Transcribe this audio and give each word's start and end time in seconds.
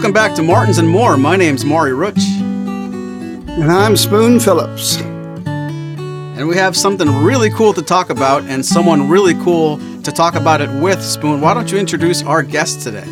Welcome 0.00 0.14
back 0.14 0.34
to 0.36 0.42
Martins 0.42 0.78
and 0.78 0.88
More. 0.88 1.18
My 1.18 1.36
name's 1.36 1.62
Maury 1.62 1.92
Rutch. 1.92 2.24
And 2.24 3.70
I'm 3.70 3.98
Spoon 3.98 4.40
Phillips. 4.40 4.96
And 4.96 6.48
we 6.48 6.56
have 6.56 6.74
something 6.74 7.22
really 7.22 7.50
cool 7.50 7.74
to 7.74 7.82
talk 7.82 8.08
about 8.08 8.44
and 8.44 8.64
someone 8.64 9.10
really 9.10 9.34
cool 9.44 9.76
to 10.00 10.10
talk 10.10 10.36
about 10.36 10.62
it 10.62 10.70
with. 10.80 11.02
Spoon, 11.02 11.42
why 11.42 11.52
don't 11.52 11.70
you 11.70 11.76
introduce 11.76 12.22
our 12.22 12.42
guest 12.42 12.80
today? 12.80 13.04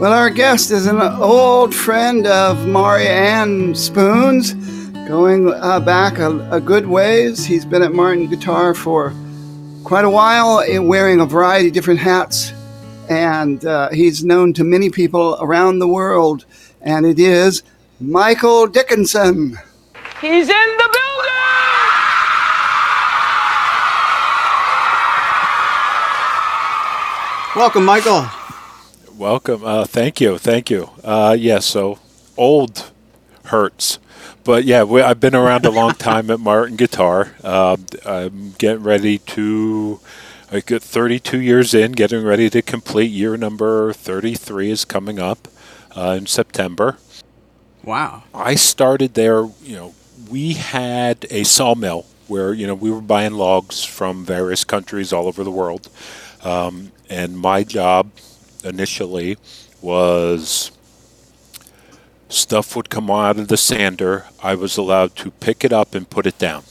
Well, 0.00 0.14
our 0.14 0.30
guest 0.30 0.70
is 0.70 0.86
an 0.86 0.98
old 0.98 1.74
friend 1.74 2.26
of 2.26 2.66
Maury 2.66 3.08
and 3.08 3.76
Spoon's, 3.76 4.54
going 5.06 5.52
uh, 5.52 5.78
back 5.80 6.18
a, 6.18 6.38
a 6.50 6.58
good 6.58 6.86
ways. 6.86 7.44
He's 7.44 7.66
been 7.66 7.82
at 7.82 7.92
Martin 7.92 8.30
Guitar 8.30 8.72
for 8.72 9.12
quite 9.84 10.06
a 10.06 10.10
while, 10.10 10.60
eh, 10.60 10.78
wearing 10.78 11.20
a 11.20 11.26
variety 11.26 11.68
of 11.68 11.74
different 11.74 12.00
hats 12.00 12.54
and 13.10 13.64
uh, 13.64 13.90
he's 13.90 14.24
known 14.24 14.52
to 14.54 14.62
many 14.62 14.88
people 14.88 15.36
around 15.40 15.80
the 15.80 15.88
world, 15.88 16.46
and 16.80 17.04
it 17.04 17.18
is 17.18 17.64
Michael 17.98 18.68
Dickinson. 18.68 19.58
He's 20.20 20.48
in 20.48 20.76
the 20.78 20.88
building! 20.92 21.00
Welcome, 27.56 27.84
Michael. 27.84 28.26
Welcome. 29.18 29.64
Uh, 29.64 29.84
thank 29.86 30.20
you. 30.20 30.38
Thank 30.38 30.70
you. 30.70 30.90
Uh, 31.02 31.36
yeah, 31.38 31.58
so 31.58 31.98
old 32.36 32.92
hurts. 33.46 33.98
But 34.44 34.64
yeah, 34.64 34.84
we, 34.84 35.02
I've 35.02 35.18
been 35.18 35.34
around 35.34 35.66
a 35.66 35.70
long 35.70 35.94
time 35.94 36.30
at 36.30 36.38
Martin 36.38 36.76
Guitar. 36.76 37.32
Um, 37.42 37.86
I'm 38.06 38.52
getting 38.52 38.84
ready 38.84 39.18
to 39.18 39.98
I 40.52 40.58
get 40.58 40.82
32 40.82 41.40
years 41.40 41.74
in, 41.74 41.92
getting 41.92 42.24
ready 42.24 42.50
to 42.50 42.60
complete 42.60 43.12
year 43.12 43.36
number 43.36 43.92
33 43.92 44.72
is 44.72 44.84
coming 44.84 45.20
up 45.20 45.46
uh, 45.96 46.16
in 46.18 46.26
September. 46.26 46.98
Wow. 47.84 48.24
I 48.34 48.56
started 48.56 49.14
there, 49.14 49.44
you 49.62 49.76
know, 49.76 49.94
we 50.28 50.54
had 50.54 51.24
a 51.30 51.44
sawmill 51.44 52.06
where, 52.26 52.52
you 52.52 52.66
know, 52.66 52.74
we 52.74 52.90
were 52.90 53.00
buying 53.00 53.34
logs 53.34 53.84
from 53.84 54.24
various 54.24 54.64
countries 54.64 55.12
all 55.12 55.28
over 55.28 55.44
the 55.44 55.52
world. 55.52 55.88
Um, 56.42 56.90
and 57.08 57.38
my 57.38 57.62
job 57.62 58.10
initially 58.64 59.38
was 59.80 60.72
stuff 62.28 62.74
would 62.74 62.90
come 62.90 63.08
out 63.08 63.38
of 63.38 63.46
the 63.46 63.56
sander. 63.56 64.26
I 64.42 64.56
was 64.56 64.76
allowed 64.76 65.14
to 65.16 65.30
pick 65.30 65.64
it 65.64 65.72
up 65.72 65.94
and 65.94 66.10
put 66.10 66.26
it 66.26 66.38
down. 66.38 66.64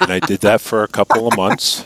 and 0.00 0.10
I 0.10 0.20
did 0.20 0.40
that 0.40 0.62
for 0.62 0.82
a 0.82 0.88
couple 0.88 1.28
of 1.28 1.36
months. 1.36 1.84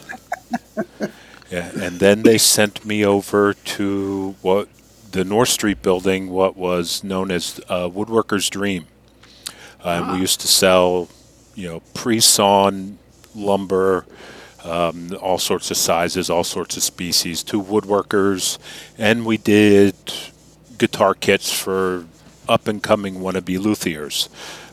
yeah, 1.51 1.71
and 1.81 2.01
then 2.01 2.23
they 2.23 2.39
sent 2.39 2.85
me 2.85 3.05
over 3.05 3.55
to 3.55 4.37
what 4.43 4.69
the 5.13 5.25
North 5.25 5.49
Street 5.49 5.83
building, 5.83 6.31
what 6.31 6.57
was 6.57 7.03
known 7.03 7.31
as 7.31 7.61
uh, 7.69 7.89
Woodworker's 7.89 8.49
Dream. 8.49 8.87
Uh, 9.83 10.03
ah. 10.05 10.13
We 10.13 10.21
used 10.21 10.41
to 10.43 10.49
sell, 10.49 11.09
you 11.55 11.69
know, 11.69 11.81
pre-sawn 11.95 12.99
lumber, 13.35 14.07
um, 14.65 15.17
all 15.21 15.39
sorts 15.39 15.71
of 15.71 15.77
sizes, 15.77 16.31
all 16.31 16.45
sorts 16.45 16.77
of 16.77 16.83
species 16.83 17.43
to 17.45 17.63
woodworkers, 17.63 18.59
and 18.99 19.25
we 19.25 19.37
did 19.37 19.95
guitar 20.79 21.15
kits 21.15 21.53
for 21.53 22.07
up 22.49 22.69
and 22.69 22.83
coming 22.83 23.17
wannabe 23.17 23.59
luthiers. 23.59 24.29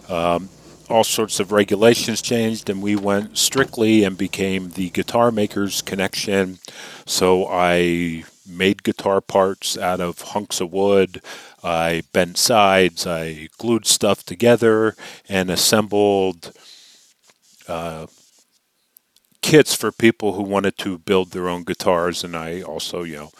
Um, 0.09 0.49
all 0.89 1.03
sorts 1.03 1.39
of 1.39 1.51
regulations 1.51 2.21
changed, 2.21 2.69
and 2.69 2.81
we 2.81 2.95
went 2.95 3.37
strictly 3.37 4.03
and 4.03 4.17
became 4.17 4.71
the 4.71 4.89
guitar 4.89 5.31
makers 5.31 5.81
connection. 5.81 6.59
So 7.05 7.47
I 7.47 8.23
made 8.47 8.83
guitar 8.83 9.19
parts 9.19 9.77
out 9.77 9.99
of 9.99 10.21
hunks 10.21 10.61
of 10.61 10.71
wood. 10.71 11.21
I 11.63 12.03
bent 12.13 12.37
sides. 12.37 13.05
I 13.05 13.49
glued 13.57 13.85
stuff 13.85 14.23
together 14.23 14.95
and 15.27 15.49
assembled 15.49 16.53
uh, 17.67 18.07
kits 19.41 19.75
for 19.75 19.91
people 19.91 20.33
who 20.33 20.43
wanted 20.43 20.77
to 20.79 20.97
build 20.97 21.31
their 21.31 21.49
own 21.49 21.63
guitars. 21.63 22.23
And 22.23 22.35
I 22.35 22.61
also, 22.61 23.03
you 23.03 23.15
know, 23.15 23.31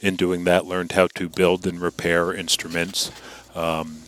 in 0.00 0.16
doing 0.16 0.44
that, 0.44 0.66
learned 0.66 0.92
how 0.92 1.06
to 1.14 1.28
build 1.28 1.66
and 1.66 1.80
repair 1.80 2.32
instruments. 2.32 3.12
Um, 3.54 3.98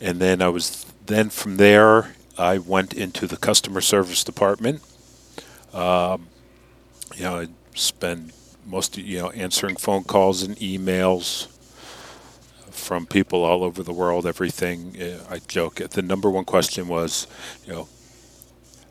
and 0.00 0.20
then 0.20 0.42
I 0.42 0.48
was 0.48 0.84
then 1.06 1.30
from 1.30 1.56
there, 1.56 2.14
I 2.38 2.58
went 2.58 2.92
into 2.94 3.26
the 3.26 3.36
customer 3.36 3.80
service 3.80 4.24
department. 4.24 4.82
Um, 5.72 6.28
you 7.16 7.24
know, 7.24 7.40
I 7.40 7.48
spent 7.74 8.32
most 8.66 8.96
of, 8.96 9.04
you 9.04 9.18
know 9.18 9.30
answering 9.30 9.76
phone 9.76 10.04
calls 10.04 10.42
and 10.42 10.56
emails 10.56 11.48
from 12.70 13.06
people 13.06 13.44
all 13.44 13.62
over 13.64 13.82
the 13.82 13.92
world. 13.92 14.26
Everything 14.26 15.00
uh, 15.00 15.24
I 15.30 15.38
joke. 15.48 15.76
The 15.76 16.02
number 16.02 16.30
one 16.30 16.44
question 16.44 16.88
was, 16.88 17.26
you 17.66 17.72
know, 17.72 17.88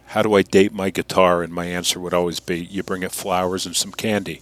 how 0.08 0.22
do 0.22 0.34
I 0.36 0.42
date 0.44 0.74
my 0.74 0.90
guitar? 0.90 1.42
And 1.44 1.54
my 1.54 1.66
answer 1.66 2.00
would 2.00 2.14
always 2.14 2.40
be, 2.40 2.60
you 2.64 2.84
bring 2.84 3.04
it 3.04 3.12
flowers 3.12 3.66
and 3.66 3.76
some 3.76 3.92
candy. 3.92 4.42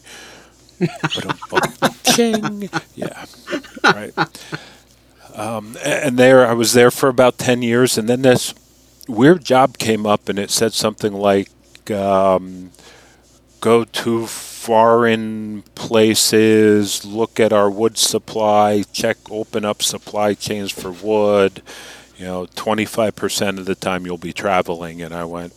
Ching. 2.04 2.70
Yeah. 2.96 3.26
Right. 3.84 4.14
Um, 5.36 5.78
and 5.84 6.18
there, 6.18 6.46
I 6.46 6.54
was 6.54 6.74
there 6.74 6.92
for 6.92 7.10
about 7.10 7.38
10 7.38 7.62
years, 7.62 7.98
and 7.98 8.10
then 8.10 8.22
this 8.22 8.54
weird 9.08 9.44
job 9.44 9.78
came 9.78 10.06
up, 10.06 10.30
and 10.30 10.38
it 10.38 10.52
said 10.52 10.74
something 10.74 11.14
like, 11.14 11.50
um, 11.90 12.72
go 13.62 13.84
to 13.84 14.28
foreign 14.28 15.64
places, 15.76 17.06
look 17.06 17.40
at 17.40 17.54
our 17.54 17.70
wood 17.70 17.98
supply, 17.98 18.84
check, 18.92 19.18
open 19.30 19.66
up 19.66 19.82
supply 19.82 20.34
chains 20.34 20.72
for 20.72 20.92
wood. 20.92 21.62
You 22.18 22.26
know, 22.26 22.46
25% 22.46 23.58
of 23.58 23.66
the 23.66 23.74
time 23.74 24.06
you'll 24.06 24.18
be 24.18 24.34
traveling. 24.34 25.02
And 25.02 25.14
I 25.14 25.24
went, 25.24 25.54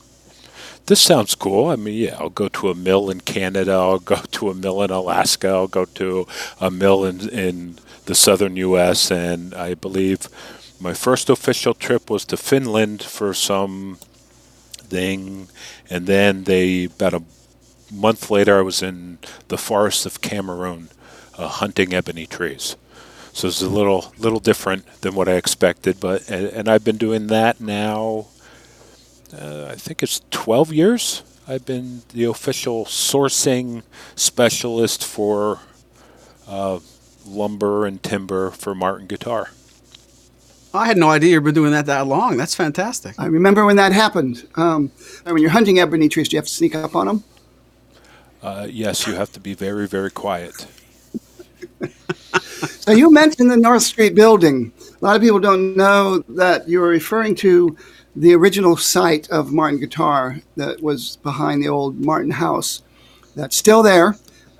this 0.87 1.01
sounds 1.01 1.35
cool. 1.35 1.69
I 1.69 1.77
mean, 1.77 1.95
yeah, 1.95 2.17
I'll 2.19 2.31
go 2.31 2.49
to 2.49 2.71
a 2.71 2.75
mill 2.75 3.11
in 3.11 3.21
Canada. 3.21 3.73
I'll 3.73 3.99
go 3.99 4.17
to 4.17 4.51
a 4.51 4.55
mill 4.55 4.83
in 4.83 4.91
Alaska. 4.91 5.49
I'll 5.49 5.67
go 5.67 5.85
to 5.87 6.27
a 6.61 6.71
mill 6.71 7.05
in, 7.05 7.29
in 7.29 7.77
the 8.07 8.15
southern 8.15 8.57
U.S. 8.57 9.11
And 9.11 9.55
I 9.55 9.75
believe 9.75 10.29
my 10.81 10.95
first 10.95 11.31
official 11.31 11.75
trip 11.75 12.11
was 12.11 12.25
to 12.27 12.37
Finland 12.37 13.03
for 13.03 13.33
some 13.35 13.99
thing, 14.77 15.49
and 15.91 16.07
then 16.07 16.45
they 16.45 16.85
about 16.85 17.15
a 17.15 17.23
month 17.93 18.31
later 18.31 18.59
I 18.59 18.63
was 18.63 18.83
in 18.83 19.19
the 19.49 19.59
forests 19.59 20.07
of 20.07 20.21
Cameroon 20.21 20.89
uh, 21.39 21.49
hunting 21.49 21.95
ebony 21.95 22.27
trees. 22.27 22.77
So 23.33 23.49
it's 23.49 23.63
a 23.63 23.69
little 23.69 24.13
little 24.19 24.41
different 24.41 24.87
than 25.01 25.15
what 25.15 25.29
I 25.29 25.33
expected, 25.33 25.99
but 26.01 26.29
and, 26.31 26.47
and 26.47 26.69
I've 26.69 26.85
been 26.85 26.99
doing 26.99 27.29
that 27.29 27.61
now. 27.61 28.27
Uh, 29.33 29.67
I 29.73 29.75
think 29.75 30.03
it's 30.03 30.21
12 30.31 30.73
years. 30.73 31.23
I've 31.49 31.67
been 31.67 32.03
the 32.13 32.25
official 32.25 32.85
sourcing 32.85 33.83
specialist 34.15 35.05
for 35.05 35.59
uh, 36.47 36.79
lumber 37.27 37.87
and 37.87 38.03
timber 38.03 38.51
for 38.51 38.75
Martin 38.75 39.07
Guitar. 39.07 39.51
I 40.75 40.87
had 40.87 40.97
no 40.97 41.09
idea 41.09 41.33
you've 41.33 41.45
been 41.45 41.55
doing 41.55 41.71
that 41.71 41.87
that 41.87 42.07
long. 42.09 42.37
That's 42.37 42.55
fantastic. 42.55 43.15
I 43.19 43.27
remember 43.27 43.65
when 43.65 43.77
that 43.77 43.93
happened. 43.93 44.49
Um, 44.57 44.91
when 45.23 45.39
you're 45.39 45.51
hunting 45.51 45.79
ebony 45.79 46.09
trees, 46.09 46.29
do 46.29 46.35
you 46.35 46.39
have 46.39 46.47
to 46.47 46.53
sneak 46.53 46.75
up 46.75 46.97
on 46.97 47.07
them? 47.07 47.25
Uh, 48.43 48.67
yes, 48.69 49.07
you 49.07 49.15
have 49.15 49.33
to 49.33 49.41
be 49.41 49.55
very, 49.55 49.87
very 49.87 50.11
quiet. 50.11 50.67
so 52.69 52.91
you 52.91 53.13
mentioned 53.13 53.51
the 53.51 53.57
North 53.57 53.83
Street 53.83 54.17
building. 54.17 54.73
A 55.01 55.05
lot 55.05 55.17
of 55.17 55.23
people 55.23 55.39
don't 55.39 55.77
know 55.77 56.19
that 56.29 56.69
you 56.69 56.81
were 56.81 56.89
referring 56.89 57.37
to 57.37 57.77
the 58.17 58.35
original 58.35 58.77
site 58.77 59.29
of 59.31 59.53
Martin 59.53 59.79
Guitar 59.79 60.41
that 60.57 60.83
was 60.83 61.17
behind 61.17 61.63
the 61.63 61.69
old 61.69 62.01
Martin 62.01 62.33
House. 62.33 62.83
That's 63.37 63.57
still 63.57 63.83
there. 63.83 64.17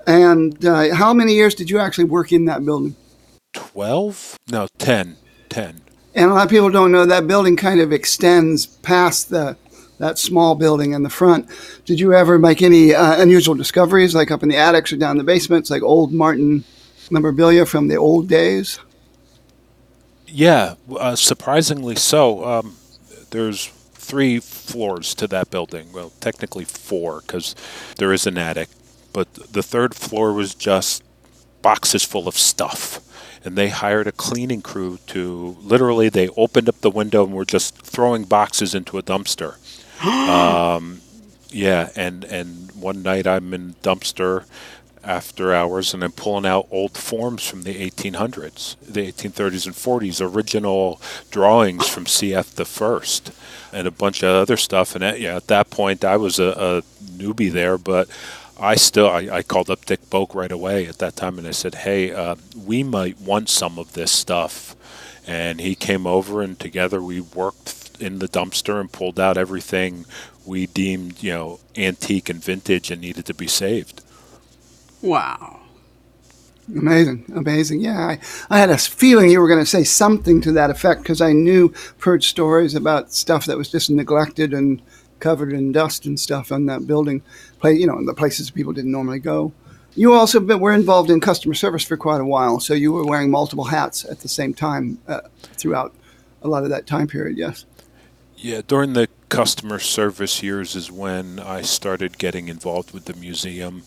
And 0.07 0.63
uh, 0.65 0.95
how 0.95 1.13
many 1.13 1.33
years 1.33 1.55
did 1.55 1.69
you 1.69 1.79
actually 1.79 2.05
work 2.05 2.31
in 2.31 2.45
that 2.45 2.63
building? 2.63 2.95
12? 3.53 4.37
No, 4.51 4.67
10. 4.77 5.17
10. 5.49 5.81
And 6.13 6.31
a 6.31 6.33
lot 6.33 6.45
of 6.45 6.49
people 6.49 6.69
don't 6.69 6.91
know 6.91 7.05
that 7.05 7.27
building 7.27 7.55
kind 7.55 7.79
of 7.81 7.91
extends 7.91 8.65
past 8.65 9.29
the 9.29 9.57
that 9.97 10.17
small 10.17 10.55
building 10.55 10.91
in 10.91 11.03
the 11.03 11.09
front. 11.09 11.47
Did 11.85 12.01
you 12.01 12.13
ever 12.13 12.37
make 12.37 12.61
any 12.61 12.93
uh, 12.93 13.21
unusual 13.21 13.55
discoveries, 13.55 14.13
like 14.13 14.29
up 14.29 14.43
in 14.43 14.49
the 14.49 14.57
attics 14.57 14.91
or 14.91 14.97
down 14.97 15.17
the 15.17 15.23
basements, 15.23 15.69
like 15.69 15.83
old 15.83 16.11
Martin 16.11 16.65
memorabilia 17.09 17.65
from 17.65 17.87
the 17.87 17.95
old 17.95 18.27
days? 18.27 18.79
Yeah, 20.27 20.75
uh, 20.97 21.15
surprisingly 21.15 21.95
so. 21.95 22.43
Um, 22.43 22.75
there's 23.31 23.67
three 23.93 24.39
floors 24.39 25.15
to 25.15 25.27
that 25.27 25.49
building. 25.49 25.91
Well, 25.93 26.11
technically 26.19 26.65
four, 26.65 27.21
because 27.21 27.55
there 27.97 28.11
is 28.11 28.27
an 28.27 28.37
attic 28.37 28.69
but 29.15 29.33
the 29.33 29.63
third 29.63 29.95
floor 29.95 30.33
was 30.33 30.53
just 30.53 31.01
boxes 31.61 32.03
full 32.03 32.27
of 32.27 32.37
stuff. 32.37 32.99
And 33.45 33.55
they 33.55 33.69
hired 33.69 34.07
a 34.07 34.11
cleaning 34.11 34.61
crew 34.61 34.99
to 35.07 35.55
literally, 35.61 36.09
they 36.09 36.27
opened 36.35 36.67
up 36.67 36.81
the 36.81 36.89
window 36.89 37.23
and 37.23 37.33
were 37.33 37.45
just 37.45 37.77
throwing 37.77 38.25
boxes 38.25 38.75
into 38.75 38.97
a 38.97 39.01
dumpster. 39.01 39.55
um, 40.05 40.99
yeah, 41.47 41.91
and, 41.95 42.25
and 42.25 42.73
one 42.73 43.03
night 43.03 43.25
I'm 43.25 43.53
in 43.53 43.75
dumpster 43.75 44.43
after 45.01 45.53
hours 45.53 45.93
and 45.93 46.03
I'm 46.03 46.11
pulling 46.11 46.45
out 46.45 46.67
old 46.69 46.97
forms 46.97 47.47
from 47.47 47.61
the 47.61 47.89
1800s, 47.89 48.75
the 48.81 49.09
1830s 49.09 49.65
and 49.65 49.75
40s, 49.75 50.19
original 50.19 50.99
drawings 51.31 51.87
from 51.87 52.03
CF 52.03 52.55
the 52.55 52.65
First, 52.65 53.31
and 53.71 53.87
a 53.87 53.91
bunch 53.91 54.23
of 54.23 54.35
other 54.35 54.57
stuff. 54.57 54.93
And 54.93 55.05
at, 55.05 55.21
yeah, 55.21 55.37
at 55.37 55.47
that 55.47 55.69
point, 55.69 56.03
I 56.03 56.17
was 56.17 56.37
a, 56.37 56.43
a 56.43 56.81
newbie 57.17 57.51
there, 57.51 57.77
but 57.77 58.09
I 58.57 58.75
still 58.75 59.09
I, 59.09 59.27
I, 59.31 59.43
called 59.43 59.69
up 59.69 59.85
Dick 59.85 60.09
Boak 60.09 60.33
right 60.33 60.51
away 60.51 60.85
at 60.85 60.99
that 60.99 61.15
time, 61.15 61.37
and 61.37 61.47
I 61.47 61.51
said, 61.51 61.75
"Hey, 61.75 62.11
uh, 62.13 62.35
we 62.55 62.83
might 62.83 63.19
want 63.19 63.49
some 63.49 63.77
of 63.77 63.93
this 63.93 64.11
stuff." 64.11 64.75
And 65.27 65.59
he 65.59 65.75
came 65.75 66.05
over, 66.07 66.41
and 66.41 66.57
together 66.59 67.01
we 67.01 67.19
worked 67.19 67.97
in 67.99 68.19
the 68.19 68.27
dumpster 68.27 68.79
and 68.79 68.91
pulled 68.91 69.19
out 69.19 69.37
everything 69.37 70.05
we 70.45 70.67
deemed, 70.67 71.23
you 71.23 71.31
know, 71.31 71.59
antique 71.75 72.29
and 72.29 72.43
vintage 72.43 72.91
and 72.91 73.01
needed 73.01 73.25
to 73.25 73.33
be 73.33 73.47
saved. 73.47 74.03
Wow. 75.01 75.61
Amazing, 76.67 77.25
amazing. 77.35 77.81
Yeah, 77.81 77.99
I, 77.99 78.19
I 78.49 78.59
had 78.59 78.69
a 78.69 78.77
feeling 78.77 79.29
you 79.29 79.39
were 79.39 79.47
going 79.47 79.59
to 79.59 79.65
say 79.65 79.83
something 79.83 80.41
to 80.41 80.51
that 80.53 80.71
effect 80.71 81.03
because 81.03 81.21
I 81.21 81.31
knew, 81.31 81.73
heard 81.99 82.23
stories 82.23 82.73
about 82.73 83.13
stuff 83.13 83.45
that 83.45 83.57
was 83.57 83.69
just 83.69 83.89
neglected 83.89 84.53
and 84.53 84.81
covered 85.19 85.53
in 85.53 85.71
dust 85.71 86.05
and 86.05 86.19
stuff 86.19 86.51
on 86.51 86.65
that 86.65 86.87
building, 86.87 87.21
play, 87.65 87.79
you 87.79 87.87
know, 87.87 87.97
in 87.97 88.05
the 88.05 88.13
places 88.13 88.51
people 88.51 88.73
didn't 88.73 88.91
normally 88.91 89.19
go. 89.19 89.51
You 89.95 90.13
also 90.13 90.39
been, 90.39 90.59
were 90.59 90.73
involved 90.73 91.09
in 91.09 91.19
customer 91.19 91.53
service 91.53 91.83
for 91.83 91.97
quite 91.97 92.21
a 92.21 92.25
while, 92.25 92.59
so 92.59 92.73
you 92.73 92.91
were 92.91 93.05
wearing 93.05 93.31
multiple 93.31 93.65
hats 93.65 94.05
at 94.05 94.19
the 94.19 94.27
same 94.27 94.53
time 94.53 94.99
uh, 95.07 95.21
throughout 95.57 95.93
a 96.41 96.47
lot 96.47 96.63
of 96.63 96.69
that 96.69 96.85
time 96.85 97.07
period. 97.07 97.37
Yes. 97.37 97.65
Yeah, 98.37 98.61
during 98.67 98.93
the 98.93 99.07
customer 99.29 99.79
service 99.79 100.43
years 100.43 100.75
is 100.75 100.91
when 100.91 101.39
I 101.39 101.61
started 101.61 102.17
getting 102.17 102.49
involved 102.49 102.93
with 102.93 103.05
the 103.05 103.15
museum 103.15 103.83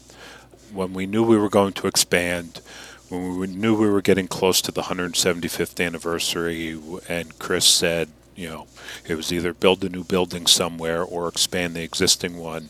when 0.72 0.92
we 0.92 1.06
knew 1.06 1.22
we 1.22 1.38
were 1.38 1.48
going 1.48 1.72
to 1.74 1.86
expand, 1.86 2.60
when 3.08 3.38
we 3.38 3.46
knew 3.46 3.74
we 3.74 3.88
were 3.88 4.02
getting 4.02 4.28
close 4.28 4.60
to 4.62 4.72
the 4.72 4.82
175th 4.82 5.84
anniversary, 5.84 6.78
and 7.08 7.38
Chris 7.38 7.64
said, 7.64 8.08
you 8.34 8.48
know, 8.48 8.66
it 9.06 9.14
was 9.14 9.32
either 9.32 9.52
build 9.52 9.82
a 9.82 9.88
new 9.88 10.04
building 10.04 10.46
somewhere 10.46 11.02
or 11.02 11.28
expand 11.28 11.74
the 11.74 11.82
existing 11.82 12.36
one. 12.36 12.68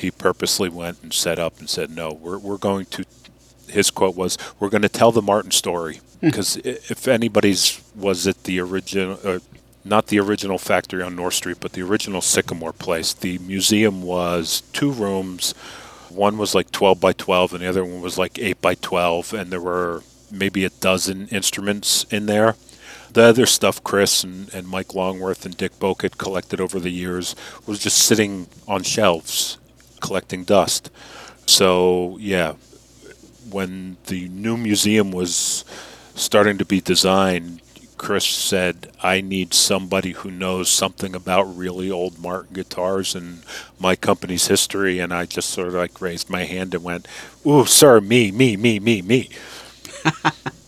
He 0.00 0.10
purposely 0.10 0.68
went 0.68 0.98
and 1.02 1.12
set 1.12 1.38
up 1.38 1.58
and 1.58 1.68
said, 1.68 1.90
no, 1.90 2.12
we're, 2.12 2.38
we're 2.38 2.58
going 2.58 2.86
to, 2.86 3.04
his 3.68 3.90
quote 3.90 4.16
was, 4.16 4.38
we're 4.58 4.70
going 4.70 4.82
to 4.82 4.88
tell 4.88 5.12
the 5.12 5.22
Martin 5.22 5.50
story. 5.50 6.00
Because 6.20 6.54
hmm. 6.54 6.68
if 6.68 7.08
anybody's 7.08 7.80
was 7.94 8.26
it 8.26 8.44
the 8.44 8.60
original, 8.60 9.18
uh, 9.24 9.38
not 9.84 10.08
the 10.08 10.20
original 10.20 10.58
factory 10.58 11.02
on 11.02 11.16
North 11.16 11.34
Street, 11.34 11.58
but 11.60 11.72
the 11.72 11.82
original 11.82 12.20
Sycamore 12.20 12.74
place, 12.74 13.14
the 13.14 13.38
museum 13.38 14.02
was 14.02 14.62
two 14.72 14.90
rooms 14.90 15.54
one 16.10 16.38
was 16.38 16.54
like 16.54 16.70
12 16.70 17.00
by 17.00 17.12
12, 17.12 17.54
and 17.54 17.62
the 17.62 17.68
other 17.68 17.84
one 17.84 18.00
was 18.00 18.18
like 18.18 18.38
8 18.38 18.60
by 18.60 18.74
12, 18.74 19.32
and 19.32 19.50
there 19.50 19.60
were 19.60 20.02
maybe 20.30 20.64
a 20.64 20.70
dozen 20.70 21.28
instruments 21.28 22.04
in 22.10 22.26
there. 22.26 22.56
The 23.12 23.22
other 23.22 23.46
stuff 23.46 23.82
Chris 23.82 24.22
and, 24.22 24.52
and 24.54 24.68
Mike 24.68 24.94
Longworth 24.94 25.44
and 25.44 25.56
Dick 25.56 25.78
Boak 25.78 26.02
had 26.02 26.18
collected 26.18 26.60
over 26.60 26.78
the 26.78 26.90
years 26.90 27.34
was 27.66 27.80
just 27.80 27.98
sitting 27.98 28.46
on 28.68 28.82
shelves 28.82 29.58
collecting 30.00 30.44
dust. 30.44 30.90
So, 31.46 32.16
yeah, 32.20 32.54
when 33.50 33.96
the 34.06 34.28
new 34.28 34.56
museum 34.56 35.12
was 35.12 35.64
starting 36.14 36.58
to 36.58 36.64
be 36.64 36.80
designed, 36.80 37.60
Chris 38.00 38.24
said, 38.24 38.90
I 39.02 39.20
need 39.20 39.52
somebody 39.52 40.12
who 40.12 40.30
knows 40.30 40.70
something 40.70 41.14
about 41.14 41.54
really 41.54 41.90
old 41.90 42.18
Martin 42.18 42.54
guitars 42.54 43.14
and 43.14 43.42
my 43.78 43.94
company's 43.94 44.46
history. 44.46 45.00
And 45.00 45.12
I 45.12 45.26
just 45.26 45.50
sort 45.50 45.68
of 45.68 45.74
like 45.74 46.00
raised 46.00 46.30
my 46.30 46.44
hand 46.44 46.74
and 46.74 46.82
went, 46.82 47.06
Ooh, 47.44 47.66
sir, 47.66 48.00
me, 48.00 48.30
me, 48.30 48.56
me, 48.56 48.80
me, 48.80 49.02
me. 49.02 49.28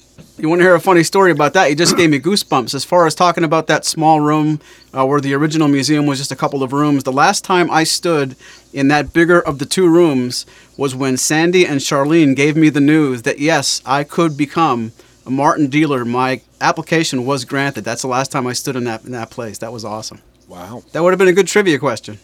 you 0.42 0.48
want 0.48 0.58
to 0.58 0.64
hear 0.64 0.74
a 0.74 0.80
funny 0.80 1.04
story 1.04 1.30
about 1.30 1.52
that? 1.52 1.70
You 1.70 1.76
just 1.76 1.96
gave 1.96 2.10
me 2.10 2.18
goosebumps. 2.18 2.74
As 2.74 2.84
far 2.84 3.06
as 3.06 3.14
talking 3.14 3.44
about 3.44 3.68
that 3.68 3.84
small 3.84 4.20
room 4.20 4.60
uh, 4.92 5.06
where 5.06 5.20
the 5.20 5.34
original 5.34 5.68
museum 5.68 6.04
was 6.04 6.18
just 6.18 6.32
a 6.32 6.36
couple 6.36 6.64
of 6.64 6.72
rooms, 6.72 7.04
the 7.04 7.12
last 7.12 7.44
time 7.44 7.70
I 7.70 7.84
stood 7.84 8.34
in 8.72 8.88
that 8.88 9.12
bigger 9.12 9.40
of 9.40 9.60
the 9.60 9.64
two 9.64 9.88
rooms 9.88 10.44
was 10.76 10.96
when 10.96 11.16
Sandy 11.16 11.64
and 11.64 11.78
Charlene 11.78 12.34
gave 12.34 12.56
me 12.56 12.70
the 12.70 12.80
news 12.80 13.22
that 13.22 13.38
yes, 13.38 13.80
I 13.86 14.02
could 14.02 14.36
become 14.36 14.90
a 15.24 15.30
Martin 15.30 15.68
dealer. 15.68 16.04
My 16.04 16.40
application 16.60 17.24
was 17.24 17.44
granted. 17.44 17.84
That's 17.84 18.02
the 18.02 18.08
last 18.08 18.32
time 18.32 18.48
I 18.48 18.52
stood 18.52 18.74
in 18.74 18.82
that 18.84 19.04
in 19.04 19.12
that 19.12 19.30
place. 19.30 19.58
That 19.58 19.72
was 19.72 19.84
awesome. 19.84 20.22
Wow. 20.48 20.82
That 20.90 21.04
would 21.04 21.12
have 21.12 21.20
been 21.20 21.28
a 21.28 21.32
good 21.32 21.46
trivia 21.46 21.78
question. 21.78 22.18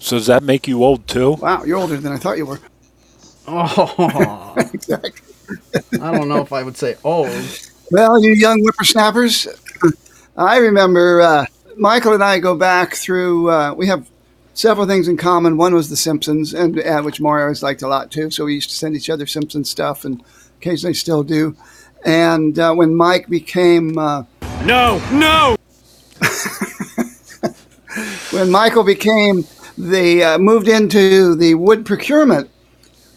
So 0.00 0.16
does 0.16 0.26
that 0.26 0.42
make 0.42 0.66
you 0.66 0.82
old 0.82 1.06
too? 1.06 1.34
Wow, 1.34 1.62
you're 1.62 1.78
older 1.78 1.98
than 1.98 2.12
I 2.12 2.16
thought 2.16 2.36
you 2.36 2.46
were. 2.46 2.58
Oh, 3.52 4.54
exactly. 4.72 5.29
I 6.00 6.12
don't 6.12 6.28
know 6.28 6.42
if 6.42 6.52
I 6.52 6.62
would 6.62 6.76
say 6.76 6.96
old. 7.04 7.30
Well, 7.90 8.22
you 8.22 8.32
young 8.32 8.62
whippersnappers, 8.62 9.48
I 10.36 10.58
remember 10.58 11.20
uh, 11.20 11.46
Michael 11.76 12.14
and 12.14 12.22
I 12.22 12.38
go 12.38 12.54
back 12.54 12.94
through. 12.94 13.50
Uh, 13.50 13.74
we 13.74 13.86
have 13.88 14.08
several 14.54 14.86
things 14.86 15.08
in 15.08 15.16
common. 15.16 15.56
One 15.56 15.74
was 15.74 15.90
The 15.90 15.96
Simpsons, 15.96 16.54
and 16.54 16.78
uh, 16.78 17.02
which 17.02 17.20
Mario 17.20 17.44
always 17.44 17.62
liked 17.62 17.82
a 17.82 17.88
lot 17.88 18.10
too. 18.10 18.30
So 18.30 18.44
we 18.44 18.54
used 18.54 18.70
to 18.70 18.76
send 18.76 18.94
each 18.94 19.10
other 19.10 19.26
Simpsons 19.26 19.68
stuff, 19.68 20.04
and 20.04 20.22
occasionally 20.58 20.94
still 20.94 21.22
do. 21.22 21.56
And 22.04 22.58
uh, 22.58 22.74
when 22.74 22.94
Mike 22.94 23.28
became 23.28 23.98
uh, 23.98 24.24
no, 24.64 25.02
no, 25.12 25.56
when 28.30 28.50
Michael 28.50 28.84
became 28.84 29.44
the 29.76 30.22
uh, 30.22 30.38
moved 30.38 30.68
into 30.68 31.34
the 31.34 31.54
wood 31.54 31.86
procurement 31.86 32.50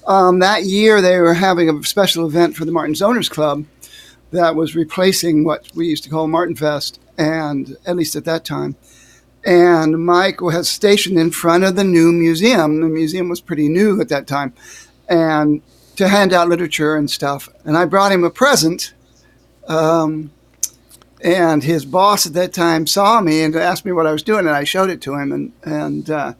um, 0.05 0.39
that 0.39 0.63
year, 0.63 1.01
they 1.01 1.17
were 1.19 1.33
having 1.33 1.69
a 1.69 1.83
special 1.83 2.27
event 2.27 2.55
for 2.55 2.65
the 2.65 2.71
Martin's 2.71 3.01
Owners 3.01 3.29
Club 3.29 3.65
that 4.31 4.55
was 4.55 4.75
replacing 4.75 5.43
what 5.43 5.69
we 5.75 5.87
used 5.87 6.03
to 6.03 6.09
call 6.09 6.27
Martin 6.27 6.55
Fest, 6.55 6.99
and 7.17 7.77
at 7.85 7.95
least 7.95 8.15
at 8.15 8.25
that 8.25 8.45
time. 8.45 8.75
And 9.45 10.05
Mike 10.05 10.41
was 10.41 10.69
stationed 10.69 11.19
in 11.19 11.31
front 11.31 11.63
of 11.63 11.75
the 11.75 11.83
new 11.83 12.11
museum. 12.11 12.81
The 12.81 12.87
museum 12.87 13.29
was 13.29 13.41
pretty 13.41 13.69
new 13.69 13.99
at 14.01 14.09
that 14.09 14.27
time, 14.27 14.53
and 15.07 15.61
to 15.97 16.07
hand 16.07 16.33
out 16.33 16.49
literature 16.49 16.95
and 16.95 17.09
stuff. 17.09 17.49
And 17.65 17.77
I 17.77 17.85
brought 17.85 18.11
him 18.11 18.23
a 18.23 18.29
present. 18.29 18.93
Um, 19.67 20.31
and 21.23 21.63
his 21.63 21.85
boss 21.85 22.25
at 22.25 22.33
that 22.33 22.53
time 22.53 22.85
saw 22.85 23.21
me 23.21 23.43
and 23.43 23.55
asked 23.55 23.85
me 23.85 23.93
what 23.93 24.05
I 24.05 24.11
was 24.11 24.23
doing, 24.23 24.45
and 24.45 24.55
I 24.55 24.65
showed 24.65 24.89
it 24.89 25.01
to 25.01 25.15
him, 25.15 25.31
and 25.31 25.53
and 25.63 26.09
uh, 26.09 26.33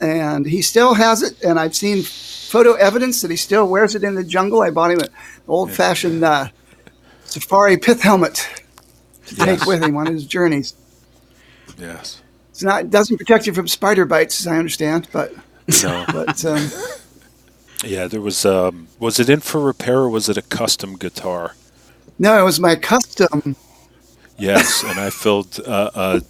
and 0.00 0.46
he 0.46 0.62
still 0.62 0.94
has 0.94 1.22
it. 1.22 1.42
And 1.42 1.58
I've 1.58 1.74
seen 1.74 2.02
photo 2.02 2.74
evidence 2.74 3.22
that 3.22 3.30
he 3.30 3.36
still 3.36 3.68
wears 3.68 3.94
it 3.94 4.04
in 4.04 4.14
the 4.14 4.24
jungle. 4.24 4.62
I 4.62 4.70
bought 4.70 4.90
him 4.90 5.00
an 5.00 5.08
old-fashioned 5.48 6.22
uh, 6.22 6.48
safari 7.24 7.76
pith 7.76 8.02
helmet 8.02 8.48
to 9.26 9.34
yes. 9.34 9.44
take 9.44 9.66
with 9.66 9.82
him 9.82 9.96
on 9.96 10.06
his 10.06 10.24
journeys. 10.24 10.74
Yes, 11.78 12.22
it's 12.50 12.62
not 12.62 12.82
it 12.82 12.90
doesn't 12.90 13.18
protect 13.18 13.46
you 13.46 13.52
from 13.52 13.68
spider 13.68 14.06
bites, 14.06 14.40
as 14.40 14.46
I 14.46 14.56
understand, 14.56 15.08
but 15.12 15.34
no. 15.82 16.04
but 16.12 16.44
um, 16.44 16.70
yeah, 17.84 18.06
there 18.06 18.20
was. 18.20 18.46
Um, 18.46 18.88
was 18.98 19.20
it 19.20 19.28
in 19.28 19.40
for 19.40 19.60
repair 19.60 19.98
or 19.98 20.08
was 20.08 20.28
it 20.28 20.36
a 20.36 20.42
custom 20.42 20.96
guitar? 20.96 21.54
No, 22.18 22.40
it 22.40 22.44
was 22.44 22.58
my 22.58 22.76
custom. 22.76 23.56
Yes, 24.38 24.82
and 24.84 24.98
I 24.98 25.10
filled 25.10 25.60
uh, 25.66 25.90
uh, 25.94 26.20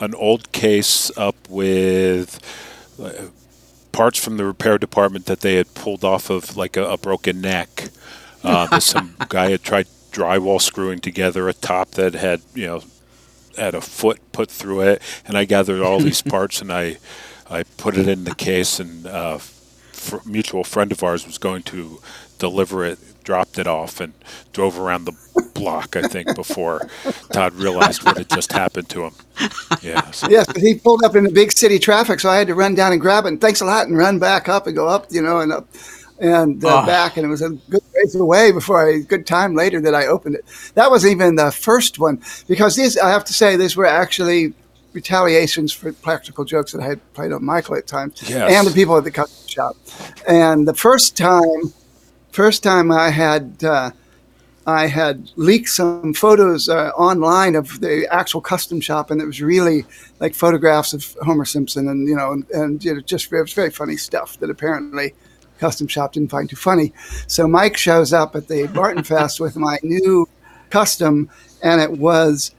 an 0.00 0.14
old 0.14 0.52
case 0.52 1.10
up 1.16 1.36
with 1.48 2.38
uh, 3.02 3.12
parts 3.92 4.22
from 4.22 4.36
the 4.36 4.44
repair 4.44 4.78
department 4.78 5.26
that 5.26 5.40
they 5.40 5.56
had 5.56 5.74
pulled 5.74 6.04
off 6.04 6.30
of 6.30 6.56
like 6.56 6.76
a, 6.76 6.84
a 6.84 6.96
broken 6.96 7.40
neck. 7.40 7.88
Uh, 8.44 8.78
some 8.80 9.16
guy 9.28 9.50
had 9.50 9.62
tried 9.62 9.86
drywall 10.12 10.60
screwing 10.60 11.00
together 11.00 11.48
a 11.48 11.52
top 11.52 11.90
that 11.92 12.14
had 12.14 12.40
you 12.54 12.66
know 12.66 12.82
had 13.56 13.74
a 13.74 13.80
foot 13.80 14.20
put 14.32 14.50
through 14.50 14.80
it, 14.82 15.02
and 15.26 15.36
I 15.36 15.44
gathered 15.44 15.82
all 15.82 15.98
these 15.98 16.22
parts 16.36 16.60
and 16.60 16.72
I 16.72 16.98
I 17.50 17.62
put 17.62 17.96
it 17.96 18.08
in 18.08 18.24
the 18.24 18.34
case 18.34 18.78
and 18.78 19.06
uh, 19.06 19.38
mutual 20.24 20.64
friend 20.64 20.92
of 20.92 21.02
ours 21.02 21.26
was 21.26 21.38
going 21.38 21.62
to 21.64 22.00
deliver 22.38 22.84
it, 22.84 22.98
dropped 23.28 23.58
it 23.58 23.66
off, 23.66 24.00
and 24.00 24.14
drove 24.54 24.80
around 24.80 25.04
the 25.04 25.12
block. 25.52 25.96
I 25.96 26.00
think 26.00 26.34
before 26.34 26.88
Todd 27.30 27.52
realized 27.52 28.02
what 28.02 28.16
had 28.16 28.30
just 28.30 28.54
happened 28.54 28.88
to 28.88 29.04
him. 29.04 29.12
Yeah. 29.82 30.10
So. 30.12 30.30
Yes, 30.30 30.46
he 30.56 30.76
pulled 30.76 31.04
up 31.04 31.14
in 31.14 31.24
the 31.24 31.30
big 31.30 31.52
city 31.52 31.78
traffic, 31.78 32.20
so 32.20 32.30
I 32.30 32.38
had 32.38 32.46
to 32.46 32.54
run 32.54 32.74
down 32.74 32.92
and 32.92 32.98
grab 32.98 33.26
it. 33.26 33.28
And 33.28 33.38
thanks 33.38 33.60
a 33.60 33.66
lot, 33.66 33.86
and 33.86 33.98
run 33.98 34.18
back 34.18 34.48
up 34.48 34.66
and 34.66 34.74
go 34.74 34.88
up, 34.88 35.08
you 35.10 35.20
know, 35.20 35.40
and 35.40 35.52
up 35.52 35.68
and 36.18 36.64
uh, 36.64 36.82
oh. 36.82 36.86
back, 36.86 37.18
and 37.18 37.26
it 37.26 37.28
was 37.28 37.42
a 37.42 37.50
good 37.50 37.82
ways 37.94 38.14
away 38.14 38.50
before 38.50 38.88
a 38.88 38.98
good 38.98 39.26
time 39.26 39.54
later 39.54 39.78
that 39.82 39.94
I 39.94 40.06
opened 40.06 40.36
it. 40.36 40.46
That 40.72 40.90
was 40.90 41.04
even 41.04 41.34
the 41.34 41.52
first 41.52 41.98
one 41.98 42.22
because 42.48 42.76
these, 42.76 42.96
I 42.96 43.10
have 43.10 43.26
to 43.26 43.34
say, 43.34 43.56
these 43.56 43.76
were 43.76 43.84
actually 43.84 44.54
retaliations 44.94 45.70
for 45.70 45.92
practical 45.92 46.46
jokes 46.46 46.72
that 46.72 46.80
I 46.80 46.86
had 46.86 47.12
played 47.12 47.32
on 47.32 47.44
Michael 47.44 47.76
at 47.76 47.86
times, 47.86 48.22
yes. 48.26 48.50
and 48.50 48.66
the 48.66 48.72
people 48.72 48.96
at 48.96 49.04
the 49.04 49.10
custom 49.10 49.46
shop. 49.46 49.76
And 50.26 50.66
the 50.66 50.72
first 50.72 51.14
time, 51.14 51.74
first 52.38 52.62
time 52.62 52.92
I 52.92 53.10
had. 53.10 53.64
Uh, 53.64 53.90
I 54.64 54.86
had 54.86 55.30
leaked 55.36 55.70
some 55.70 56.12
photos 56.14 56.68
uh, 56.68 56.90
online 56.90 57.56
of 57.56 57.80
the 57.80 58.06
actual 58.12 58.40
custom 58.42 58.80
shop, 58.80 59.10
and 59.10 59.20
it 59.20 59.24
was 59.24 59.40
really 59.42 59.84
like 60.20 60.34
photographs 60.36 60.92
of 60.92 61.16
Homer 61.22 61.46
Simpson, 61.46 61.88
and 61.88 62.06
you 62.06 62.14
know, 62.14 62.32
and, 62.34 62.48
and 62.50 62.84
you 62.84 62.94
know, 62.94 63.00
just 63.00 63.32
it 63.32 63.40
was 63.40 63.52
very 63.54 63.70
funny 63.70 63.96
stuff 63.96 64.38
that 64.38 64.50
apparently 64.50 65.14
custom 65.58 65.88
shop 65.88 66.12
didn't 66.12 66.30
find 66.30 66.48
too 66.48 66.54
funny. 66.70 66.92
So 67.26 67.48
Mike 67.48 67.76
shows 67.76 68.12
up 68.12 68.36
at 68.36 68.46
the 68.46 68.68
Martin 68.68 69.02
Fest 69.02 69.40
with 69.40 69.56
my 69.56 69.78
new 69.82 70.28
custom, 70.70 71.28
and 71.64 71.80
it 71.80 71.90
was 71.90 72.54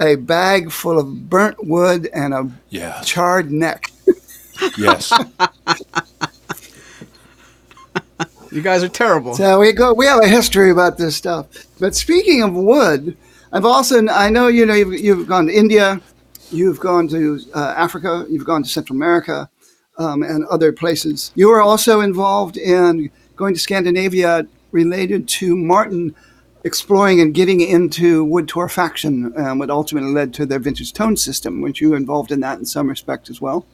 a 0.00 0.16
bag 0.16 0.72
full 0.72 0.98
of 0.98 1.28
burnt 1.30 1.64
wood 1.64 2.08
and 2.12 2.34
a 2.34 2.50
Yeah. 2.70 3.00
charred 3.02 3.52
neck. 3.52 3.92
Yes. 4.78 5.12
You 8.52 8.60
guys 8.60 8.82
are 8.82 8.88
terrible. 8.88 9.34
So 9.34 9.60
we 9.60 9.72
go. 9.72 9.94
We 9.94 10.04
have 10.04 10.22
a 10.22 10.28
history 10.28 10.70
about 10.70 10.98
this 10.98 11.16
stuff. 11.16 11.46
But 11.80 11.94
speaking 11.94 12.42
of 12.42 12.52
wood, 12.52 13.16
I've 13.50 13.64
also 13.64 14.06
I 14.08 14.28
know 14.28 14.48
you 14.48 14.66
know 14.66 14.74
you've, 14.74 14.92
you've 14.92 15.26
gone 15.26 15.46
to 15.46 15.52
India, 15.54 16.02
you've 16.50 16.78
gone 16.78 17.08
to 17.08 17.40
uh, 17.54 17.74
Africa, 17.76 18.26
you've 18.28 18.44
gone 18.44 18.62
to 18.62 18.68
Central 18.68 18.94
America, 18.94 19.48
um, 19.96 20.22
and 20.22 20.44
other 20.48 20.70
places. 20.70 21.32
You 21.34 21.48
were 21.48 21.62
also 21.62 22.00
involved 22.00 22.58
in 22.58 23.10
going 23.36 23.54
to 23.54 23.60
Scandinavia 23.60 24.46
related 24.70 25.28
to 25.28 25.56
Martin 25.56 26.14
exploring 26.64 27.22
and 27.22 27.32
getting 27.34 27.60
into 27.60 28.22
wood 28.22 28.48
torrefaction, 28.48 29.36
um, 29.38 29.58
what 29.58 29.70
ultimately 29.70 30.12
led 30.12 30.34
to 30.34 30.46
their 30.46 30.58
vintage 30.58 30.92
tone 30.92 31.16
system. 31.16 31.62
Weren't 31.62 31.80
you 31.80 31.94
involved 31.94 32.30
in 32.30 32.40
that 32.40 32.58
in 32.58 32.66
some 32.66 32.88
respect 32.88 33.30
as 33.30 33.40
well? 33.40 33.66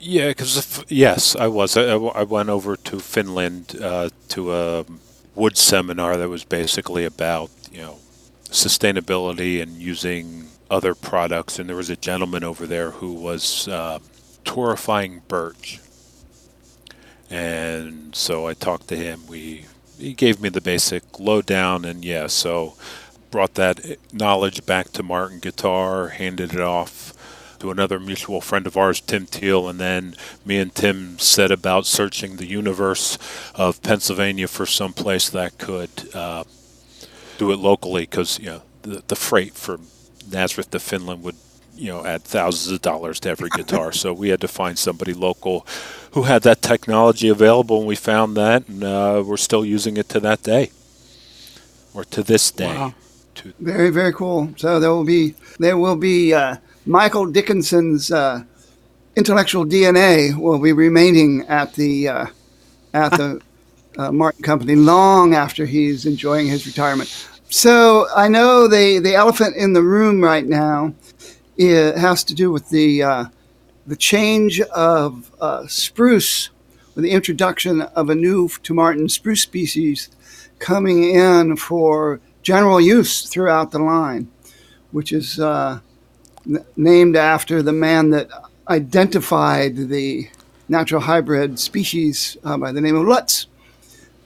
Yeah, 0.00 0.28
because 0.28 0.84
yes, 0.88 1.36
I 1.36 1.46
was. 1.48 1.76
I, 1.76 1.82
I 1.94 2.22
went 2.22 2.48
over 2.48 2.74
to 2.76 3.00
Finland 3.00 3.76
uh, 3.80 4.08
to 4.28 4.54
a 4.54 4.84
wood 5.34 5.58
seminar 5.58 6.16
that 6.16 6.28
was 6.28 6.44
basically 6.44 7.04
about 7.04 7.50
you 7.70 7.82
know 7.82 7.98
sustainability 8.48 9.60
and 9.62 9.72
using 9.76 10.48
other 10.70 10.94
products. 10.94 11.58
And 11.58 11.68
there 11.68 11.76
was 11.76 11.90
a 11.90 11.96
gentleman 11.96 12.44
over 12.44 12.66
there 12.66 12.92
who 12.92 13.12
was 13.12 13.68
uh, 13.68 13.98
birch, 15.28 15.80
and 17.28 18.14
so 18.14 18.46
I 18.46 18.54
talked 18.54 18.88
to 18.88 18.96
him. 18.96 19.26
We 19.28 19.66
he 19.98 20.14
gave 20.14 20.40
me 20.40 20.48
the 20.48 20.60
basic 20.60 21.20
lowdown, 21.20 21.84
and 21.84 22.04
yeah, 22.04 22.26
so 22.26 22.74
brought 23.30 23.54
that 23.54 23.80
knowledge 24.12 24.66
back 24.66 24.90
to 24.92 25.02
Martin 25.02 25.38
Guitar, 25.40 26.08
handed 26.08 26.54
it 26.54 26.60
off 26.60 27.09
to 27.60 27.70
another 27.70 28.00
mutual 28.00 28.40
friend 28.40 28.66
of 28.66 28.76
ours, 28.76 29.00
Tim 29.00 29.26
Teel, 29.26 29.68
and 29.68 29.78
then 29.78 30.14
me 30.44 30.58
and 30.58 30.74
Tim 30.74 31.18
set 31.18 31.50
about 31.50 31.86
searching 31.86 32.36
the 32.36 32.46
universe 32.46 33.18
of 33.54 33.82
Pennsylvania 33.82 34.48
for 34.48 34.66
some 34.66 34.92
place 34.92 35.28
that 35.30 35.58
could 35.58 35.90
uh, 36.14 36.44
do 37.38 37.52
it 37.52 37.58
locally, 37.58 38.02
because 38.02 38.38
you 38.38 38.46
know 38.46 38.62
the, 38.82 39.02
the 39.06 39.16
freight 39.16 39.54
from 39.54 39.86
Nazareth 40.30 40.70
to 40.70 40.80
Finland 40.80 41.22
would 41.22 41.36
you 41.76 41.88
know 41.88 42.04
add 42.04 42.22
thousands 42.22 42.72
of 42.72 42.82
dollars 42.82 43.20
to 43.20 43.28
every 43.28 43.50
guitar. 43.50 43.92
so 44.02 44.12
we 44.12 44.30
had 44.30 44.40
to 44.40 44.48
find 44.48 44.78
somebody 44.78 45.14
local 45.14 45.66
who 46.12 46.22
had 46.22 46.42
that 46.42 46.62
technology 46.62 47.28
available, 47.28 47.78
and 47.78 47.86
we 47.86 47.96
found 47.96 48.36
that, 48.36 48.66
and 48.68 48.82
uh, 48.82 49.22
we're 49.24 49.36
still 49.36 49.64
using 49.64 49.96
it 49.96 50.08
to 50.08 50.20
that 50.20 50.42
day, 50.42 50.70
or 51.94 52.04
to 52.04 52.22
this 52.22 52.50
day. 52.50 52.74
Wow. 52.74 52.94
To, 53.36 53.52
Very, 53.60 53.90
very 53.90 54.12
cool. 54.12 54.52
So 54.56 54.80
there 54.80 54.90
will 54.90 55.04
be 55.04 55.34
there 55.58 55.78
will 55.78 55.96
be 55.96 56.34
uh, 56.34 56.56
Michael 56.86 57.26
Dickinson's 57.26 58.10
uh, 58.10 58.44
intellectual 59.16 59.64
DNA 59.64 60.36
will 60.36 60.58
be 60.58 60.72
remaining 60.72 61.46
at 61.46 61.74
the 61.74 62.08
uh, 62.08 62.26
at 62.94 63.12
the 63.12 63.40
uh, 63.98 64.10
Martin 64.10 64.42
Company 64.42 64.76
long 64.76 65.34
after 65.34 65.66
he's 65.66 66.06
enjoying 66.06 66.46
his 66.46 66.66
retirement. 66.66 67.08
So 67.50 68.06
I 68.14 68.28
know 68.28 68.66
the 68.66 68.98
the 68.98 69.14
elephant 69.14 69.56
in 69.56 69.72
the 69.72 69.82
room 69.82 70.22
right 70.22 70.46
now 70.46 70.94
it 71.60 71.98
has 71.98 72.24
to 72.24 72.34
do 72.34 72.50
with 72.50 72.70
the 72.70 73.02
uh, 73.02 73.24
the 73.86 73.96
change 73.96 74.60
of 74.60 75.30
uh, 75.40 75.66
spruce 75.66 76.48
with 76.94 77.04
the 77.04 77.10
introduction 77.10 77.82
of 77.82 78.08
a 78.08 78.14
new 78.14 78.48
to 78.48 78.72
Martin 78.72 79.08
spruce 79.08 79.42
species 79.42 80.08
coming 80.58 81.10
in 81.10 81.56
for 81.56 82.20
general 82.42 82.80
use 82.80 83.28
throughout 83.28 83.70
the 83.70 83.78
line, 83.78 84.30
which 84.90 85.12
is 85.12 85.38
uh, 85.38 85.80
n- 86.46 86.64
named 86.76 87.16
after 87.16 87.62
the 87.62 87.72
man 87.72 88.10
that 88.10 88.30
identified 88.68 89.76
the 89.76 90.28
natural 90.68 91.00
hybrid 91.00 91.58
species 91.58 92.36
uh, 92.44 92.56
by 92.56 92.72
the 92.72 92.80
name 92.80 92.96
of 92.96 93.06
Lutz. 93.06 93.46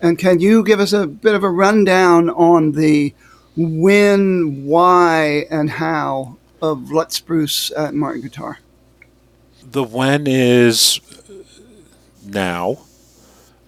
And 0.00 0.18
can 0.18 0.40
you 0.40 0.62
give 0.62 0.80
us 0.80 0.92
a 0.92 1.06
bit 1.06 1.35
of 1.35 1.42
a 1.42 1.50
rundown 1.50 2.28
on 2.30 2.73
the 2.73 3.14
when, 3.56 4.64
why, 4.66 5.47
and 5.50 5.71
how 5.71 6.37
of 6.61 6.90
Lutz 6.90 7.16
spruce 7.16 7.71
at 7.76 7.94
Martin 7.94 8.23
Guitar? 8.23 8.59
the 9.75 9.83
when 9.83 10.26
is 10.26 11.00
now. 12.25 12.78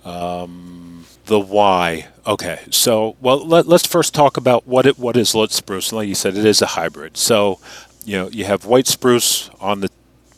Um, 0.05 1.05
the 1.27 1.41
why. 1.41 2.07
Okay, 2.27 2.61
so 2.71 3.17
well, 3.21 3.45
let, 3.45 3.67
let's 3.67 3.87
first 3.87 4.15
talk 4.15 4.37
about 4.37 4.67
what 4.67 4.87
it 4.87 4.99
what 4.99 5.17
is 5.17 5.35
Lutz 5.35 5.57
spruce. 5.57 5.93
Like 5.93 6.09
you 6.09 6.15
said, 6.15 6.37
it 6.37 6.45
is 6.45 6.63
a 6.63 6.67
hybrid. 6.67 7.17
So, 7.17 7.59
you 8.07 8.17
know, 8.17 8.29
you 8.29 8.45
have 8.45 8.65
white 8.65 8.87
spruce 8.87 9.51
on 9.61 9.81
the 9.81 9.91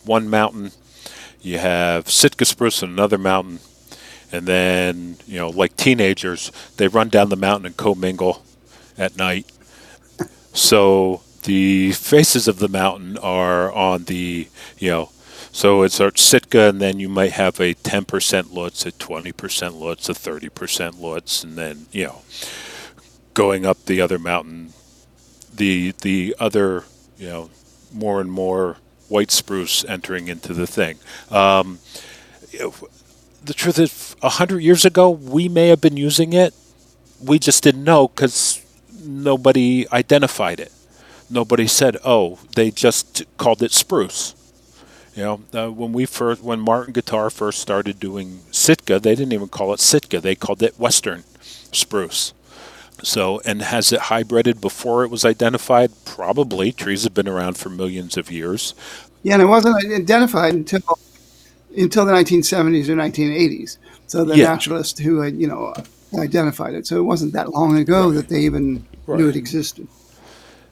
one 0.04 0.28
mountain, 0.28 0.72
you 1.40 1.58
have 1.58 2.10
Sitka 2.10 2.44
spruce 2.44 2.82
on 2.82 2.88
another 2.88 3.18
mountain, 3.18 3.60
and 4.32 4.46
then 4.46 5.16
you 5.26 5.38
know, 5.38 5.50
like 5.50 5.76
teenagers, 5.76 6.50
they 6.76 6.88
run 6.88 7.08
down 7.08 7.28
the 7.28 7.36
mountain 7.36 7.66
and 7.66 7.76
commingle 7.76 8.42
at 8.96 9.16
night. 9.16 9.46
So 10.52 11.22
the 11.44 11.92
faces 11.92 12.48
of 12.48 12.58
the 12.58 12.68
mountain 12.68 13.16
are 13.18 13.72
on 13.72 14.04
the 14.04 14.48
you 14.78 14.90
know 14.90 15.10
so 15.58 15.82
it's 15.82 16.00
our 16.00 16.14
Sitka, 16.14 16.68
and 16.68 16.80
then 16.80 17.00
you 17.00 17.08
might 17.08 17.32
have 17.32 17.58
a 17.58 17.74
10% 17.74 18.52
Lutz, 18.52 18.86
a 18.86 18.92
20% 18.92 19.80
Lutz, 19.80 20.08
a 20.08 20.12
30% 20.12 21.00
Lutz, 21.00 21.42
and 21.42 21.56
then, 21.56 21.86
you 21.90 22.04
know, 22.04 22.22
going 23.34 23.64
up 23.66 23.84
the 23.84 24.00
other 24.00 24.18
mountain, 24.18 24.72
the 25.52 25.94
the 26.02 26.36
other, 26.38 26.84
you 27.18 27.28
know, 27.28 27.50
more 27.92 28.20
and 28.20 28.30
more 28.30 28.76
white 29.08 29.30
spruce 29.30 29.84
entering 29.84 30.28
into 30.28 30.54
the 30.54 30.66
thing. 30.66 30.98
Um, 31.30 31.78
the 32.52 33.54
truth 33.54 33.78
is, 33.78 34.16
a 34.22 34.28
hundred 34.28 34.60
years 34.60 34.84
ago, 34.84 35.10
we 35.10 35.48
may 35.48 35.68
have 35.68 35.80
been 35.80 35.96
using 35.96 36.32
it. 36.32 36.54
We 37.22 37.38
just 37.38 37.62
didn't 37.62 37.84
know 37.84 38.08
because 38.08 38.64
nobody 39.02 39.86
identified 39.90 40.60
it. 40.60 40.72
Nobody 41.30 41.66
said, 41.66 41.96
"Oh, 42.04 42.38
they 42.54 42.70
just 42.70 43.24
called 43.36 43.62
it 43.62 43.72
spruce." 43.72 44.34
You 45.14 45.22
know, 45.24 45.40
uh, 45.52 45.70
when 45.70 45.92
we 45.92 46.06
first, 46.06 46.42
when 46.42 46.60
Martin 46.60 46.92
Guitar 46.92 47.28
first 47.28 47.58
started 47.60 47.98
doing 47.98 48.40
Sitka, 48.50 49.00
they 49.00 49.14
didn't 49.14 49.32
even 49.32 49.48
call 49.48 49.72
it 49.72 49.80
Sitka; 49.80 50.20
they 50.20 50.34
called 50.34 50.62
it 50.62 50.78
Western 50.78 51.24
spruce. 51.72 52.32
So, 53.02 53.40
and 53.44 53.62
has 53.62 53.92
it 53.92 54.00
hybrided 54.00 54.60
before 54.60 55.04
it 55.04 55.10
was 55.10 55.24
identified? 55.24 55.92
Probably. 56.04 56.72
Trees 56.72 57.04
have 57.04 57.14
been 57.14 57.28
around 57.28 57.56
for 57.56 57.68
millions 57.68 58.16
of 58.16 58.30
years. 58.30 58.74
Yeah, 59.22 59.34
and 59.34 59.42
it 59.42 59.46
wasn't 59.46 59.76
identified 59.92 60.54
until 60.54 60.80
until 61.76 62.04
the 62.06 62.12
1970s 62.12 62.88
or 62.88 62.96
1980s. 62.96 63.78
So 64.06 64.24
the 64.24 64.36
Yeah. 64.36 64.46
naturalist 64.52 64.98
who 64.98 65.20
had, 65.20 65.36
you 65.36 65.46
know 65.46 65.74
identified 66.16 66.74
it. 66.74 66.86
So 66.86 66.98
it 66.98 67.02
wasn't 67.02 67.32
that 67.34 67.50
long 67.50 67.76
ago 67.76 68.10
that 68.12 68.28
they 68.28 68.40
even 68.40 68.86
knew 69.06 69.28
it 69.28 69.36
existed. 69.36 69.86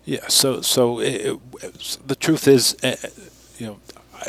Yeah. 0.04 0.26
So, 0.28 0.62
so 0.62 1.00
it, 1.00 1.38
it, 1.62 1.98
the 2.06 2.16
truth 2.16 2.48
is, 2.48 2.76
uh, 2.82 2.96
you 3.58 3.66
know, 3.66 3.78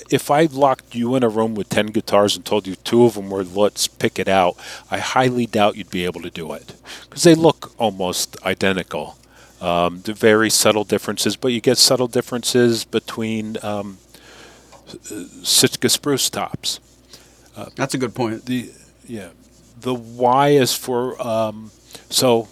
if 0.09 0.29
I 0.31 0.45
locked 0.45 0.95
you 0.95 1.15
in 1.15 1.23
a 1.23 1.29
room 1.29 1.55
with 1.55 1.69
ten 1.69 1.87
guitars 1.87 2.35
and 2.35 2.45
told 2.45 2.67
you 2.67 2.75
two 2.75 3.05
of 3.05 3.15
them 3.15 3.29
were 3.29 3.43
Lutz 3.43 3.87
pick 3.87 4.19
it 4.19 4.27
out, 4.27 4.55
I 4.91 4.99
highly 4.99 5.45
doubt 5.45 5.75
you'd 5.77 5.89
be 5.89 6.05
able 6.05 6.21
to 6.21 6.29
do 6.29 6.53
it 6.53 6.73
because 7.03 7.23
they 7.23 7.35
look 7.35 7.73
almost 7.77 8.37
identical. 8.45 9.17
Um, 9.59 10.01
they're 10.01 10.13
very 10.13 10.49
subtle 10.49 10.83
differences, 10.83 11.35
but 11.35 11.47
you 11.49 11.61
get 11.61 11.77
subtle 11.77 12.07
differences 12.07 12.85
between 12.85 13.57
um, 13.63 13.97
Sitka 15.43 15.89
spruce 15.89 16.29
tops. 16.29 16.79
That's 17.75 17.95
a 17.95 17.97
good 17.97 18.13
point. 18.13 18.45
the 18.45 18.71
yeah 19.05 19.29
the 19.79 19.93
why 19.93 20.49
is 20.49 20.75
for 20.75 21.19
um, 21.25 21.71
so 22.09 22.47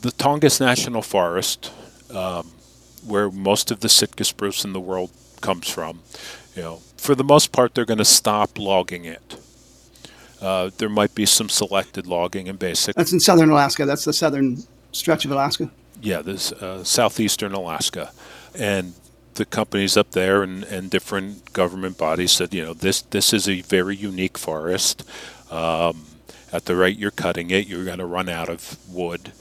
the 0.00 0.10
Tongass 0.12 0.60
National 0.60 1.02
Forest, 1.02 1.72
um, 2.12 2.52
where 3.06 3.30
most 3.30 3.70
of 3.70 3.80
the 3.80 3.88
Sitka 3.88 4.24
spruce 4.24 4.64
in 4.64 4.72
the 4.72 4.80
world 4.80 5.10
comes 5.40 5.68
from, 5.68 6.00
you 6.54 6.62
know, 6.62 6.76
for 6.96 7.14
the 7.14 7.24
most 7.24 7.52
part 7.52 7.74
they're 7.74 7.84
going 7.84 7.98
to 7.98 8.04
stop 8.04 8.58
logging 8.58 9.04
it. 9.04 9.36
Uh, 10.40 10.70
there 10.78 10.88
might 10.88 11.14
be 11.14 11.26
some 11.26 11.48
selected 11.48 12.06
logging 12.06 12.46
in 12.46 12.56
basic. 12.56 12.96
That's 12.96 13.12
in 13.12 13.20
southern 13.20 13.50
Alaska. 13.50 13.84
That's 13.84 14.04
the 14.04 14.12
southern 14.12 14.62
stretch 14.92 15.24
of 15.24 15.30
Alaska. 15.32 15.70
yeah, 16.02 16.22
this 16.22 16.50
uh, 16.52 16.82
southeastern 16.82 17.52
Alaska, 17.52 18.10
and 18.58 18.94
the 19.34 19.44
companies 19.44 19.96
up 19.96 20.10
there 20.12 20.42
and, 20.42 20.64
and 20.64 20.90
different 20.90 21.52
government 21.52 21.96
bodies 21.98 22.32
said, 22.32 22.52
you 22.54 22.64
know, 22.64 22.74
this 22.74 23.02
this 23.02 23.32
is 23.32 23.48
a 23.48 23.60
very 23.62 23.96
unique 23.96 24.38
forest. 24.38 25.04
Um, 25.50 26.06
at 26.52 26.64
the 26.64 26.74
rate 26.74 26.96
you're 26.98 27.10
cutting 27.12 27.50
it, 27.50 27.66
you're 27.68 27.84
going 27.84 27.98
to 27.98 28.06
run 28.06 28.28
out 28.28 28.48
of 28.48 28.76
wood. 28.88 29.32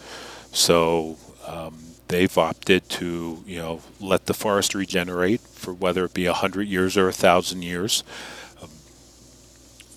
So 0.51 1.17
um, 1.47 1.88
they've 2.09 2.37
opted 2.37 2.89
to, 2.89 3.43
you 3.45 3.59
know, 3.59 3.81
let 3.99 4.25
the 4.25 4.33
forest 4.33 4.75
regenerate 4.75 5.41
for 5.41 5.73
whether 5.73 6.05
it 6.05 6.13
be 6.13 6.25
hundred 6.25 6.67
years 6.67 6.97
or 6.97 7.11
thousand 7.11 7.61
years. 7.61 8.03
Um, 8.61 8.69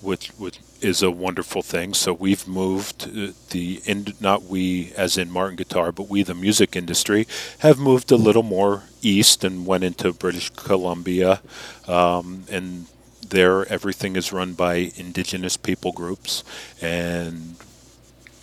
with 0.03 0.39
with 0.39 0.59
is 0.83 1.03
a 1.03 1.11
wonderful 1.11 1.63
thing. 1.63 1.95
So 1.95 2.13
we've 2.13 2.47
moved 2.47 3.05
uh, 3.05 3.33
the 3.51 3.81
in, 3.85 4.15
not 4.21 4.45
we 4.45 4.93
as 4.97 5.17
in 5.17 5.31
Martin 5.31 5.57
Guitar, 5.57 5.91
but 5.91 6.09
we 6.09 6.23
the 6.23 6.35
music 6.35 6.77
industry 6.77 7.27
have 7.61 7.79
moved 7.79 8.13
a 8.13 8.17
little 8.17 8.43
more 8.43 8.85
east 9.01 9.43
and 9.43 9.67
went 9.67 9.85
into 9.85 10.13
British 10.13 10.51
Columbia, 10.51 11.41
um, 11.89 12.45
and 12.51 12.87
there 13.27 13.67
everything 13.73 14.17
is 14.17 14.33
run 14.33 14.53
by 14.53 14.93
indigenous 14.97 15.57
people 15.57 15.93
groups, 15.93 16.45
and 16.83 17.57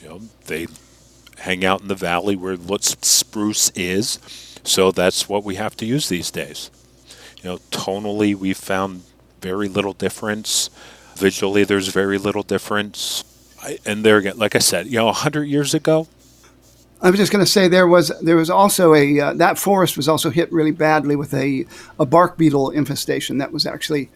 you 0.01 0.09
know 0.09 0.21
they 0.47 0.67
hang 1.39 1.65
out 1.65 1.81
in 1.81 1.87
the 1.87 1.95
valley 1.95 2.35
where 2.35 2.57
spruce 2.81 3.69
is. 3.71 4.19
So 4.63 4.91
that's 4.91 5.29
what 5.29 5.43
we 5.43 5.55
have 5.55 5.75
to 5.77 5.85
use 5.85 6.09
these 6.09 6.31
days. 6.31 6.69
You 7.41 7.51
know, 7.51 7.57
tonally 7.71 8.35
we've 8.35 8.57
found 8.57 9.03
very 9.41 9.67
little 9.67 9.93
difference. 9.93 10.69
Visually, 11.15 11.63
there's 11.63 11.87
very 11.87 12.17
little 12.17 12.43
difference. 12.43 13.23
I, 13.61 13.79
and 13.85 14.03
there 14.03 14.17
again, 14.17 14.37
like 14.37 14.55
I 14.55 14.59
said, 14.59 14.87
you 14.87 14.97
know, 14.97 15.11
hundred 15.11 15.45
years 15.45 15.73
ago. 15.73 16.07
I 17.01 17.09
was 17.09 17.17
just 17.17 17.31
going 17.31 17.43
to 17.43 17.49
say 17.49 17.69
there 17.69 17.87
was 17.87 18.11
there 18.21 18.35
was 18.35 18.49
also 18.49 18.93
a 18.93 19.19
uh, 19.19 19.33
that 19.35 19.57
forest 19.57 19.95
was 19.95 20.09
also 20.09 20.29
hit 20.29 20.51
really 20.51 20.71
badly 20.71 21.15
with 21.15 21.33
a 21.33 21.65
a 21.97 22.05
bark 22.05 22.37
beetle 22.37 22.71
infestation 22.71 23.37
that 23.37 23.53
was 23.53 23.65
actually 23.65 24.09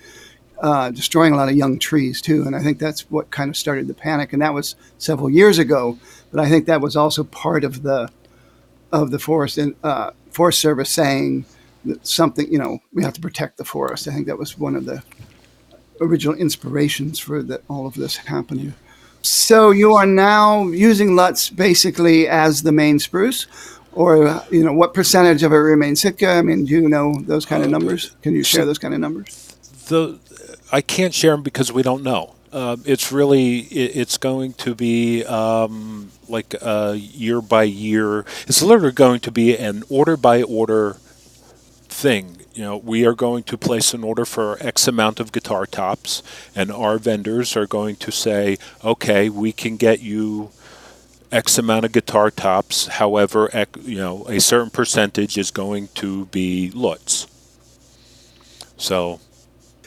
uh, 0.62 0.92
destroying 0.92 1.34
a 1.34 1.38
lot 1.38 1.50
of 1.50 1.56
young 1.56 1.80
trees 1.80 2.22
too, 2.22 2.44
and 2.46 2.56
I 2.56 2.62
think 2.62 2.80
that's 2.80 3.10
what 3.10 3.32
kind 3.32 3.50
of 3.50 3.58
started 3.58 3.88
the 3.88 3.94
panic, 3.94 4.34
and 4.34 4.42
that 4.42 4.54
was 4.54 4.76
several 4.98 5.30
years 5.30 5.60
ago. 5.60 5.98
But 6.34 6.44
I 6.44 6.50
think 6.50 6.66
that 6.66 6.82
was 6.82 6.96
also 6.96 7.24
part 7.24 7.64
of 7.64 7.84
the 7.84 8.10
of 8.92 9.12
the 9.12 9.20
forest 9.20 9.58
and 9.58 9.76
uh, 9.84 10.12
Forest 10.32 10.60
Service 10.60 10.90
saying 10.90 11.46
that 11.86 12.06
something 12.06 12.52
you 12.52 12.58
know 12.58 12.80
we 12.92 13.04
have 13.04 13.14
to 13.14 13.22
protect 13.22 13.58
the 13.58 13.64
forest. 13.64 14.08
I 14.08 14.12
think 14.14 14.26
that 14.26 14.40
was 14.40 14.58
one 14.58 14.76
of 14.76 14.86
the 14.86 15.04
original 16.02 16.36
inspirations 16.36 17.20
for 17.20 17.44
that 17.44 17.62
all 17.70 17.86
of 17.86 17.94
this 17.94 18.18
happening. 18.18 18.74
So 19.22 19.70
you 19.70 19.94
are 19.94 20.08
now 20.08 20.64
using 20.70 21.16
Lutz 21.16 21.52
basically 21.52 22.28
as 22.28 22.64
the 22.64 22.72
main 22.72 22.98
spruce, 22.98 23.46
or 23.92 24.42
you 24.50 24.64
know 24.64 24.74
what 24.74 24.96
percentage 24.96 25.44
of 25.44 25.52
it 25.52 25.58
remains 25.58 26.02
Sitka? 26.02 26.30
I 26.30 26.42
mean, 26.42 26.66
do 26.66 26.72
you 26.72 26.90
know 26.90 27.14
those 27.22 27.46
kind 27.46 27.64
of 27.64 27.70
numbers? 27.70 28.16
Can 28.24 28.34
you 28.34 28.44
share 28.44 28.66
those 28.66 28.80
kind 28.80 28.96
of 28.96 29.00
numbers? 29.00 29.56
The 29.88 30.20
I 30.72 30.82
can't 30.82 31.14
share 31.14 31.34
them 31.34 31.44
because 31.44 31.72
we 31.72 31.84
don't 31.84 32.02
know. 32.02 32.34
Uh, 32.52 32.78
it's 32.86 33.12
really 33.12 33.60
it, 33.60 33.96
it's 33.96 34.18
going 34.18 34.54
to 34.54 34.74
be 34.74 35.24
um, 35.26 36.12
like 36.28 36.54
a 36.62 36.96
year 36.96 37.42
by 37.42 37.64
year. 37.64 38.26
It's 38.48 38.62
literally 38.62 38.94
going 38.94 39.20
to 39.22 39.32
be 39.32 39.58
an 39.58 39.84
order 39.90 40.18
by 40.18 40.44
order 40.44 40.94
thing. 41.88 42.38
You 42.54 42.64
know, 42.64 42.78
we 42.78 43.06
are 43.06 43.16
going 43.16 43.44
to 43.44 43.58
place 43.58 43.94
an 43.94 44.04
order 44.04 44.26
for 44.26 44.58
X 44.60 44.88
amount 44.88 45.20
of 45.20 45.32
guitar 45.32 45.66
tops, 45.66 46.22
and 46.56 46.72
our 46.72 46.98
vendors 47.00 47.56
are 47.58 47.66
going 47.66 47.96
to 47.98 48.12
say, 48.12 48.58
okay, 48.84 49.30
we 49.30 49.52
can 49.52 49.76
get 49.78 50.02
you 50.02 50.52
X 51.32 51.58
amount 51.58 51.84
of 51.84 51.92
guitar 51.92 52.30
tops. 52.30 52.88
However, 52.88 53.50
you 53.82 53.98
know, 53.98 54.26
a 54.28 54.40
certain 54.40 54.70
percentage 54.70 55.36
is 55.38 55.50
going 55.50 55.90
to 55.96 56.26
be 56.26 56.70
Lutz. 56.72 57.28
So. 58.78 59.20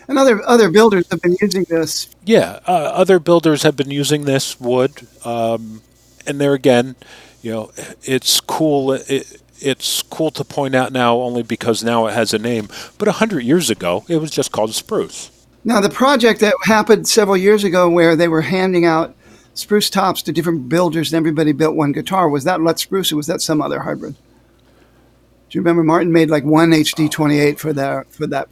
And 0.08 0.18
other 0.18 0.42
other 0.46 0.70
builders 0.70 1.08
have 1.10 1.20
been 1.20 1.36
using 1.40 1.64
this. 1.68 2.08
Yeah, 2.24 2.60
uh, 2.66 2.90
other 2.94 3.18
builders 3.18 3.62
have 3.62 3.76
been 3.76 3.90
using 3.90 4.24
this 4.24 4.60
wood, 4.60 5.06
um, 5.24 5.82
and 6.26 6.40
there 6.40 6.54
again, 6.54 6.96
you 7.42 7.52
know, 7.52 7.70
it's 8.02 8.40
cool. 8.40 8.92
It, 8.92 9.42
it's 9.58 10.02
cool 10.02 10.30
to 10.32 10.44
point 10.44 10.74
out 10.74 10.92
now 10.92 11.16
only 11.16 11.42
because 11.42 11.82
now 11.82 12.06
it 12.06 12.12
has 12.12 12.34
a 12.34 12.38
name, 12.38 12.68
but 12.98 13.08
100 13.08 13.40
years 13.40 13.70
ago 13.70 14.04
it 14.08 14.16
was 14.16 14.30
just 14.30 14.52
called 14.52 14.74
spruce. 14.74 15.30
Now, 15.64 15.80
the 15.80 15.90
project 15.90 16.40
that 16.40 16.54
happened 16.62 17.08
several 17.08 17.36
years 17.36 17.64
ago 17.64 17.90
where 17.90 18.14
they 18.14 18.28
were 18.28 18.42
handing 18.42 18.84
out 18.84 19.16
spruce 19.54 19.90
tops 19.90 20.22
to 20.22 20.32
different 20.32 20.68
builders 20.68 21.12
and 21.12 21.18
everybody 21.18 21.52
built 21.52 21.74
one 21.74 21.90
guitar, 21.92 22.28
was 22.28 22.44
that 22.44 22.60
Lutz 22.60 22.82
Spruce 22.82 23.10
or 23.10 23.16
was 23.16 23.26
that 23.26 23.40
some 23.40 23.60
other 23.60 23.80
hybrid? 23.80 24.14
Do 24.14 25.58
you 25.58 25.60
remember 25.60 25.82
Martin 25.82 26.12
made 26.12 26.30
like 26.30 26.44
one 26.44 26.70
HD 26.70 27.10
28 27.10 27.58
for 27.58 27.72
that, 27.72 28.12
for 28.12 28.28
that 28.28 28.48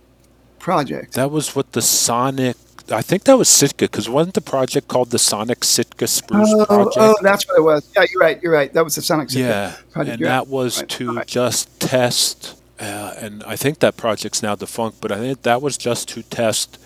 project? 0.58 1.14
That 1.14 1.30
was 1.30 1.54
what 1.54 1.72
the 1.72 1.82
Sonic 1.82 2.56
I 2.90 3.00
think 3.00 3.24
that 3.24 3.38
was 3.38 3.48
Sitka 3.48 3.86
because 3.86 4.08
wasn't 4.08 4.34
the 4.34 4.42
project 4.42 4.88
called 4.88 5.10
the 5.10 5.18
Sonic 5.18 5.64
Sitka 5.64 6.06
Spruce 6.06 6.52
oh, 6.52 6.66
Project? 6.66 6.96
Oh, 6.98 7.16
that's 7.22 7.48
what 7.48 7.58
it 7.58 7.62
was. 7.62 7.90
Yeah, 7.96 8.04
you're 8.10 8.20
right. 8.20 8.42
You're 8.42 8.52
right. 8.52 8.72
That 8.72 8.84
was 8.84 8.94
the 8.94 9.02
Sonic 9.02 9.30
Sitka 9.30 9.48
yeah, 9.48 9.76
project. 9.90 10.16
and 10.16 10.26
that 10.26 10.48
was 10.48 10.80
right. 10.80 10.88
to 10.90 11.16
right. 11.16 11.26
just 11.26 11.80
test. 11.80 12.60
Uh, 12.78 13.14
and 13.18 13.42
I 13.44 13.56
think 13.56 13.78
that 13.78 13.96
project's 13.96 14.42
now 14.42 14.54
defunct, 14.54 15.00
but 15.00 15.10
I 15.10 15.16
think 15.16 15.42
that 15.42 15.62
was 15.62 15.78
just 15.78 16.08
to 16.10 16.22
test 16.24 16.78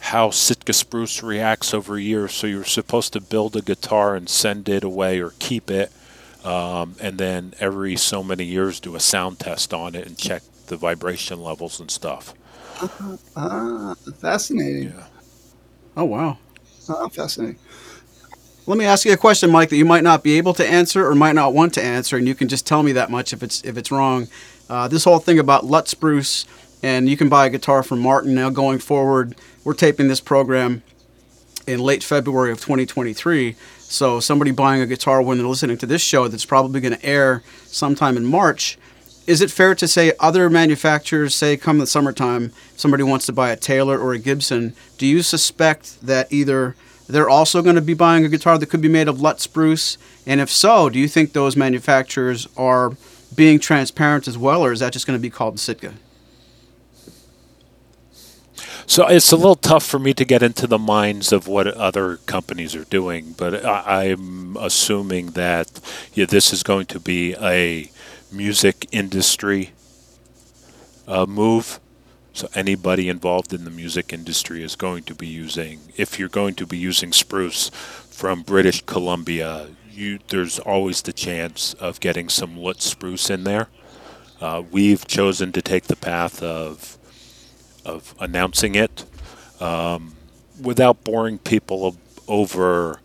how 0.00 0.30
Sitka 0.30 0.72
spruce 0.72 1.22
reacts 1.22 1.74
over 1.74 1.98
years. 1.98 2.32
So 2.32 2.46
you're 2.46 2.64
supposed 2.64 3.12
to 3.14 3.20
build 3.20 3.56
a 3.56 3.62
guitar 3.62 4.14
and 4.14 4.28
send 4.28 4.68
it 4.68 4.84
away 4.84 5.20
or 5.20 5.32
keep 5.40 5.70
it, 5.70 5.90
um, 6.44 6.94
and 7.00 7.18
then 7.18 7.54
every 7.58 7.96
so 7.96 8.22
many 8.22 8.44
years 8.44 8.78
do 8.78 8.94
a 8.94 9.00
sound 9.00 9.40
test 9.40 9.74
on 9.74 9.96
it 9.96 10.06
and 10.06 10.16
check 10.16 10.42
the 10.68 10.76
vibration 10.76 11.42
levels 11.42 11.80
and 11.80 11.90
stuff. 11.90 12.34
Ah, 13.36 13.94
fascinating. 14.20 14.90
Yeah. 14.90 15.06
Oh 15.96 16.04
wow. 16.04 16.38
Ah, 16.88 17.08
fascinating. 17.08 17.58
Let 18.66 18.78
me 18.78 18.84
ask 18.84 19.06
you 19.06 19.12
a 19.12 19.16
question, 19.16 19.50
Mike, 19.50 19.70
that 19.70 19.76
you 19.76 19.84
might 19.84 20.04
not 20.04 20.22
be 20.22 20.36
able 20.36 20.52
to 20.54 20.66
answer 20.66 21.06
or 21.06 21.14
might 21.14 21.34
not 21.34 21.54
want 21.54 21.72
to 21.74 21.82
answer, 21.82 22.16
and 22.16 22.28
you 22.28 22.34
can 22.34 22.48
just 22.48 22.66
tell 22.66 22.82
me 22.82 22.92
that 22.92 23.10
much 23.10 23.32
if 23.32 23.42
it's 23.42 23.64
if 23.64 23.76
it's 23.76 23.90
wrong. 23.90 24.28
Uh, 24.68 24.86
this 24.88 25.04
whole 25.04 25.18
thing 25.18 25.38
about 25.38 25.64
Lutz 25.64 25.90
Spruce, 25.90 26.44
and 26.82 27.08
you 27.08 27.16
can 27.16 27.28
buy 27.28 27.46
a 27.46 27.50
guitar 27.50 27.82
from 27.82 28.00
Martin 28.00 28.34
now 28.34 28.50
going 28.50 28.78
forward. 28.78 29.36
We're 29.64 29.74
taping 29.74 30.08
this 30.08 30.20
program 30.20 30.82
in 31.66 31.80
late 31.80 32.02
February 32.02 32.50
of 32.52 32.58
2023. 32.58 33.56
So 33.78 34.20
somebody 34.20 34.50
buying 34.50 34.82
a 34.82 34.86
guitar 34.86 35.22
when 35.22 35.38
they're 35.38 35.46
listening 35.46 35.78
to 35.78 35.86
this 35.86 36.02
show 36.02 36.28
that's 36.28 36.44
probably 36.44 36.80
going 36.80 36.94
to 36.94 37.04
air 37.04 37.42
sometime 37.64 38.16
in 38.18 38.26
March 38.26 38.78
is 39.28 39.40
it 39.40 39.50
fair 39.50 39.74
to 39.74 39.86
say 39.86 40.12
other 40.18 40.50
manufacturers 40.50 41.34
say 41.34 41.56
come 41.56 41.78
the 41.78 41.86
summertime 41.86 42.52
somebody 42.76 43.02
wants 43.02 43.26
to 43.26 43.32
buy 43.32 43.50
a 43.50 43.56
taylor 43.56 43.98
or 43.98 44.12
a 44.12 44.18
gibson 44.18 44.74
do 44.96 45.06
you 45.06 45.22
suspect 45.22 46.00
that 46.04 46.32
either 46.32 46.74
they're 47.08 47.28
also 47.28 47.62
going 47.62 47.74
to 47.74 47.82
be 47.82 47.94
buying 47.94 48.24
a 48.24 48.28
guitar 48.28 48.58
that 48.58 48.66
could 48.66 48.82
be 48.82 48.88
made 48.88 49.08
of 49.08 49.20
Lutz 49.20 49.42
spruce? 49.44 49.96
And 50.26 50.40
if 50.40 50.50
so 50.50 50.90
do 50.90 50.98
you 50.98 51.08
think 51.08 51.32
those 51.32 51.56
manufacturers 51.56 52.46
are 52.56 52.92
being 53.34 53.58
transparent 53.58 54.28
as 54.28 54.36
well 54.36 54.62
or 54.62 54.72
is 54.72 54.80
that 54.80 54.92
just 54.92 55.06
going 55.06 55.18
to 55.18 55.22
be 55.22 55.30
called 55.30 55.58
sitka? 55.58 55.94
So 58.86 59.06
it's 59.06 59.32
a 59.32 59.36
little 59.36 59.56
tough 59.56 59.84
for 59.84 59.98
me 59.98 60.14
to 60.14 60.24
get 60.24 60.42
into 60.42 60.66
the 60.66 60.78
minds 60.78 61.30
of 61.30 61.46
what 61.46 61.66
other 61.66 62.16
companies 62.18 62.74
are 62.74 62.84
doing, 62.84 63.34
but 63.36 63.62
I, 63.64 64.04
am 64.04 64.56
assuming 64.58 65.32
that 65.32 65.80
yeah, 66.14 66.24
this 66.24 66.54
is 66.54 66.62
going 66.62 66.86
to 66.86 67.00
be 67.00 67.34
a 67.34 67.90
music 68.32 68.86
industry 68.92 69.72
uh, 71.06 71.26
move. 71.26 71.80
So 72.32 72.48
anybody 72.54 73.08
involved 73.08 73.52
in 73.52 73.64
the 73.64 73.70
music 73.70 74.12
industry 74.12 74.62
is 74.62 74.76
going 74.76 75.02
to 75.04 75.14
be 75.14 75.26
using. 75.26 75.80
If 75.96 76.18
you're 76.18 76.28
going 76.28 76.54
to 76.56 76.66
be 76.66 76.78
using 76.78 77.12
spruce 77.12 77.70
from 77.70 78.42
British 78.42 78.82
Columbia, 78.82 79.68
you, 79.90 80.20
there's 80.28 80.58
always 80.58 81.02
the 81.02 81.12
chance 81.12 81.74
of 81.74 81.98
getting 81.98 82.28
some 82.28 82.56
Lutz 82.56 82.84
spruce 82.84 83.30
in 83.30 83.44
there. 83.44 83.68
Uh, 84.40 84.62
we've 84.70 85.06
chosen 85.06 85.50
to 85.52 85.62
take 85.62 85.84
the 85.84 85.96
path 85.96 86.42
of 86.42 86.96
of 87.84 88.14
announcing 88.20 88.74
it 88.74 89.04
um, 89.60 90.14
without 90.62 91.04
boring 91.04 91.38
people 91.38 91.96
over 92.28 93.00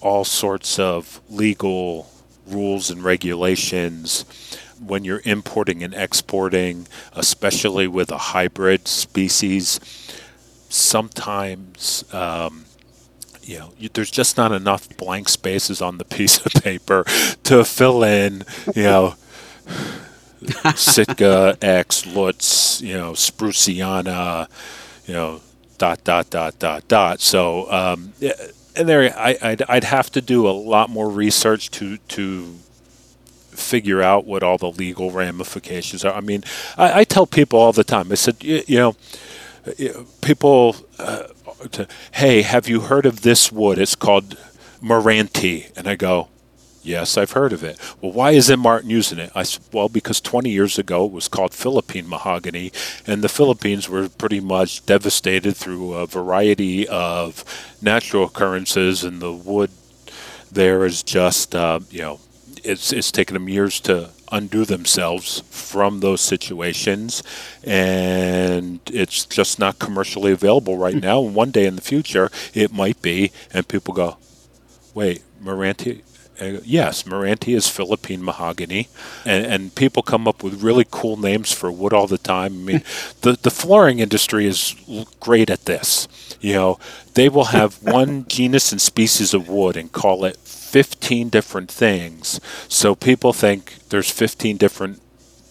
all 0.00 0.24
sorts 0.24 0.78
of 0.78 1.20
legal 1.28 2.10
rules 2.46 2.90
and 2.90 3.02
regulations 3.02 4.24
when 4.84 5.04
you're 5.04 5.22
importing 5.24 5.82
and 5.82 5.94
exporting, 5.94 6.86
especially 7.14 7.86
with 7.86 8.10
a 8.10 8.18
hybrid 8.18 8.86
species. 8.88 9.80
Sometimes, 10.68 12.04
um, 12.12 12.64
you 13.42 13.58
know, 13.58 13.72
you, 13.78 13.88
there's 13.92 14.10
just 14.10 14.36
not 14.36 14.52
enough 14.52 14.94
blank 14.96 15.28
spaces 15.28 15.80
on 15.80 15.98
the 15.98 16.04
piece 16.16 16.44
of 16.44 16.52
paper 16.62 17.04
to 17.44 17.64
fill 17.64 18.02
in, 18.02 18.44
you 18.74 18.82
know, 18.82 19.14
Sitka 20.74 21.56
X 21.62 22.06
Lutz, 22.06 22.80
you 22.80 22.94
know, 22.94 23.12
Spruciana, 23.12 24.48
you 25.06 25.14
know, 25.14 25.40
dot 25.78 26.04
dot 26.04 26.30
dot 26.30 26.58
dot 26.58 26.86
dot. 26.88 27.20
So 27.20 27.70
um, 27.70 28.12
and 28.76 28.88
there, 28.88 29.16
I, 29.16 29.36
I'd, 29.42 29.62
I'd 29.62 29.84
have 29.84 30.10
to 30.12 30.20
do 30.20 30.48
a 30.48 30.50
lot 30.50 30.90
more 30.90 31.08
research 31.08 31.70
to 31.72 31.98
to 31.98 32.54
figure 33.50 34.02
out 34.02 34.26
what 34.26 34.42
all 34.42 34.58
the 34.58 34.70
legal 34.70 35.10
ramifications 35.10 36.04
are. 36.04 36.14
I 36.14 36.20
mean, 36.20 36.44
I, 36.76 37.00
I 37.00 37.04
tell 37.04 37.26
people 37.26 37.58
all 37.58 37.72
the 37.72 37.84
time. 37.84 38.12
I 38.12 38.14
said, 38.14 38.36
you, 38.44 38.62
you 38.66 38.78
know, 38.78 38.96
people, 40.20 40.76
uh, 40.98 41.24
to, 41.72 41.88
hey, 42.12 42.42
have 42.42 42.68
you 42.68 42.80
heard 42.82 43.06
of 43.06 43.22
this 43.22 43.50
wood? 43.50 43.78
It's 43.78 43.94
called 43.94 44.36
Meranti, 44.82 45.76
and 45.76 45.88
I 45.88 45.96
go, 45.96 46.28
Yes, 46.86 47.18
I've 47.18 47.32
heard 47.32 47.52
of 47.52 47.64
it. 47.64 47.80
Well, 48.00 48.12
why 48.12 48.30
isn't 48.30 48.60
Martin 48.60 48.90
using 48.90 49.18
it? 49.18 49.32
I 49.34 49.42
said, 49.42 49.64
well, 49.72 49.88
because 49.88 50.20
20 50.20 50.50
years 50.50 50.78
ago 50.78 51.04
it 51.04 51.10
was 51.10 51.26
called 51.26 51.52
Philippine 51.52 52.08
mahogany, 52.08 52.70
and 53.08 53.22
the 53.24 53.28
Philippines 53.28 53.88
were 53.88 54.08
pretty 54.08 54.38
much 54.38 54.86
devastated 54.86 55.56
through 55.56 55.94
a 55.94 56.06
variety 56.06 56.86
of 56.86 57.42
natural 57.82 58.22
occurrences, 58.22 59.02
and 59.02 59.20
the 59.20 59.32
wood 59.32 59.70
there 60.52 60.84
is 60.84 61.02
just, 61.02 61.56
uh, 61.56 61.80
you 61.90 62.02
know, 62.02 62.20
it's, 62.62 62.92
it's 62.92 63.10
taken 63.10 63.34
them 63.34 63.48
years 63.48 63.80
to 63.80 64.10
undo 64.30 64.64
themselves 64.64 65.40
from 65.50 65.98
those 65.98 66.20
situations, 66.20 67.24
and 67.64 68.78
it's 68.86 69.26
just 69.26 69.58
not 69.58 69.80
commercially 69.80 70.30
available 70.30 70.78
right 70.78 70.94
now. 70.94 71.24
And 71.24 71.34
one 71.34 71.50
day 71.50 71.66
in 71.66 71.74
the 71.74 71.82
future, 71.82 72.30
it 72.54 72.72
might 72.72 73.02
be, 73.02 73.32
and 73.52 73.66
people 73.66 73.92
go, 73.92 74.18
wait, 74.94 75.22
Meranti, 75.42 76.02
uh, 76.40 76.60
yes, 76.64 77.04
Meranti 77.04 77.56
is 77.56 77.68
Philippine 77.68 78.24
mahogany, 78.24 78.88
and, 79.24 79.46
and 79.46 79.74
people 79.74 80.02
come 80.02 80.28
up 80.28 80.42
with 80.42 80.62
really 80.62 80.86
cool 80.90 81.16
names 81.16 81.52
for 81.52 81.70
wood 81.70 81.92
all 81.92 82.06
the 82.06 82.18
time. 82.18 82.52
I 82.54 82.72
mean, 82.72 82.82
the 83.22 83.32
the 83.32 83.50
flooring 83.50 84.00
industry 84.00 84.46
is 84.46 84.74
great 85.20 85.50
at 85.50 85.64
this. 85.64 86.08
You 86.40 86.54
know, 86.54 86.78
they 87.14 87.28
will 87.28 87.46
have 87.46 87.74
one 87.82 88.26
genus 88.28 88.72
and 88.72 88.80
species 88.80 89.32
of 89.32 89.48
wood 89.48 89.76
and 89.76 89.90
call 89.90 90.24
it 90.24 90.36
15 90.36 91.28
different 91.30 91.70
things. 91.70 92.40
So 92.68 92.94
people 92.94 93.32
think 93.32 93.88
there's 93.88 94.10
15 94.10 94.56
different 94.56 95.00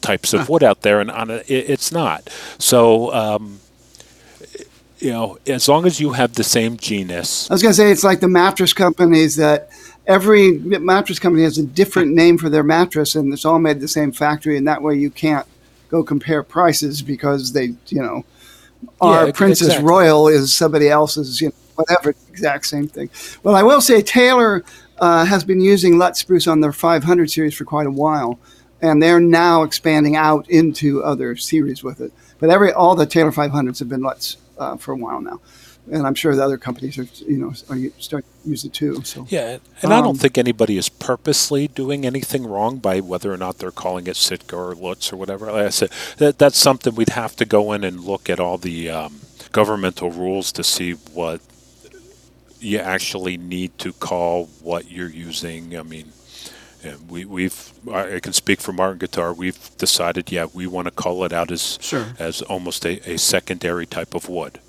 types 0.01 0.33
of 0.33 0.49
wood 0.49 0.61
out 0.61 0.81
there, 0.81 0.99
and 0.99 1.09
on 1.09 1.31
a, 1.31 1.37
it, 1.47 1.69
it's 1.69 1.91
not. 1.91 2.29
So. 2.59 3.13
Um, 3.13 3.59
you 4.97 5.11
know, 5.11 5.37
as 5.45 5.67
long 5.67 5.85
as 5.85 5.99
you 5.99 6.13
have 6.13 6.33
the 6.33 6.43
same 6.43 6.77
genus, 6.77 7.51
I 7.51 7.53
was 7.53 7.61
going 7.61 7.73
to 7.73 7.75
say 7.75 7.91
it's 7.91 8.03
like 8.03 8.21
the 8.21 8.29
mattress 8.29 8.71
companies 8.71 9.35
that 9.35 9.69
every 10.07 10.53
mattress 10.59 11.19
company 11.19 11.43
has 11.43 11.57
a 11.57 11.65
different 11.65 12.13
name 12.13 12.37
for 12.37 12.49
their 12.49 12.63
mattress, 12.63 13.15
and 13.15 13.33
it's 13.33 13.45
all 13.45 13.59
made 13.59 13.79
the 13.79 13.87
same 13.87 14.11
factory, 14.11 14.57
and 14.57 14.67
that 14.67 14.81
way 14.81 14.95
you 14.95 15.09
can't 15.09 15.47
go 15.89 16.03
compare 16.03 16.43
prices 16.43 17.01
because 17.01 17.53
they, 17.53 17.73
you 17.87 18.01
know, 18.01 18.25
our 19.01 19.27
Yeah, 19.27 19.31
Princess 19.31 19.67
exactly. 19.67 19.87
Royal 19.87 20.27
is 20.27 20.53
somebody 20.53 20.89
else's, 20.89 21.41
you 21.41 21.49
know, 21.49 21.53
whatever, 21.75 22.15
exact 22.29 22.65
same 22.65 22.87
thing. 22.87 23.09
Well, 23.43 23.55
I 23.55 23.63
will 23.63 23.81
say 23.81 24.01
Taylor 24.01 24.63
uh, 24.99 25.25
has 25.25 25.43
been 25.43 25.61
using 25.61 25.97
Lutz 25.97 26.19
spruce 26.19 26.47
on 26.47 26.61
their 26.61 26.71
500 26.71 27.29
series 27.29 27.53
for 27.55 27.65
quite 27.65 27.87
a 27.87 27.91
while, 27.91 28.39
and 28.81 29.01
they're 29.01 29.19
now 29.19 29.63
expanding 29.63 30.15
out 30.15 30.49
into 30.49 31.03
other 31.03 31.35
series 31.35 31.83
with 31.83 32.01
it. 32.01 32.11
But 32.39 32.49
every 32.49 32.71
all 32.71 32.95
the 32.95 33.05
Taylor 33.05 33.31
500s 33.31 33.79
have 33.79 33.89
been 33.89 34.01
Lutz 34.01 34.37
uh, 34.57 34.77
for 34.77 34.91
a 34.93 34.97
while 34.97 35.21
now, 35.21 35.39
and 35.91 36.05
I'm 36.07 36.15
sure 36.15 36.35
the 36.35 36.43
other 36.43 36.57
companies 36.57 36.97
are, 36.97 37.07
you 37.27 37.37
know, 37.37 37.49
are 37.69 37.77
starting 37.99 38.29
to 38.43 38.49
use 38.49 38.65
it 38.65 38.73
too. 38.73 39.03
So 39.03 39.25
Yeah, 39.29 39.57
and 39.81 39.93
I 39.93 39.97
Um, 39.99 40.03
don't 40.05 40.19
think 40.19 40.37
anybody 40.37 40.77
is 40.77 40.89
purposely 40.89 41.67
doing 41.67 42.05
anything 42.05 42.45
wrong 42.47 42.77
by 42.77 42.99
whether 42.99 43.31
or 43.31 43.37
not 43.37 43.59
they're 43.59 43.71
calling 43.71 44.07
it 44.07 44.15
Sitka 44.15 44.55
or 44.55 44.75
Lutz 44.75 45.11
or 45.13 45.17
whatever. 45.17 45.51
Like 45.51 45.67
I 45.67 45.69
said, 45.69 45.89
that, 46.17 46.37
that's 46.37 46.57
something 46.57 46.95
we'd 46.95 47.09
have 47.09 47.35
to 47.37 47.45
go 47.45 47.71
in 47.73 47.83
and 47.83 47.99
look 48.01 48.29
at 48.29 48.39
all 48.39 48.57
the 48.57 48.89
um, 48.89 49.21
governmental 49.51 50.11
rules 50.11 50.51
to 50.53 50.63
see 50.63 50.93
what 50.93 51.41
you 52.59 52.79
actually 52.79 53.37
need 53.37 53.77
to 53.79 53.93
call 53.93 54.45
what 54.61 54.89
you're 54.89 55.09
using. 55.09 55.77
I 55.77 55.83
mean, 55.83 56.11
we, 57.09 57.25
we've 57.25 57.71
I 57.91 58.15
I 58.15 58.19
can 58.19 58.33
speak 58.33 58.59
for 58.61 58.73
Martin 58.73 58.97
Guitar. 58.99 59.33
We've 59.33 59.59
decided, 59.77 60.31
yeah, 60.31 60.47
we 60.53 60.67
want 60.67 60.85
to 60.87 60.91
call 60.91 61.23
it 61.25 61.33
out 61.33 61.51
as 61.51 61.77
Sure. 61.81 62.07
as 62.19 62.41
almost 62.43 62.85
a, 62.85 62.99
a 63.13 63.17
secondary 63.17 63.85
type 63.85 64.13
of 64.15 64.29
wood. 64.29 64.59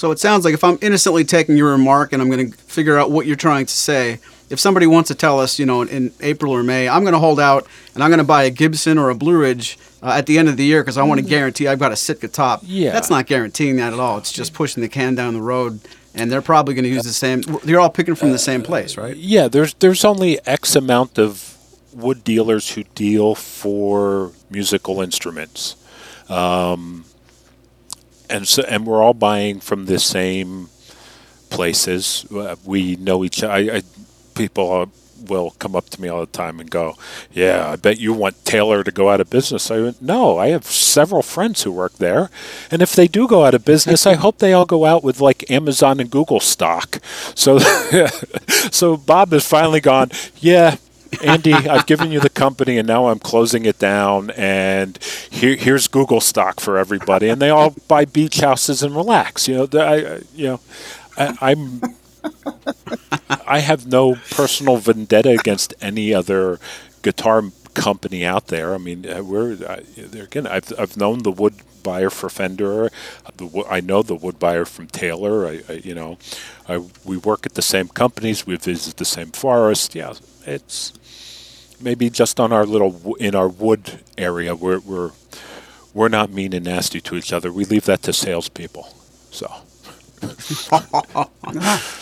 So 0.00 0.10
it 0.12 0.18
sounds 0.18 0.46
like 0.46 0.54
if 0.54 0.64
I'm 0.64 0.78
innocently 0.80 1.24
taking 1.24 1.58
your 1.58 1.72
remark 1.72 2.14
and 2.14 2.22
I'm 2.22 2.30
going 2.30 2.50
to 2.50 2.56
figure 2.56 2.96
out 2.96 3.10
what 3.10 3.26
you're 3.26 3.36
trying 3.36 3.66
to 3.66 3.72
say, 3.74 4.18
if 4.48 4.58
somebody 4.58 4.86
wants 4.86 5.08
to 5.08 5.14
tell 5.14 5.38
us, 5.38 5.58
you 5.58 5.66
know, 5.66 5.82
in, 5.82 5.88
in 5.88 6.12
April 6.22 6.54
or 6.54 6.62
May, 6.62 6.88
I'm 6.88 7.02
going 7.02 7.12
to 7.12 7.18
hold 7.18 7.38
out 7.38 7.66
and 7.94 8.02
I'm 8.02 8.08
going 8.08 8.16
to 8.16 8.24
buy 8.24 8.44
a 8.44 8.50
Gibson 8.50 8.96
or 8.96 9.10
a 9.10 9.14
Blue 9.14 9.38
Ridge 9.38 9.76
uh, 10.02 10.14
at 10.16 10.24
the 10.24 10.38
end 10.38 10.48
of 10.48 10.56
the 10.56 10.64
year 10.64 10.82
because 10.82 10.96
I 10.96 11.02
want 11.02 11.20
to 11.20 11.26
guarantee 11.26 11.68
I've 11.68 11.78
got 11.78 11.92
a 11.92 11.96
Sitka 11.96 12.28
top. 12.28 12.62
Yeah. 12.62 12.92
That's 12.92 13.10
not 13.10 13.26
guaranteeing 13.26 13.76
that 13.76 13.92
at 13.92 14.00
all. 14.00 14.16
It's 14.16 14.32
just 14.32 14.54
pushing 14.54 14.80
the 14.80 14.88
can 14.88 15.16
down 15.16 15.34
the 15.34 15.42
road. 15.42 15.80
And 16.14 16.32
they're 16.32 16.40
probably 16.40 16.72
going 16.72 16.84
to 16.84 16.90
use 16.90 17.04
the 17.04 17.12
same. 17.12 17.42
You're 17.66 17.80
all 17.80 17.90
picking 17.90 18.14
from 18.14 18.30
the 18.30 18.38
same 18.38 18.62
place, 18.62 18.96
right? 18.96 19.14
Yeah, 19.14 19.48
there's 19.48 19.74
there's 19.74 20.02
only 20.02 20.40
X 20.46 20.74
amount 20.74 21.18
of 21.18 21.58
wood 21.92 22.24
dealers 22.24 22.70
who 22.70 22.84
deal 22.94 23.34
for 23.34 24.32
musical 24.48 25.02
instruments, 25.02 25.76
um, 26.30 27.04
and 28.30 28.46
so 28.48 28.62
and 28.68 28.86
we're 28.86 29.02
all 29.02 29.14
buying 29.14 29.60
from 29.60 29.86
the 29.86 29.98
same 29.98 30.68
places. 31.50 32.26
Uh, 32.30 32.56
We 32.64 32.96
know 32.96 33.24
each. 33.24 33.42
I, 33.42 33.58
I 33.78 33.82
people 34.34 34.72
uh, 34.72 34.86
will 35.28 35.50
come 35.58 35.76
up 35.76 35.90
to 35.90 36.00
me 36.00 36.08
all 36.08 36.20
the 36.20 36.26
time 36.32 36.60
and 36.60 36.70
go, 36.70 36.94
"Yeah, 37.32 37.68
I 37.72 37.76
bet 37.76 37.98
you 38.00 38.12
want 38.12 38.44
Taylor 38.44 38.82
to 38.84 38.90
go 38.90 39.10
out 39.10 39.20
of 39.20 39.28
business." 39.30 39.70
I 39.70 39.80
went, 39.80 40.00
"No, 40.02 40.38
I 40.38 40.48
have 40.48 40.64
several 40.64 41.22
friends 41.22 41.62
who 41.62 41.72
work 41.72 41.94
there, 41.98 42.30
and 42.70 42.82
if 42.82 42.92
they 42.94 43.08
do 43.08 43.28
go 43.28 43.44
out 43.44 43.54
of 43.54 43.64
business, 43.64 44.06
I 44.06 44.14
hope 44.14 44.38
they 44.38 44.52
all 44.52 44.66
go 44.66 44.84
out 44.86 45.04
with 45.04 45.20
like 45.20 45.50
Amazon 45.50 46.00
and 46.00 46.10
Google 46.10 46.40
stock." 46.40 47.00
So, 47.34 47.58
so 48.70 48.96
Bob 48.96 49.32
has 49.32 49.46
finally 49.46 49.80
gone, 49.80 50.10
"Yeah." 50.38 50.76
Andy, 51.24 51.52
I've 51.52 51.86
given 51.86 52.12
you 52.12 52.20
the 52.20 52.30
company, 52.30 52.78
and 52.78 52.86
now 52.86 53.08
I'm 53.08 53.18
closing 53.18 53.64
it 53.64 53.78
down. 53.78 54.30
And 54.30 54.98
here, 55.30 55.56
here's 55.56 55.88
Google 55.88 56.20
stock 56.20 56.60
for 56.60 56.78
everybody, 56.78 57.28
and 57.28 57.42
they 57.42 57.50
all 57.50 57.74
buy 57.88 58.04
beach 58.04 58.40
houses 58.40 58.82
and 58.82 58.94
relax. 58.94 59.48
You 59.48 59.56
know, 59.56 59.68
I, 59.80 59.94
I- 60.16 60.20
you 60.34 60.46
know, 60.46 60.60
I, 61.16 61.36
I'm 61.40 61.80
I 63.46 63.60
have 63.60 63.86
no 63.86 64.14
personal 64.30 64.76
vendetta 64.76 65.30
against 65.30 65.74
any 65.80 66.12
other 66.14 66.58
guitar 67.02 67.42
company 67.74 68.24
out 68.24 68.48
there. 68.48 68.74
I 68.74 68.78
mean, 68.78 69.08
uh, 69.08 69.22
we're 69.22 69.54
there 69.54 70.24
again. 70.24 70.46
I've 70.46 70.72
I've 70.78 70.96
known 70.96 71.20
the 71.22 71.30
wood 71.30 71.54
buyer 71.82 72.10
for 72.10 72.28
Fender. 72.28 72.90
I 73.68 73.80
know 73.80 74.02
the 74.02 74.14
wood 74.14 74.38
buyer 74.38 74.64
from 74.64 74.86
Taylor. 74.88 75.46
I, 75.46 75.62
I 75.68 75.72
you 75.74 75.94
know, 75.94 76.18
I, 76.68 76.78
we 77.04 77.16
work 77.16 77.46
at 77.46 77.54
the 77.54 77.62
same 77.62 77.88
companies. 77.88 78.46
We 78.46 78.56
visit 78.56 78.96
the 78.96 79.04
same 79.04 79.30
forest. 79.32 79.94
Yeah, 79.94 80.14
it's 80.46 80.92
maybe 81.80 82.10
just 82.10 82.40
on 82.40 82.52
our 82.52 82.66
little 82.66 83.14
in 83.16 83.34
our 83.34 83.48
wood 83.48 84.00
area. 84.18 84.54
We're 84.54 84.80
we're 84.80 85.10
we're 85.94 86.08
not 86.08 86.30
mean 86.30 86.52
and 86.52 86.64
nasty 86.64 87.00
to 87.02 87.16
each 87.16 87.32
other. 87.32 87.52
We 87.52 87.64
leave 87.64 87.84
that 87.86 88.02
to 88.02 88.12
salespeople. 88.12 88.94
So. 89.30 89.52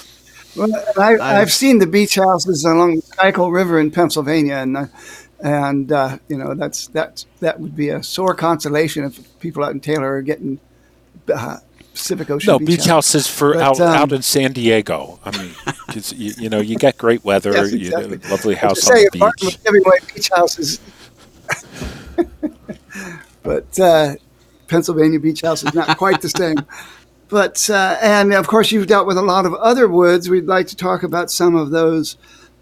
Well, 0.56 0.70
I, 0.98 1.18
I've 1.18 1.52
seen 1.52 1.78
the 1.78 1.86
beach 1.86 2.16
houses 2.16 2.64
along 2.64 2.96
the 2.96 3.02
Schuylkill 3.02 3.52
River 3.52 3.78
in 3.78 3.92
Pennsylvania, 3.92 4.56
and 4.56 4.76
uh, 4.76 4.86
and 5.40 5.92
uh, 5.92 6.18
you 6.28 6.36
know 6.36 6.54
that's 6.54 6.88
that's 6.88 7.26
that 7.38 7.60
would 7.60 7.76
be 7.76 7.90
a 7.90 8.02
sore 8.02 8.34
consolation 8.34 9.04
if 9.04 9.38
people 9.38 9.62
out 9.62 9.72
in 9.72 9.78
Taylor 9.78 10.16
are 10.16 10.22
getting 10.22 10.58
uh, 11.32 11.58
Pacific 11.98 12.30
Ocean. 12.30 12.52
No, 12.52 12.58
beach, 12.58 12.68
beach 12.68 12.78
house. 12.86 13.12
houses 13.12 13.26
for 13.26 13.54
But, 13.54 13.62
out, 13.62 13.80
um, 13.80 13.94
out 13.94 14.12
in 14.12 14.22
San 14.22 14.52
Diego. 14.52 15.18
I 15.24 15.36
mean, 15.36 15.50
you, 16.14 16.32
you 16.38 16.48
know, 16.48 16.60
you 16.60 16.76
get 16.76 16.96
great 16.98 17.24
weather, 17.24 17.52
Yes, 17.52 17.72
you 17.72 17.90
know, 17.90 17.98
exactly. 17.98 18.30
lovely 18.30 18.54
house 18.54 18.88
on 18.88 18.96
saying, 18.96 19.08
the 19.12 19.32
beach. 19.40 19.58
Hemingway 19.66 19.98
beach 20.14 20.30
houses, 20.34 20.80
but 23.42 23.78
uh, 23.80 24.14
Pennsylvania 24.68 25.18
beach 25.20 25.42
house 25.42 25.64
is 25.64 25.74
not 25.74 25.96
quite 25.98 26.20
the 26.22 26.28
same. 26.28 26.56
But 27.30 27.68
uh, 27.68 27.98
and 28.00 28.32
of 28.32 28.46
course 28.46 28.72
you've 28.72 28.86
dealt 28.86 29.06
with 29.06 29.18
a 29.18 29.22
lot 29.22 29.44
of 29.44 29.52
other 29.52 29.86
woods. 29.86 30.30
We'd 30.30 30.46
like 30.46 30.66
to 30.68 30.76
talk 30.76 31.02
about 31.02 31.30
some 31.30 31.56
of 31.56 31.68
those 31.68 32.16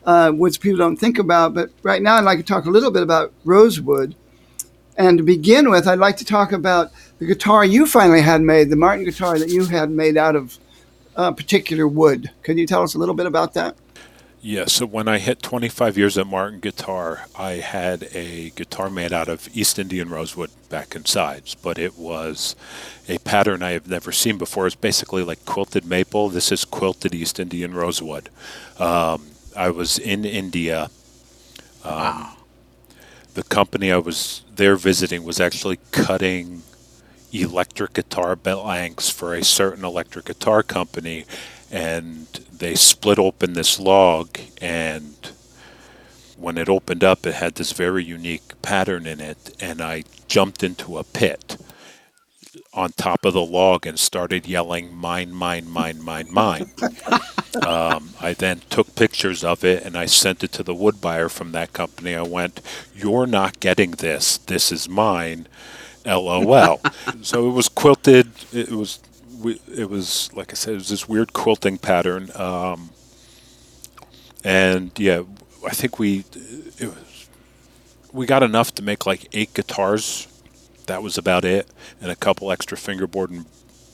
uh, 0.04 0.32
woods 0.34 0.58
people 0.58 0.76
don't 0.78 0.96
think 0.96 1.20
about. 1.20 1.54
But 1.54 1.70
right 1.84 2.02
now 2.02 2.16
I'd 2.16 2.24
like 2.24 2.38
to 2.38 2.44
talk 2.44 2.64
a 2.64 2.70
little 2.70 2.90
bit 2.90 3.04
about 3.04 3.32
rosewood. 3.44 4.16
And 4.96 5.18
to 5.18 5.22
begin 5.22 5.70
with, 5.70 5.86
I'd 5.86 6.00
like 6.00 6.16
to 6.16 6.24
talk 6.24 6.50
about 6.50 6.90
the 7.18 7.26
guitar 7.26 7.64
you 7.64 7.86
finally 7.86 8.20
had 8.22 8.42
made, 8.42 8.70
the 8.70 8.76
Martin 8.76 9.04
guitar 9.04 9.38
that 9.38 9.48
you 9.50 9.66
had 9.66 9.90
made 9.90 10.16
out 10.16 10.36
of 10.36 10.58
uh, 11.16 11.32
particular 11.32 11.88
wood. 11.88 12.30
Can 12.42 12.58
you 12.58 12.66
tell 12.66 12.82
us 12.82 12.94
a 12.94 12.98
little 12.98 13.14
bit 13.14 13.26
about 13.26 13.54
that? 13.54 13.76
Yeah, 14.42 14.66
so 14.66 14.86
when 14.86 15.08
I 15.08 15.18
hit 15.18 15.42
25 15.42 15.98
years 15.98 16.16
at 16.18 16.26
Martin 16.26 16.60
Guitar, 16.60 17.26
I 17.36 17.52
had 17.54 18.08
a 18.14 18.50
guitar 18.50 18.90
made 18.90 19.12
out 19.12 19.28
of 19.28 19.48
East 19.54 19.78
Indian 19.78 20.08
rosewood 20.08 20.50
back 20.68 20.94
and 20.94 21.06
sides, 21.08 21.56
but 21.56 21.78
it 21.78 21.96
was 21.98 22.54
a 23.08 23.18
pattern 23.18 23.62
I 23.62 23.72
have 23.72 23.88
never 23.88 24.12
seen 24.12 24.38
before. 24.38 24.66
It's 24.66 24.76
basically 24.76 25.24
like 25.24 25.44
quilted 25.46 25.84
maple. 25.84 26.28
This 26.28 26.52
is 26.52 26.64
quilted 26.64 27.14
East 27.14 27.40
Indian 27.40 27.74
rosewood. 27.74 28.30
Um, 28.78 29.22
I 29.56 29.70
was 29.70 29.98
in 29.98 30.24
India. 30.24 30.90
Um, 31.84 32.36
The 33.34 33.42
company 33.44 33.90
I 33.92 33.98
was 33.98 34.44
there 34.54 34.76
visiting 34.76 35.24
was 35.24 35.40
actually 35.40 35.78
cutting 35.92 36.62
electric 37.42 37.94
guitar 37.94 38.36
blanks 38.36 39.08
for 39.10 39.34
a 39.34 39.44
certain 39.44 39.84
electric 39.84 40.26
guitar 40.26 40.62
company, 40.62 41.24
and 41.70 42.26
they 42.52 42.74
split 42.74 43.18
open 43.18 43.52
this 43.54 43.78
log, 43.80 44.38
and 44.60 45.14
when 46.36 46.58
it 46.58 46.68
opened 46.68 47.02
up, 47.04 47.26
it 47.26 47.34
had 47.34 47.54
this 47.54 47.72
very 47.72 48.04
unique 48.04 48.60
pattern 48.62 49.06
in 49.06 49.20
it, 49.20 49.56
and 49.60 49.80
I 49.80 50.04
jumped 50.28 50.62
into 50.62 50.98
a 50.98 51.04
pit. 51.04 51.56
on 52.72 52.90
top 52.92 53.24
of 53.24 53.32
the 53.32 53.40
log 53.44 53.86
and 53.86 53.98
started 53.98 54.46
yelling, 54.46 54.94
Mine, 54.94 55.32
mine, 55.32 55.68
mine, 55.68 56.02
mine, 56.02 56.28
mine. 56.30 56.70
um, 57.66 58.10
I 58.20 58.34
then 58.38 58.60
took 58.70 58.94
pictures 58.94 59.42
of 59.44 59.64
it 59.64 59.82
and 59.84 59.96
I 59.96 60.06
sent 60.06 60.44
it 60.44 60.52
to 60.52 60.62
the 60.62 60.74
wood 60.74 61.00
buyer 61.00 61.28
from 61.28 61.52
that 61.52 61.72
company. 61.72 62.14
I 62.14 62.22
went, 62.22 62.60
You're 62.94 63.26
not 63.26 63.60
getting 63.60 63.92
this. 63.92 64.38
This 64.38 64.70
is 64.72 64.88
mine. 64.88 65.48
LOL. 66.06 66.80
so 67.22 67.48
it 67.48 67.52
was 67.52 67.68
quilted. 67.68 68.30
It 68.52 68.70
was, 68.70 69.00
it 69.74 69.90
was 69.90 70.32
like 70.32 70.52
I 70.52 70.54
said, 70.54 70.74
it 70.74 70.78
was 70.78 70.88
this 70.88 71.08
weird 71.08 71.32
quilting 71.32 71.78
pattern. 71.78 72.30
Um, 72.34 72.90
and 74.44 74.92
yeah, 74.98 75.22
I 75.66 75.70
think 75.70 75.98
we, 75.98 76.24
it 76.78 76.86
was, 76.86 77.28
we 78.12 78.26
got 78.26 78.42
enough 78.42 78.74
to 78.76 78.82
make 78.82 79.04
like 79.06 79.28
eight 79.32 79.52
guitars 79.52 80.28
that 80.86 81.02
was 81.02 81.18
about 81.18 81.44
it, 81.44 81.68
and 82.00 82.10
a 82.10 82.16
couple 82.16 82.50
extra 82.50 82.76
fingerboard 82.76 83.30
and 83.30 83.46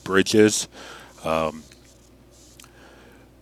bridges. 0.04 0.68
Um, 1.24 1.64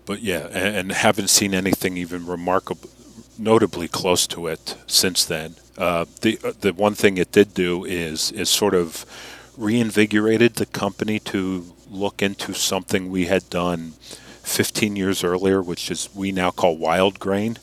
but 0.06 0.22
yeah, 0.22 0.48
and, 0.52 0.76
and, 0.76 0.92
haven't 0.92 1.28
seen 1.28 1.54
anything 1.54 1.96
even 1.96 2.26
remarkable, 2.26 2.90
notably 3.38 3.88
close 3.88 4.26
to 4.28 4.46
it 4.48 4.76
since 4.86 5.24
then. 5.24 5.54
Uh, 5.80 6.04
the 6.20 6.38
uh, 6.44 6.52
the 6.60 6.74
one 6.74 6.94
thing 6.94 7.16
it 7.16 7.32
did 7.32 7.54
do 7.54 7.86
is 7.86 8.30
is 8.32 8.50
sort 8.50 8.74
of 8.74 9.06
reinvigorated 9.56 10.56
the 10.56 10.66
company 10.66 11.18
to 11.18 11.64
look 11.90 12.20
into 12.20 12.52
something 12.52 13.10
we 13.10 13.26
had 13.26 13.48
done 13.48 13.92
15 14.42 14.94
years 14.94 15.24
earlier, 15.24 15.62
which 15.62 15.90
is 15.90 16.10
we 16.14 16.32
now 16.32 16.50
call 16.50 16.76
wild 16.76 17.18
grain. 17.18 17.56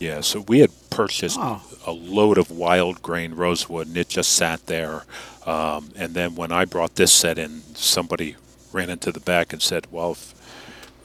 Yeah, 0.00 0.20
so 0.20 0.40
we 0.48 0.58
had 0.58 0.70
purchased 0.90 1.38
oh. 1.40 1.62
a 1.86 1.92
load 1.92 2.38
of 2.38 2.50
wild 2.50 3.02
grain 3.02 3.34
rosewood, 3.34 3.86
and 3.86 3.96
it 3.96 4.08
just 4.08 4.32
sat 4.32 4.66
there. 4.66 5.04
Um, 5.46 5.90
and 5.94 6.14
then 6.14 6.34
when 6.34 6.50
I 6.50 6.64
brought 6.64 6.96
this 6.96 7.12
set 7.12 7.38
in, 7.38 7.62
somebody 7.74 8.34
ran 8.72 8.90
into 8.90 9.12
the 9.12 9.20
back 9.20 9.52
and 9.52 9.62
said, 9.62 9.86
"Well, 9.92 10.12
if, 10.12 10.34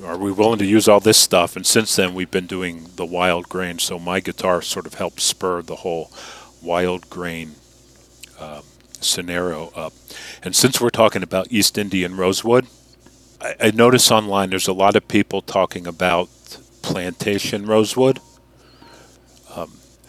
are 0.03 0.17
we 0.17 0.31
willing 0.31 0.59
to 0.59 0.65
use 0.65 0.87
all 0.87 0.99
this 0.99 1.17
stuff?" 1.17 1.55
And 1.55 1.65
since 1.65 1.95
then, 1.95 2.13
we've 2.13 2.31
been 2.31 2.47
doing 2.47 2.89
the 2.95 3.05
wild 3.05 3.49
grain. 3.49 3.79
So 3.79 3.99
my 3.99 4.19
guitar 4.19 4.61
sort 4.61 4.85
of 4.85 4.95
helped 4.95 5.21
spur 5.21 5.61
the 5.61 5.77
whole 5.77 6.11
wild 6.61 7.09
grain 7.09 7.55
um, 8.39 8.63
scenario 8.99 9.71
up. 9.75 9.93
And 10.43 10.55
since 10.55 10.81
we're 10.81 10.89
talking 10.89 11.23
about 11.23 11.51
East 11.51 11.77
Indian 11.77 12.17
rosewood, 12.17 12.67
I, 13.41 13.55
I 13.59 13.71
notice 13.71 14.11
online 14.11 14.49
there's 14.49 14.67
a 14.67 14.73
lot 14.73 14.95
of 14.95 15.07
people 15.07 15.41
talking 15.41 15.87
about 15.87 16.29
plantation 16.81 17.65
rosewood. 17.65 18.19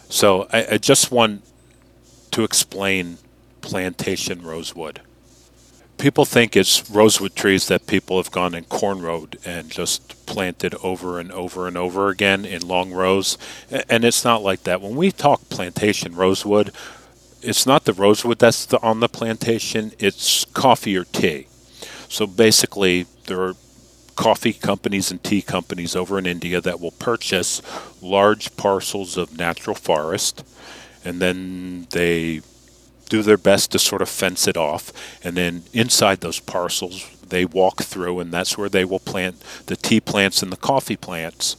So 0.08 0.48
I, 0.52 0.66
I 0.72 0.78
just 0.78 1.10
want 1.10 1.42
to 2.30 2.42
explain 2.42 3.18
plantation 3.60 4.42
rosewood. 4.42 5.00
People 5.98 6.24
think 6.24 6.56
it's 6.56 6.88
rosewood 6.90 7.34
trees 7.34 7.66
that 7.68 7.86
people 7.86 8.18
have 8.18 8.30
gone 8.30 8.54
and 8.54 8.68
cornrowed 8.68 9.36
and 9.44 9.68
just 9.68 10.24
planted 10.26 10.74
over 10.82 11.18
and 11.18 11.32
over 11.32 11.66
and 11.66 11.76
over 11.76 12.08
again 12.08 12.44
in 12.44 12.66
long 12.66 12.92
rows. 12.92 13.36
And 13.88 14.04
it's 14.04 14.24
not 14.24 14.42
like 14.42 14.62
that. 14.62 14.80
When 14.80 14.94
we 14.94 15.10
talk 15.10 15.48
plantation 15.48 16.14
rosewood, 16.14 16.72
it's 17.42 17.66
not 17.66 17.84
the 17.84 17.92
rosewood 17.92 18.38
that's 18.38 18.64
the, 18.66 18.80
on 18.80 19.00
the 19.00 19.08
plantation, 19.08 19.92
it's 19.98 20.44
coffee 20.46 20.96
or 20.96 21.04
tea. 21.04 21.46
So 22.08 22.26
basically, 22.26 23.06
there 23.26 23.40
are 23.42 23.54
coffee 24.16 24.52
companies 24.52 25.10
and 25.10 25.22
tea 25.22 25.42
companies 25.42 25.94
over 25.94 26.18
in 26.18 26.26
India 26.26 26.60
that 26.60 26.80
will 26.80 26.92
purchase 26.92 27.62
large 28.02 28.56
parcels 28.56 29.16
of 29.16 29.36
natural 29.36 29.76
forest 29.76 30.44
and 31.04 31.20
then 31.20 31.86
they 31.90 32.42
do 33.08 33.22
their 33.22 33.36
best 33.36 33.72
to 33.72 33.78
sort 33.78 34.02
of 34.02 34.08
fence 34.08 34.46
it 34.46 34.56
off. 34.56 34.92
And 35.24 35.36
then 35.36 35.62
inside 35.72 36.20
those 36.20 36.40
parcels, 36.40 37.08
they 37.28 37.44
walk 37.44 37.82
through, 37.82 38.20
and 38.20 38.32
that's 38.32 38.56
where 38.56 38.68
they 38.68 38.84
will 38.84 39.00
plant 39.00 39.42
the 39.66 39.76
tea 39.76 40.00
plants 40.00 40.42
and 40.42 40.52
the 40.52 40.56
coffee 40.56 40.96
plants. 40.96 41.56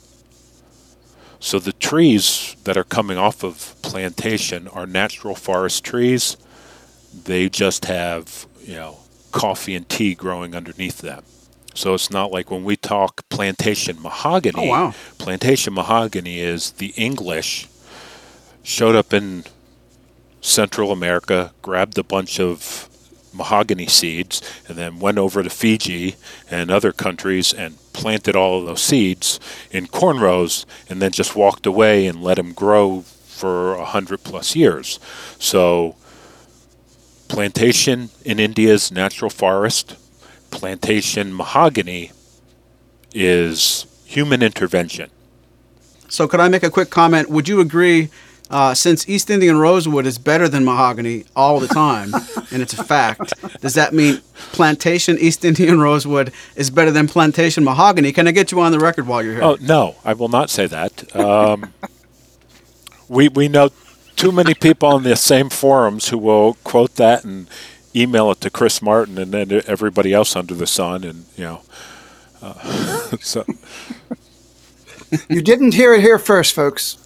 So 1.40 1.58
the 1.60 1.74
trees 1.74 2.56
that 2.66 2.76
are 2.78 2.84
coming 2.84 3.18
off 3.18 3.44
of 3.44 3.76
plantation 3.82 4.68
are 4.68 4.86
natural 4.86 5.36
forest 5.36 5.84
trees. 5.84 6.36
They 7.24 7.50
just 7.50 7.86
have, 7.86 8.46
you 8.62 8.76
know, 8.76 8.98
coffee 9.32 9.76
and 9.76 9.88
tea 9.88 10.16
growing 10.16 10.54
underneath 10.54 11.00
them. 11.00 11.24
So 11.74 11.94
it's 11.94 12.12
not 12.12 12.32
like 12.32 12.52
when 12.52 12.66
we 12.66 12.76
talk 12.76 13.28
plantation 13.30 14.02
mahogany. 14.02 14.68
Oh, 14.68 14.70
wow. 14.70 14.94
Plantation 15.18 15.74
mahogany 15.74 16.40
is 16.40 16.72
the 16.72 16.94
English 16.98 17.68
showed 18.64 18.96
up 18.96 19.14
in 19.14 19.46
Central 20.42 20.92
America, 20.92 21.54
grabbed 21.62 21.98
a 21.98 22.04
bunch 22.04 22.40
of 22.40 22.88
mahogany 23.34 23.88
seeds, 23.88 24.42
and 24.68 24.78
then 24.78 25.00
went 25.00 25.18
over 25.18 25.44
to 25.44 25.50
Fiji 25.50 26.16
and 26.50 26.72
other 26.72 26.92
countries 26.92 27.54
and 27.54 27.78
planted 27.94 28.36
all 28.36 28.60
of 28.60 28.66
those 28.66 28.82
seeds 28.82 29.40
in 29.72 29.88
corn 29.88 30.20
rows 30.20 30.66
and 30.90 31.02
then 31.02 31.12
just 31.12 31.36
walked 31.36 31.66
away 31.66 32.08
and 32.08 32.24
let 32.24 32.36
them 32.36 32.54
grow 32.54 33.02
for 33.02 33.76
a 33.76 33.86
hundred 33.86 34.24
plus 34.24 34.56
years. 34.56 35.00
So, 35.38 35.96
plantation 37.28 38.10
in 38.26 38.40
India's 38.40 38.92
natural 38.92 39.30
forest 39.30 39.96
plantation 40.52 41.34
mahogany 41.34 42.12
is 43.14 43.86
human 44.06 44.42
intervention. 44.42 45.10
So, 46.08 46.28
could 46.28 46.40
I 46.40 46.50
make 46.50 46.64
a 46.64 46.70
quick 46.70 46.90
comment? 46.90 47.30
Would 47.30 47.48
you 47.48 47.60
agree, 47.60 48.10
uh, 48.50 48.74
since 48.74 49.08
East 49.08 49.30
Indian 49.30 49.58
rosewood 49.58 50.06
is 50.06 50.18
better 50.18 50.48
than 50.48 50.66
mahogany 50.66 51.26
all 51.36 51.60
the 51.60 51.68
time, 51.68 52.14
and 52.52 52.62
it's 52.62 52.74
a 52.74 52.84
fact, 52.84 53.34
does 53.62 53.76
that 53.76 53.94
mean 53.94 54.22
plantation 54.52 55.18
East 55.20 55.46
Indian 55.46 55.80
rosewood 55.80 56.34
is 56.56 56.70
better 56.70 56.92
than 56.92 57.08
plantation 57.08 57.64
mahogany? 57.64 58.12
Can 58.12 58.28
I 58.28 58.32
get 58.32 58.52
you 58.52 58.60
on 58.62 58.72
the 58.72 58.80
record 58.80 59.08
while 59.08 59.24
you're 59.24 59.36
here? 59.36 59.44
Oh, 59.44 59.58
no, 59.62 59.96
I 60.04 60.14
will 60.14 60.30
not 60.30 60.50
say 60.50 60.66
that. 60.68 61.16
Um, 61.16 61.74
we, 63.08 63.30
we 63.30 63.48
know 63.48 63.70
too 64.16 64.32
many 64.32 64.54
people 64.54 64.90
on 64.90 65.04
the 65.04 65.16
same 65.16 65.50
forums 65.50 66.10
who 66.10 66.18
will 66.18 66.56
quote 66.64 66.96
that 66.96 67.24
and 67.24 67.48
email 67.96 68.32
it 68.32 68.42
to 68.42 68.50
Chris 68.50 68.82
Martin 68.82 69.18
and 69.18 69.32
then 69.32 69.62
everybody 69.68 70.14
else 70.14 70.36
under 70.36 70.54
the 70.54 70.68
sun, 70.68 71.04
and 71.04 71.26
you 71.36 71.44
know. 71.44 71.62
Uh, 72.42 72.54
so. 73.22 73.46
you 75.30 75.42
didn't 75.42 75.74
hear 75.74 75.94
it 75.94 76.02
here 76.02 76.20
first, 76.20 76.54
folks. 76.54 76.99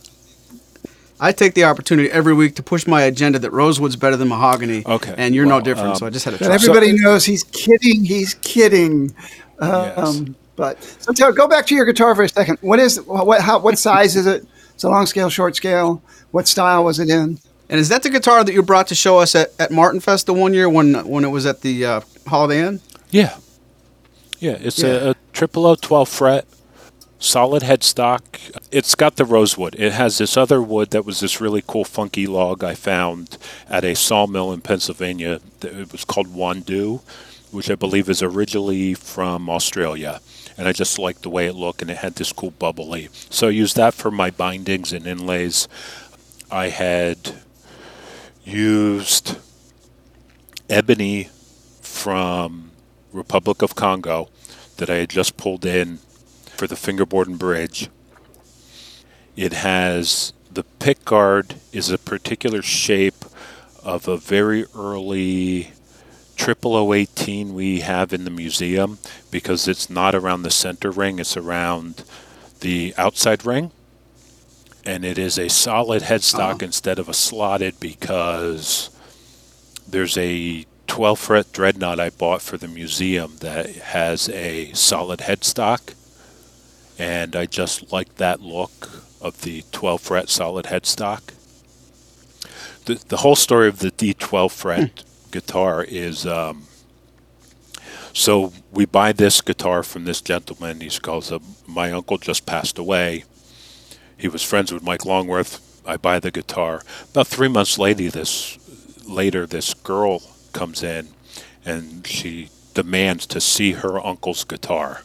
I 1.23 1.31
take 1.31 1.53
the 1.53 1.63
opportunity 1.63 2.11
every 2.11 2.33
week 2.33 2.55
to 2.55 2.63
push 2.63 2.85
my 2.85 3.03
agenda 3.03 3.39
that 3.39 3.51
rosewood's 3.51 3.95
better 3.95 4.17
than 4.17 4.27
mahogany. 4.27 4.85
Okay. 4.85 5.15
And 5.17 5.33
you're 5.33 5.47
well, 5.47 5.59
no 5.59 5.63
different, 5.63 5.91
um, 5.91 5.95
so 5.95 6.05
I 6.05 6.09
just 6.09 6.25
had 6.25 6.31
to. 6.31 6.37
Try. 6.37 6.53
Everybody 6.53 6.97
so, 6.97 7.03
knows 7.03 7.23
he's 7.23 7.45
kidding. 7.45 8.03
He's 8.03 8.33
kidding. 8.33 9.15
Uh, 9.57 9.93
yes. 9.95 10.19
Um, 10.19 10.35
but 10.57 10.83
so 10.83 11.13
tell, 11.13 11.31
go 11.31 11.47
back 11.47 11.65
to 11.67 11.75
your 11.75 11.85
guitar 11.85 12.13
for 12.13 12.23
a 12.23 12.29
second. 12.29 12.57
What 12.59 12.79
is 12.79 13.01
what? 13.01 13.39
How, 13.39 13.57
what 13.59 13.79
size 13.79 14.17
is 14.17 14.27
it? 14.27 14.45
It's 14.75 14.83
a 14.83 14.89
long 14.89 15.05
scale, 15.05 15.29
short 15.29 15.55
scale. 15.55 16.01
What 16.31 16.45
style 16.49 16.83
was 16.83 16.99
it 16.99 17.09
in? 17.09 17.39
And 17.69 17.79
is 17.79 17.87
that 17.87 18.03
the 18.03 18.09
guitar 18.09 18.43
that 18.43 18.51
you 18.51 18.61
brought 18.61 18.87
to 18.87 18.95
show 18.95 19.19
us 19.19 19.33
at, 19.33 19.53
at 19.57 19.71
Martin 19.71 20.01
Fest 20.01 20.25
the 20.25 20.33
one 20.33 20.53
year 20.53 20.67
when 20.67 21.07
when 21.07 21.23
it 21.23 21.29
was 21.29 21.45
at 21.45 21.61
the 21.61 21.85
uh, 21.85 22.01
Holiday 22.27 22.67
Inn? 22.67 22.81
Yeah. 23.11 23.37
Yeah, 24.39 24.57
it's 24.59 24.83
yeah. 24.83 24.89
a, 24.89 25.09
a 25.11 25.15
triple 25.31 25.65
O 25.65 25.75
12 25.75 26.09
fret, 26.09 26.45
solid 27.23 27.63
headstock. 27.63 28.21
It's 28.71 28.95
got 28.95 29.15
the 29.15 29.25
rosewood. 29.25 29.75
It 29.79 29.93
has 29.93 30.17
this 30.17 30.35
other 30.35 30.61
wood 30.61 30.91
that 30.91 31.05
was 31.05 31.21
this 31.21 31.39
really 31.39 31.63
cool 31.65 31.85
funky 31.85 32.27
log 32.27 32.63
I 32.63 32.75
found 32.75 33.37
at 33.69 33.85
a 33.85 33.95
sawmill 33.95 34.51
in 34.51 34.61
Pennsylvania. 34.61 35.39
It 35.61 35.91
was 35.91 36.03
called 36.03 36.27
Wandoo, 36.27 37.01
which 37.51 37.69
I 37.71 37.75
believe 37.75 38.09
is 38.09 38.21
originally 38.21 38.93
from 38.93 39.49
Australia. 39.49 40.19
And 40.57 40.67
I 40.67 40.73
just 40.73 40.99
liked 40.99 41.23
the 41.23 41.29
way 41.29 41.47
it 41.47 41.55
looked, 41.55 41.81
and 41.81 41.89
it 41.89 41.97
had 41.97 42.15
this 42.15 42.31
cool 42.31 42.51
bubbly. 42.51 43.09
So 43.29 43.47
I 43.47 43.51
used 43.51 43.75
that 43.77 43.93
for 43.93 44.11
my 44.11 44.29
bindings 44.29 44.93
and 44.93 45.07
inlays. 45.07 45.67
I 46.51 46.69
had 46.69 47.17
used 48.43 49.37
ebony 50.69 51.29
from 51.81 52.71
Republic 53.11 53.61
of 53.61 53.75
Congo 53.75 54.29
that 54.77 54.89
I 54.89 54.95
had 54.95 55.09
just 55.09 55.37
pulled 55.37 55.65
in 55.65 55.99
for 56.63 56.67
the 56.67 56.75
fingerboard 56.77 57.27
and 57.27 57.37
bridge. 57.37 57.89
It 59.35 59.51
has 59.51 60.31
the 60.49 60.63
pick 60.63 61.03
guard 61.03 61.55
is 61.73 61.89
a 61.89 61.97
particular 61.97 62.61
shape 62.61 63.25
of 63.83 64.07
a 64.07 64.15
very 64.15 64.63
early 64.73 65.73
triple 66.37 66.93
018 66.93 67.53
we 67.53 67.81
have 67.81 68.13
in 68.13 68.23
the 68.23 68.29
museum 68.29 68.97
because 69.29 69.67
it's 69.67 69.89
not 69.89 70.15
around 70.15 70.43
the 70.43 70.49
center 70.49 70.89
ring, 70.89 71.19
it's 71.19 71.35
around 71.35 72.05
the 72.61 72.93
outside 72.97 73.45
ring 73.45 73.71
and 74.85 75.03
it 75.03 75.17
is 75.17 75.37
a 75.37 75.49
solid 75.49 76.03
headstock 76.03 76.63
oh. 76.63 76.65
instead 76.65 76.97
of 76.97 77.09
a 77.09 77.13
slotted 77.13 77.77
because 77.81 78.89
there's 79.85 80.17
a 80.17 80.65
12 80.87 81.19
fret 81.19 81.51
dreadnought 81.51 81.99
I 81.99 82.09
bought 82.09 82.41
for 82.41 82.55
the 82.55 82.67
museum 82.67 83.37
that 83.39 83.75
has 83.75 84.29
a 84.29 84.71
solid 84.73 85.21
headstock, 85.21 85.95
and 86.97 87.35
I 87.35 87.45
just 87.45 87.91
like 87.91 88.15
that 88.15 88.41
look 88.41 88.89
of 89.21 89.41
the 89.41 89.63
12 89.71 90.01
fret 90.01 90.29
solid 90.29 90.65
headstock. 90.65 91.33
The, 92.85 92.95
the 93.07 93.17
whole 93.17 93.35
story 93.35 93.67
of 93.67 93.79
the 93.79 93.91
D12 93.91 94.51
fret 94.51 94.99
hmm. 94.99 95.31
guitar 95.31 95.83
is 95.83 96.25
um, 96.25 96.67
So 98.13 98.53
we 98.71 98.85
buy 98.85 99.11
this 99.11 99.41
guitar 99.41 99.81
from 99.81 100.05
this 100.05 100.21
gentleman. 100.21 100.81
He 100.81 100.89
calls 100.89 101.31
up. 101.31 101.41
My 101.65 101.91
uncle 101.91 102.17
just 102.17 102.45
passed 102.45 102.77
away. 102.77 103.23
He 104.17 104.27
was 104.27 104.43
friends 104.43 104.71
with 104.71 104.83
Mike 104.83 105.05
Longworth. 105.05 105.81
I 105.85 105.97
buy 105.97 106.19
the 106.19 106.31
guitar. 106.31 106.83
About 107.11 107.27
three 107.27 107.47
months 107.47 107.77
later, 107.79 108.09
this 108.09 108.57
later 109.07 109.45
this 109.45 109.73
girl 109.73 110.21
comes 110.53 110.83
in, 110.83 111.09
and 111.65 112.05
she 112.05 112.49
demands 112.73 113.25
to 113.27 113.41
see 113.41 113.73
her 113.73 113.99
uncle's 114.05 114.43
guitar. 114.43 115.01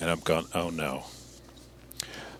And 0.00 0.10
I'm 0.10 0.20
going, 0.20 0.46
oh 0.54 0.70
no. 0.70 1.04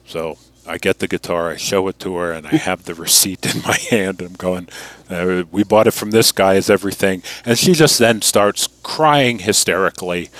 So 0.06 0.38
I 0.66 0.78
get 0.78 0.98
the 0.98 1.08
guitar, 1.08 1.50
I 1.50 1.56
show 1.56 1.88
it 1.88 1.98
to 2.00 2.16
her, 2.16 2.32
and 2.32 2.46
I 2.46 2.56
have 2.56 2.84
the 2.84 2.94
receipt 2.94 3.44
in 3.54 3.62
my 3.62 3.76
hand. 3.90 4.20
And 4.20 4.30
I'm 4.30 4.36
going, 4.36 4.68
uh, 5.08 5.44
we 5.50 5.64
bought 5.64 5.86
it 5.86 5.92
from 5.92 6.10
this 6.10 6.30
guy, 6.32 6.54
is 6.54 6.70
everything. 6.70 7.22
And 7.44 7.58
she 7.58 7.72
just 7.72 7.98
then 7.98 8.22
starts 8.22 8.68
crying 8.82 9.40
hysterically 9.40 10.30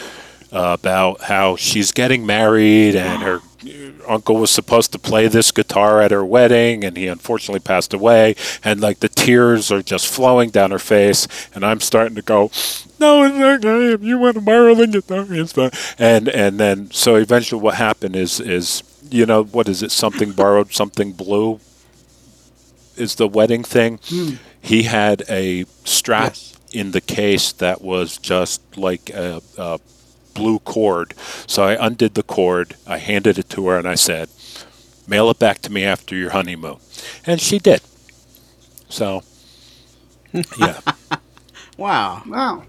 uh, 0.53 0.77
about 0.79 1.23
how 1.23 1.57
she's 1.57 1.93
getting 1.93 2.27
married 2.27 2.95
and 2.95 3.23
her 3.23 3.41
uncle 4.09 4.37
was 4.37 4.51
supposed 4.51 4.91
to 4.93 4.99
play 4.99 5.29
this 5.29 5.51
guitar 5.51 6.01
at 6.01 6.11
her 6.11 6.25
wedding 6.25 6.85
and 6.85 6.97
he 6.97 7.07
unfortunately 7.07 7.61
passed 7.61 7.93
away 7.93 8.35
and 8.65 8.81
like 8.81 9.01
the 9.01 9.09
tears 9.09 9.71
are 9.71 9.83
just 9.83 10.07
flowing 10.09 10.51
down 10.51 10.71
her 10.71 10.79
face 10.79 11.29
and 11.55 11.65
i'm 11.65 11.81
starting 11.81 12.15
to 12.15 12.23
go 12.23 12.51
no 12.99 13.23
it's 13.25 13.65
okay 13.65 13.93
if 13.93 14.03
you 14.03 14.19
want 14.19 14.35
to 14.35 14.41
borrow 14.41 14.75
the 14.75 14.87
guitar 14.87 15.27
it's 15.29 15.53
fine. 15.53 15.71
And 15.99 16.29
and 16.29 16.59
then 16.59 16.91
so 16.91 17.17
eventually 17.17 17.61
what 17.61 17.75
happened 17.75 18.17
is 18.17 18.41
is 18.41 18.83
you 19.11 19.25
know 19.27 19.45
what 19.45 19.69
is 19.69 19.83
it 19.83 19.91
something 19.93 20.33
borrowed 20.33 20.73
something 20.73 21.13
blue? 21.13 21.61
Is 22.97 23.15
the 23.15 23.29
wedding 23.29 23.63
thing? 23.63 24.01
Hmm. 24.09 24.35
He 24.61 24.83
had 24.83 25.23
a 25.31 25.65
strap 25.85 26.33
Yes. 26.35 26.59
in 26.73 26.91
the 26.91 27.01
case 27.01 27.53
that 27.53 27.81
was 27.81 28.19
just 28.19 28.61
like 28.77 29.09
a, 29.11 29.41
a 29.57 29.79
blue 30.39 30.61
cord. 30.61 31.15
So 31.47 31.65
I 31.65 31.87
undid 31.87 32.15
the 32.15 32.23
cord, 32.23 32.77
I 32.87 32.99
handed 32.99 33.39
it 33.39 33.51
to 33.51 33.67
her, 33.69 33.79
and 33.79 33.89
I 33.89 33.97
said, 33.97 34.29
mail 35.07 35.31
it 35.31 35.39
back 35.39 35.59
to 35.63 35.73
me 35.73 35.85
after 35.85 36.15
your 36.15 36.31
honeymoon. 36.31 36.79
And 37.27 37.41
she 37.41 37.59
did. 37.59 37.81
So, 38.89 39.23
yeah. 40.59 40.81
Wow. 41.77 42.23
Wow. 42.27 42.65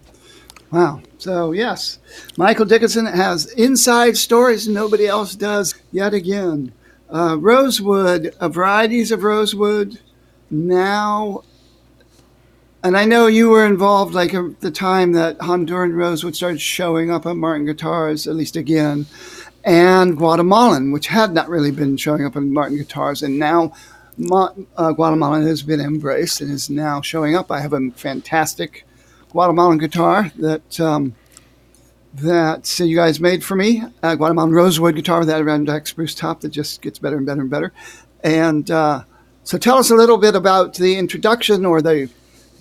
Wow. 0.72 1.02
So, 1.18 1.52
yes, 1.52 2.00
Michael 2.38 2.66
Dickinson 2.66 3.06
has 3.06 3.52
inside 3.54 4.18
stories 4.18 4.68
nobody 4.68 5.08
else 5.08 5.36
does 5.36 5.76
yet 5.92 6.14
again. 6.14 6.72
Uh, 7.12 7.38
rosewood, 7.40 8.36
uh, 8.40 8.50
varieties 8.50 9.12
of 9.12 9.24
rosewood 9.24 10.00
now. 10.52 11.44
And 12.82 12.96
I 12.96 13.04
know 13.04 13.28
you 13.28 13.50
were 13.50 13.66
involved 13.66 14.14
like 14.14 14.32
the 14.62 14.72
time 14.72 15.12
that 15.12 15.38
Honduran 15.40 15.94
rosewood 15.96 16.36
started 16.36 16.62
showing 16.62 17.12
up 17.12 17.26
on 17.26 17.38
Martin 17.38 17.66
guitars, 17.66 18.26
at 18.26 18.36
least 18.36 18.56
again, 18.56 19.06
and 19.66 20.16
Guatemalan, 20.16 20.94
which 20.94 21.08
had 21.08 21.34
not 21.34 21.50
really 21.50 21.72
been 21.72 21.98
showing 21.98 22.26
up 22.26 22.38
on 22.38 22.54
Martin 22.54 22.78
guitars. 22.78 23.22
And 23.22 23.38
now 23.38 23.74
uh, 24.78 24.94
Guatemalan 24.94 25.46
has 25.46 25.62
been 25.62 25.82
embraced 25.82 26.40
and 26.40 26.50
is 26.50 26.70
now 26.70 27.02
showing 27.02 27.36
up. 27.36 27.52
I 27.52 27.60
have 27.60 27.74
a 27.74 27.92
fantastic 27.92 28.86
Guatemalan 29.32 29.80
guitar 29.80 30.32
that 30.38 30.80
um, 30.80 31.16
that 32.14 32.80
you 32.80 32.96
guys 32.96 33.20
made 33.20 33.44
for 33.44 33.58
me. 33.58 33.84
Guatemalan 34.02 34.54
rosewood 34.54 34.96
guitar 34.96 35.20
with 35.20 35.28
that 35.28 35.42
Adirondack 35.42 35.86
spruce 35.86 36.16
top 36.16 36.40
that 36.42 36.50
just 36.50 36.82
gets 36.82 36.98
better 36.98 37.18
and 37.18 37.26
better 37.26 37.42
and 37.42 37.50
better. 37.50 37.74
And 38.24 38.72
uh, 38.72 39.04
so, 39.44 39.58
tell 39.58 39.78
us 39.78 39.90
a 39.90 39.96
little 39.96 40.18
bit 40.18 40.34
about 40.34 40.76
the 40.76 40.98
introduction 40.98 41.66
or 41.66 41.82
the 41.82 42.10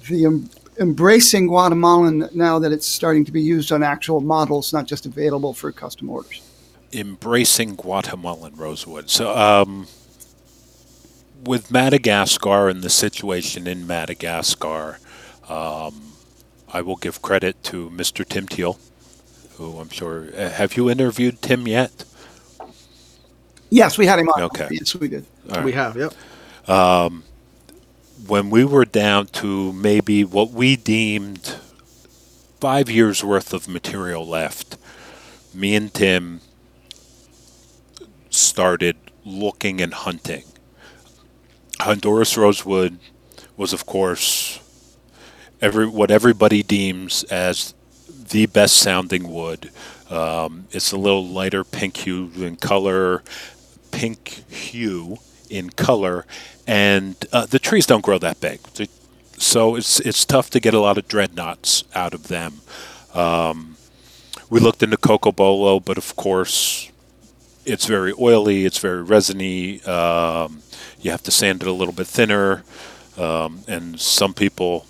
the 0.08 0.24
em- 0.24 0.50
embracing 0.78 1.46
Guatemalan 1.46 2.28
now 2.34 2.58
that 2.58 2.72
it's 2.72 2.86
starting 2.86 3.24
to 3.24 3.32
be 3.32 3.42
used 3.42 3.72
on 3.72 3.82
actual 3.82 4.20
models, 4.20 4.72
not 4.72 4.86
just 4.86 5.06
available 5.06 5.52
for 5.54 5.72
custom 5.72 6.10
orders. 6.10 6.42
Embracing 6.92 7.76
Guatemalan 7.76 8.56
rosewood. 8.56 9.10
So, 9.10 9.36
um, 9.36 9.86
with 11.44 11.70
Madagascar 11.70 12.68
and 12.68 12.82
the 12.82 12.90
situation 12.90 13.66
in 13.66 13.86
Madagascar, 13.86 14.98
um, 15.48 16.12
I 16.72 16.80
will 16.82 16.96
give 16.96 17.22
credit 17.22 17.62
to 17.64 17.90
Mr. 17.90 18.26
Tim 18.26 18.46
Teel, 18.46 18.78
who 19.56 19.78
I'm 19.78 19.88
sure. 19.88 20.28
Uh, 20.36 20.50
have 20.50 20.76
you 20.76 20.90
interviewed 20.90 21.40
Tim 21.42 21.66
yet? 21.66 22.04
Yes, 23.70 23.98
we 23.98 24.06
had 24.06 24.18
him 24.18 24.28
on. 24.30 24.42
Okay. 24.42 24.68
Yes, 24.70 24.94
we 24.94 25.08
did. 25.08 25.26
We 25.62 25.72
have, 25.72 25.96
yep. 25.96 26.12
When 28.28 28.50
we 28.50 28.62
were 28.64 28.84
down 28.84 29.26
to 29.26 29.72
maybe 29.72 30.22
what 30.22 30.50
we 30.50 30.76
deemed 30.76 31.56
five 32.60 32.90
years 32.90 33.24
worth 33.24 33.54
of 33.54 33.66
material 33.66 34.26
left, 34.26 34.76
me 35.54 35.74
and 35.74 35.92
Tim 35.92 36.40
started 38.28 38.96
looking 39.24 39.80
and 39.80 39.94
hunting. 39.94 40.44
Honduras 41.80 42.36
rosewood 42.36 42.98
was, 43.56 43.72
of 43.72 43.86
course, 43.86 44.60
every 45.62 45.86
what 45.86 46.10
everybody 46.10 46.62
deems 46.62 47.24
as 47.24 47.74
the 48.08 48.46
best 48.46 48.76
sounding 48.76 49.32
wood. 49.32 49.70
Um, 50.10 50.66
it's 50.70 50.92
a 50.92 50.98
little 50.98 51.26
lighter 51.26 51.64
pink 51.64 51.96
hue 51.98 52.30
in 52.36 52.56
color, 52.56 53.22
pink 53.90 54.28
hue 54.50 55.16
in 55.48 55.70
color, 55.70 56.26
and 56.68 57.16
uh, 57.32 57.46
the 57.46 57.58
trees 57.58 57.86
don't 57.86 58.04
grow 58.04 58.18
that 58.18 58.40
big. 58.40 58.60
So 59.38 59.74
it's 59.74 60.00
it's 60.00 60.24
tough 60.24 60.50
to 60.50 60.60
get 60.60 60.74
a 60.74 60.80
lot 60.80 60.98
of 60.98 61.08
dreadnoughts 61.08 61.84
out 61.94 62.12
of 62.12 62.28
them. 62.28 62.60
Um, 63.14 63.76
we 64.50 64.60
looked 64.60 64.82
into 64.82 64.98
Cocobolo, 64.98 65.82
but 65.82 65.96
of 65.96 66.14
course, 66.14 66.92
it's 67.64 67.86
very 67.86 68.12
oily. 68.20 68.66
It's 68.66 68.78
very 68.78 69.02
resiny. 69.02 69.82
Um, 69.84 70.62
you 71.00 71.10
have 71.10 71.22
to 71.22 71.30
sand 71.30 71.62
it 71.62 71.68
a 71.68 71.72
little 71.72 71.94
bit 71.94 72.06
thinner, 72.06 72.64
um, 73.16 73.62
and 73.66 73.98
some 73.98 74.34
people 74.34 74.86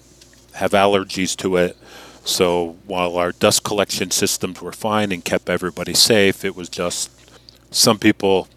have 0.55 0.73
allergies 0.73 1.37
to 1.37 1.57
it. 1.57 1.77
So 2.25 2.77
while 2.87 3.17
our 3.17 3.33
dust 3.33 3.62
collection 3.62 4.11
systems 4.11 4.61
were 4.61 4.73
fine 4.73 5.12
and 5.12 5.25
kept 5.25 5.49
everybody 5.49 5.95
safe, 5.95 6.45
it 6.45 6.57
was 6.57 6.69
just 6.69 7.11
some 7.71 7.99
people 7.99 8.49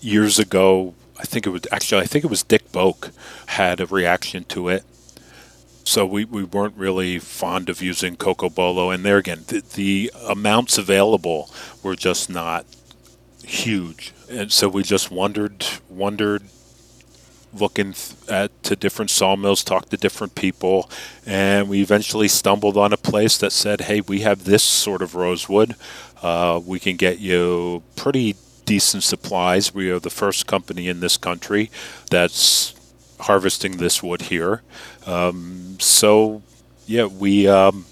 years 0.00 0.38
ago. 0.38 0.94
I 1.20 1.24
think 1.24 1.46
it 1.46 1.50
was 1.50 1.62
actually 1.70 2.02
I 2.02 2.06
think 2.06 2.24
it 2.24 2.30
was 2.30 2.42
Dick 2.42 2.72
Boak 2.72 3.12
had 3.46 3.80
a 3.80 3.86
reaction 3.86 4.44
to 4.44 4.68
it. 4.68 4.84
So 5.84 6.06
we, 6.06 6.24
we 6.24 6.44
weren't 6.44 6.76
really 6.76 7.18
fond 7.18 7.68
of 7.68 7.82
using 7.82 8.16
Cocobolo, 8.16 8.94
and 8.94 9.04
there 9.04 9.16
again, 9.18 9.44
the, 9.48 9.60
the 9.74 10.12
amounts 10.28 10.78
available 10.78 11.50
were 11.82 11.96
just 11.96 12.30
not 12.30 12.64
huge, 13.44 14.12
and 14.30 14.52
so 14.52 14.68
we 14.68 14.82
just 14.82 15.10
wondered 15.10 15.66
wondered 15.88 16.44
looking 17.52 17.94
at 18.28 18.62
to 18.62 18.76
different 18.76 19.10
sawmills, 19.10 19.64
talked 19.64 19.90
to 19.90 19.96
different 19.96 20.34
people, 20.34 20.88
and 21.26 21.68
we 21.68 21.82
eventually 21.82 22.28
stumbled 22.28 22.76
on 22.76 22.92
a 22.92 22.96
place 22.96 23.36
that 23.38 23.52
said, 23.52 23.82
"Hey, 23.82 24.00
we 24.00 24.20
have 24.20 24.44
this 24.44 24.62
sort 24.62 25.02
of 25.02 25.14
rosewood. 25.14 25.74
Uh, 26.22 26.60
we 26.64 26.78
can 26.78 26.96
get 26.96 27.18
you 27.18 27.82
pretty 27.96 28.36
decent 28.70 29.02
supplies. 29.02 29.74
We 29.74 29.90
are 29.90 29.98
the 29.98 30.16
first 30.22 30.46
company 30.46 30.86
in 30.86 31.00
this 31.00 31.16
country 31.16 31.70
that's 32.08 32.72
harvesting 33.18 33.78
this 33.78 34.00
wood 34.00 34.22
here. 34.34 34.62
Um, 35.06 35.76
so, 35.80 36.42
yeah, 36.86 37.06
we." 37.06 37.48
Um, 37.48 37.86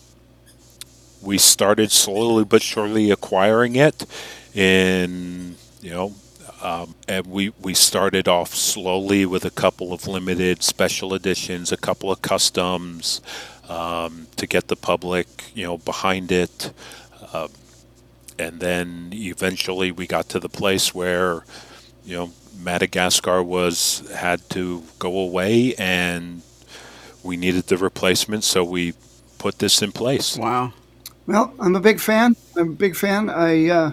we 1.20 1.36
started 1.36 1.90
slowly 1.90 2.44
but 2.44 2.62
surely 2.62 3.10
acquiring 3.10 3.74
it 3.74 4.06
in 4.54 5.56
you 5.80 5.90
know 5.90 6.14
um, 6.62 6.94
and 7.08 7.26
we 7.26 7.50
we 7.60 7.74
started 7.74 8.28
off 8.28 8.54
slowly 8.54 9.26
with 9.26 9.44
a 9.44 9.50
couple 9.50 9.92
of 9.92 10.06
limited 10.06 10.62
special 10.62 11.12
editions 11.14 11.72
a 11.72 11.76
couple 11.76 12.08
of 12.12 12.22
customs 12.22 13.20
um, 13.68 14.28
to 14.36 14.46
get 14.46 14.68
the 14.68 14.76
public 14.76 15.26
you 15.54 15.64
know 15.64 15.78
behind 15.78 16.30
it 16.30 16.72
uh, 17.32 17.48
and 18.38 18.61
then 18.61 19.11
eventually 19.12 19.90
we 19.92 20.07
got 20.07 20.29
to 20.31 20.40
the 20.40 20.49
place 20.49 20.95
where 20.95 21.45
you 22.05 22.16
know 22.16 22.32
Madagascar 22.61 23.43
was 23.43 24.09
had 24.14 24.49
to 24.51 24.82
go 24.99 25.18
away 25.18 25.74
and 25.76 26.43
we 27.22 27.36
needed 27.36 27.64
the 27.64 27.76
replacement 27.76 28.45
so 28.45 28.64
we 28.64 28.95
put 29.39 29.59
this 29.59 29.82
in 29.82 29.93
place 29.93 30.36
Wow. 30.36 30.72
Well, 31.28 31.53
I'm 31.61 31.76
a 31.76 31.80
big 31.80 32.01
fan. 32.01 32.36
I'm 32.57 32.70
a 32.70 32.74
big 32.74 32.97
fan. 32.97 33.28
I 33.28 33.68
uh, 33.68 33.93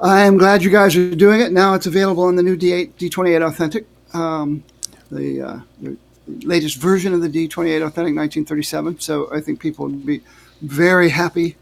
I 0.00 0.20
am 0.20 0.38
glad 0.38 0.62
you 0.62 0.70
guys 0.70 0.94
are 0.96 1.14
doing 1.16 1.40
it. 1.40 1.50
Now 1.50 1.74
it's 1.74 1.86
available 1.86 2.22
on 2.22 2.36
the 2.36 2.44
new 2.44 2.56
D8 2.56 2.92
D28 2.92 3.44
Authentic, 3.44 3.86
um, 4.14 4.62
the, 5.10 5.42
uh, 5.42 5.60
the 5.82 5.96
latest 6.28 6.76
version 6.76 7.12
of 7.12 7.22
the 7.22 7.28
D28 7.28 7.78
Authentic 7.78 8.14
1937. 8.14 9.00
So 9.00 9.28
I 9.34 9.40
think 9.40 9.58
people 9.58 9.86
would 9.86 10.06
be 10.06 10.20
very 10.62 11.08
happy 11.08 11.56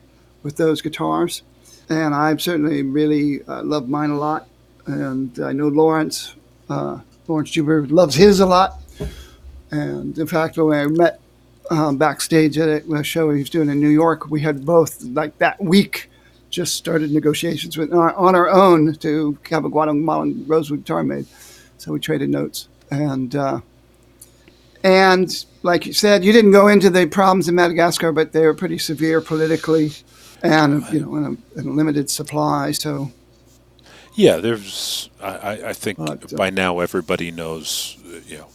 with 0.45 0.57
those 0.57 0.81
guitars, 0.81 1.43
and 1.89 2.15
I 2.15 2.37
certainly 2.37 2.83
really 2.83 3.43
uh, 3.43 3.65
love 3.65 3.89
mine 3.89 4.11
a 4.11 4.19
lot. 4.19 4.47
And 4.87 5.37
I 5.41 5.53
know 5.53 5.67
Lawrence 5.67 6.37
uh, 6.69 7.01
Lawrence 7.27 7.51
Juber 7.51 7.87
loves 7.87 8.15
his 8.15 8.39
a 8.39 8.47
lot. 8.47 8.81
And 9.73 10.17
in 10.17 10.27
fact, 10.29 10.57
when 10.57 10.79
I 10.79 10.87
met 10.87 11.21
um, 11.71 11.97
backstage 11.97 12.59
at 12.59 12.85
a 12.85 13.03
show 13.03 13.31
he 13.31 13.41
was 13.41 13.51
doing 13.51 13.69
in 13.69 13.81
New 13.81 13.89
York. 13.89 14.31
We 14.31 14.41
had 14.41 14.65
both 14.65 15.03
like 15.03 15.39
that 15.39 15.63
week 15.63 16.11
just 16.51 16.77
started 16.77 17.11
negotiations 17.11 17.77
with 17.77 17.93
on 17.93 18.35
our 18.35 18.49
own 18.49 18.95
to 18.97 19.39
have 19.51 19.65
a 19.65 19.69
Guatemalan 19.69 20.45
rosewood 20.47 20.81
guitar 20.81 21.03
made. 21.03 21.27
So 21.79 21.93
we 21.93 22.01
traded 22.01 22.31
notes 22.31 22.69
and. 22.91 23.35
Uh, 23.35 23.61
and 24.83 25.47
like 25.63 25.87
you 25.87 25.95
said, 25.95 26.27
you 26.27 26.33
didn't 26.35 26.53
go 26.53 26.69
into 26.69 26.91
the 26.91 27.07
problems 27.07 27.49
in 27.49 27.55
Madagascar, 27.55 28.13
but 28.13 28.33
they 28.33 28.45
were 28.45 28.53
pretty 28.53 28.77
severe 28.77 29.23
politically, 29.23 29.93
and 30.45 30.85
you 30.93 31.01
know, 31.01 31.17
in 31.17 31.25
a, 31.25 31.59
in 31.61 31.67
a 31.69 31.73
limited 31.73 32.11
supply. 32.11 32.73
So, 32.73 33.11
yeah, 34.15 34.37
there's. 34.37 35.09
I, 35.21 35.71
I 35.71 35.73
think 35.73 35.99
but, 35.99 36.33
uh, 36.33 36.37
by 36.37 36.51
now 36.51 36.81
everybody 36.81 37.31
knows, 37.31 37.97
you 38.27 38.39
know, 38.39 38.49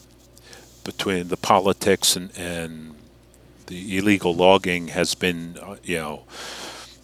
between 0.83 1.27
the 1.29 1.37
politics 1.37 2.15
and 2.15 2.31
and 2.37 2.95
the 3.65 3.97
illegal 3.97 4.33
logging 4.33 4.89
has 4.89 5.15
been, 5.15 5.57
uh, 5.61 5.77
you 5.83 5.97
know, 5.97 6.23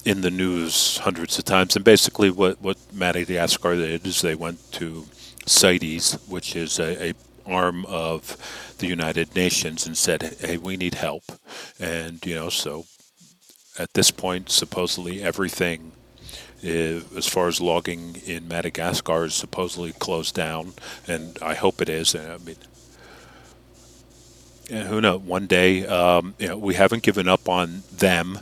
in 0.06 0.22
the 0.22 0.32
news 0.32 1.00
hundreds 1.00 1.38
of 1.40 1.46
times. 1.46 1.76
And 1.76 1.84
basically, 1.84 2.30
what 2.30 2.62
what 2.62 2.78
Madagascar 2.94 3.76
did 3.76 4.06
is 4.06 4.22
they 4.22 4.36
went 4.36 4.72
to 4.74 5.08
CITES, 5.48 6.28
which 6.30 6.56
is 6.56 6.80
a, 6.80 7.10
a 7.10 7.14
arm 7.48 7.86
of 7.86 8.38
the 8.80 8.88
United 8.88 9.36
Nations 9.36 9.88
and 9.88 9.98
said, 9.98 10.38
"Hey, 10.40 10.58
we 10.58 10.78
need 10.78 10.94
help," 10.94 11.24
and 11.80 12.24
you 12.24 12.36
know, 12.36 12.50
so 12.50 12.86
at 13.78 13.94
this 13.94 14.12
point, 14.12 14.50
supposedly 14.50 15.22
everything 15.22 15.92
is, 16.62 17.12
as 17.16 17.28
far 17.28 17.48
as 17.48 17.62
logging 17.62 18.22
in 18.26 18.48
Madagascar 18.48 19.26
is 19.26 19.34
supposedly 19.34 19.94
closed 19.94 20.36
down, 20.36 20.74
and 21.08 21.38
I 21.42 21.54
hope 21.54 21.82
it 21.82 21.90
is. 21.90 22.16
I 22.16 22.38
mean, 22.38 22.58
who 24.70 25.02
knows? 25.02 25.22
One 25.22 25.46
day, 25.46 25.86
um, 25.86 26.36
you 26.40 26.48
know, 26.48 26.58
we 26.58 26.74
haven't 26.76 27.04
given 27.04 27.28
up 27.28 27.48
on 27.48 27.84
them. 27.92 28.40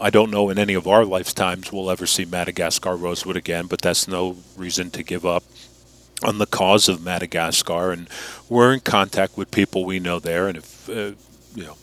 I 0.00 0.10
don't 0.10 0.30
know 0.30 0.50
in 0.50 0.58
any 0.58 0.74
of 0.74 0.86
our 0.86 1.04
lifetimes 1.04 1.72
we'll 1.72 1.90
ever 1.90 2.06
see 2.06 2.24
Madagascar 2.24 2.96
rosewood 2.96 3.36
again, 3.36 3.66
but 3.66 3.80
that's 3.80 4.06
no 4.06 4.36
reason 4.56 4.90
to 4.90 5.02
give 5.02 5.24
up 5.24 5.44
on 6.22 6.38
the 6.38 6.46
cause 6.46 6.88
of 6.88 7.02
Madagascar, 7.02 7.90
and 7.92 8.08
we're 8.48 8.72
in 8.72 8.80
contact 8.80 9.36
with 9.36 9.50
people 9.50 9.84
we 9.84 9.98
know 9.98 10.18
there. 10.18 10.48
And 10.48 10.58
if 10.58 10.88
uh, 10.88 11.12
you 11.54 11.64
know, 11.64 11.76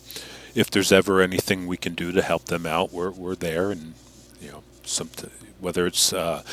if 0.56 0.70
there's 0.70 0.92
ever 0.92 1.22
anything 1.22 1.68
we 1.68 1.78
can 1.78 1.94
do 1.94 2.12
to 2.12 2.22
help 2.22 2.46
them 2.46 2.66
out, 2.66 2.92
we're 2.92 3.12
we're 3.12 3.36
there. 3.36 3.72
And 3.72 3.94
you 4.42 4.52
know, 4.52 4.64
some 4.84 5.10
whether 5.60 5.86
it's 5.86 6.14
uh, 6.14 6.44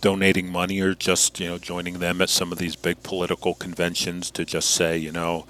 donating 0.00 0.50
money 0.50 0.80
or 0.80 0.94
just 0.94 1.40
you 1.40 1.48
know 1.48 1.58
joining 1.58 1.98
them 1.98 2.20
at 2.20 2.28
some 2.28 2.52
of 2.52 2.58
these 2.58 2.76
big 2.76 3.02
political 3.02 3.54
conventions 3.54 4.30
to 4.32 4.44
just 4.44 4.70
say 4.70 4.96
you 4.96 5.12
know, 5.12 5.46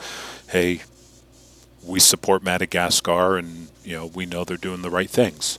hey, 0.51 0.83
we 1.85 2.01
support 2.01 2.43
Madagascar, 2.43 3.37
and 3.37 3.69
you 3.85 3.97
know 3.97 4.07
we 4.07 4.27
know 4.27 4.45
they're 4.45 4.57
doing 4.57 4.83
the 4.83 4.91
right 4.91 5.11
things. 5.11 5.59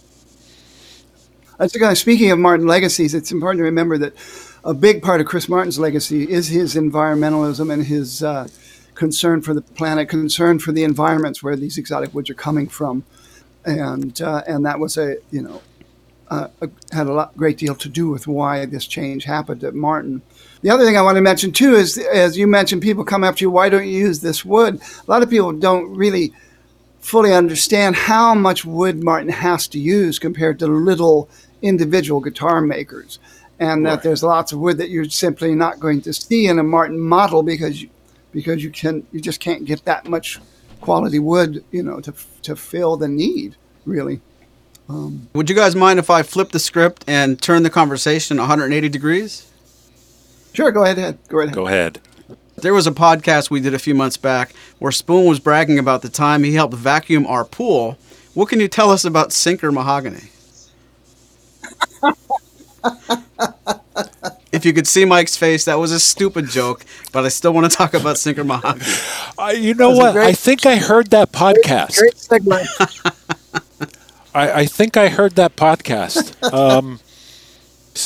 That's 1.58 1.74
the 1.74 1.80
guy. 1.80 1.94
Speaking 1.96 2.30
of 2.30 2.38
Martin 2.38 2.68
legacies, 2.68 3.16
it's 3.16 3.32
important 3.32 3.60
to 3.60 3.64
remember 3.64 3.98
that 3.98 4.14
a 4.64 4.74
big 4.74 5.02
part 5.02 5.22
of 5.22 5.28
Chris 5.28 5.50
Martin's 5.50 5.80
legacy 5.80 6.30
is 6.30 6.50
his 6.50 6.76
environmentalism 6.76 7.74
and 7.74 7.84
his 7.84 8.22
uh, 8.22 8.48
concern 8.98 9.42
for 9.42 9.54
the 9.54 9.62
planet, 9.62 10.10
concern 10.10 10.60
for 10.60 10.72
the 10.72 10.84
environments 10.84 11.42
where 11.42 11.56
these 11.56 11.78
exotic 11.78 12.14
woods 12.14 12.30
are 12.30 12.36
coming 12.36 12.68
from, 12.68 13.04
and 13.66 14.22
uh, 14.22 14.44
and 14.48 14.66
that 14.66 14.80
was 14.80 14.98
a 14.98 15.18
you 15.32 15.42
know 15.42 15.62
uh, 16.30 16.48
a, 16.62 16.70
had 16.92 17.08
a 17.08 17.14
lot, 17.14 17.38
great 17.38 17.58
deal 17.58 17.76
to 17.76 17.90
do 17.90 18.10
with 18.10 18.28
why 18.28 18.66
this 18.66 18.86
change 18.86 19.24
happened 19.24 19.64
at 19.64 19.74
Martin. 19.74 20.22
The 20.62 20.70
other 20.70 20.84
thing 20.84 20.98
I 20.98 21.02
want 21.02 21.16
to 21.16 21.22
mention 21.22 21.52
too 21.52 21.76
is, 21.76 21.98
as 21.98 22.38
you 22.38 22.48
mentioned, 22.48 22.82
people 22.82 23.06
come 23.06 23.24
after 23.24 23.46
you. 23.46 23.52
Why 23.52 23.70
don't 23.70 23.88
you 23.88 23.98
use 23.98 24.20
this 24.20 24.44
wood? 24.44 24.82
A 25.08 25.12
lot 25.12 25.24
of 25.24 25.30
people 25.30 25.54
don't 25.54 25.96
really 25.96 26.34
fully 27.00 27.34
understand 27.34 27.96
how 27.96 28.34
much 28.34 28.66
wood 28.66 29.02
Martin 29.02 29.30
has 29.30 29.68
to 29.70 29.80
use 29.80 30.20
compared 30.20 30.60
to 30.60 30.68
little 30.68 31.30
individual 31.62 32.20
guitar 32.20 32.60
makers 32.62 33.20
and 33.60 33.84
right. 33.84 33.92
that 33.92 34.04
there's 34.04 34.24
lots 34.24 34.52
of 34.52 34.60
wood 34.60 34.78
that 34.78 34.90
you're 34.90 35.06
simply 35.06 35.56
not 35.56 35.80
going 35.80 36.02
to 36.02 36.14
see 36.14 36.48
in 36.48 36.60
a 36.60 36.64
Martin 36.64 37.00
model 37.00 37.44
because 37.44 37.84
because 38.32 38.64
you 38.64 38.70
can 38.70 39.06
you 39.12 39.20
just 39.20 39.40
can't 39.40 39.66
get 39.66 39.86
that 39.86 40.08
much 40.08 40.40
quality 40.82 41.20
wood, 41.20 41.64
you 41.72 41.84
know, 41.84 42.00
to 42.02 42.14
to 42.44 42.56
fill 42.56 42.98
the 42.98 43.08
need 43.08 43.56
really. 43.86 44.22
Um, 44.90 45.28
Would 45.34 45.50
you 45.50 45.56
guys 45.56 45.76
mind 45.76 46.00
if 46.00 46.10
I 46.10 46.24
flip 46.24 46.52
the 46.52 46.60
script 46.60 47.04
and 47.08 47.42
turn 47.42 47.64
the 47.64 47.70
conversation 47.70 48.38
180 48.38 48.88
degrees? 48.90 49.52
Sure, 50.54 50.72
go 50.72 50.84
ahead. 50.84 51.20
Go 51.28 51.40
ahead. 51.42 51.54
Go 51.54 51.68
ahead. 51.68 52.00
There 52.56 52.74
was 52.74 52.88
a 52.88 52.92
podcast 52.92 53.50
we 53.50 53.60
did 53.60 53.74
a 53.74 53.80
few 53.80 53.94
months 53.94 54.18
back 54.18 54.54
where 54.80 54.92
Spoon 54.92 55.26
was 55.26 55.40
bragging 55.40 55.78
about 55.78 56.02
the 56.02 56.10
time 56.10 56.44
he 56.44 56.54
helped 56.54 56.74
vacuum 56.74 57.28
our 57.28 57.46
pool. 57.46 57.98
What 58.34 58.50
can 58.50 58.60
you 58.60 58.68
tell 58.68 58.90
us 58.90 59.06
about 59.06 59.32
Sinker 59.32 59.72
Mahogany? 59.72 60.30
if 64.58 64.66
you 64.66 64.74
could 64.74 64.88
see 64.88 65.06
Mike's 65.06 65.38
face, 65.38 65.66
that 65.66 65.76
was 65.76 65.92
a 65.92 66.00
stupid 66.00 66.50
joke, 66.50 66.84
but 67.14 67.24
I 67.24 67.30
still 67.30 67.54
want 67.54 67.72
to 67.72 67.78
talk 67.78 67.94
about 67.94 68.18
Sinker 68.18 68.44
Mahogany. 68.44 68.92
Uh, 69.38 69.54
you 69.56 69.76
know 69.76 69.92
what? 69.92 70.14
Great, 70.14 70.28
I 70.28 70.34
think 70.34 70.66
I 70.66 70.78
heard 70.78 71.12
that 71.12 71.32
podcast. 71.32 72.00
Great, 72.00 72.18
segment. 72.18 72.68
I, 74.34 74.52
I, 74.62 74.66
think 74.66 74.98
I 74.98 75.10
heard 75.10 75.36
that 75.36 75.56
podcast. 75.56 76.36
Um, 76.52 77.00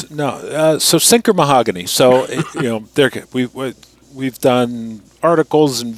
no, 0.10 0.28
uh, 0.28 0.80
so 0.80 0.98
Sinker 0.98 1.34
Mahogany. 1.34 1.86
So 1.86 2.28
you 2.56 2.64
know, 2.64 2.80
there 2.96 3.12
we, 3.34 3.46
we 3.48 3.74
we've 4.14 4.40
done 4.40 5.02
articles 5.24 5.82
and 5.82 5.98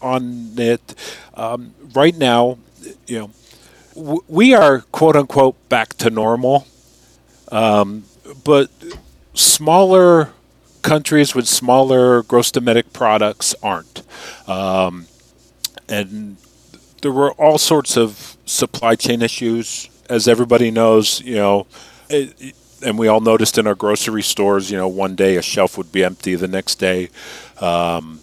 on 0.00 0.52
it. 0.56 0.94
Um, 1.34 1.74
right 1.94 2.16
now, 2.16 2.58
you 3.06 3.18
know, 3.18 3.30
w- 3.94 4.24
we 4.28 4.54
are 4.54 4.80
quote 4.92 5.16
unquote 5.16 5.68
back 5.68 5.94
to 5.98 6.10
normal. 6.10 6.66
Um, 7.50 8.04
but 8.44 8.70
smaller 9.34 10.32
countries 10.82 11.34
with 11.34 11.46
smaller 11.46 12.22
gross 12.22 12.50
domestic 12.50 12.92
products 12.92 13.54
aren't. 13.62 14.02
Um, 14.48 15.06
and 15.88 16.36
there 17.02 17.12
were 17.12 17.32
all 17.32 17.58
sorts 17.58 17.96
of 17.96 18.36
supply 18.46 18.96
chain 18.96 19.22
issues, 19.22 19.88
as 20.08 20.28
everybody 20.28 20.70
knows. 20.70 21.20
You 21.20 21.36
know, 21.36 21.66
it, 22.08 22.54
and 22.84 22.98
we 22.98 23.08
all 23.08 23.20
noticed 23.20 23.58
in 23.58 23.66
our 23.66 23.74
grocery 23.74 24.22
stores. 24.22 24.70
You 24.70 24.78
know, 24.78 24.88
one 24.88 25.14
day 25.14 25.36
a 25.36 25.42
shelf 25.42 25.78
would 25.78 25.92
be 25.92 26.04
empty, 26.04 26.34
the 26.34 26.48
next 26.48 26.76
day 26.76 27.10
um, 27.60 28.20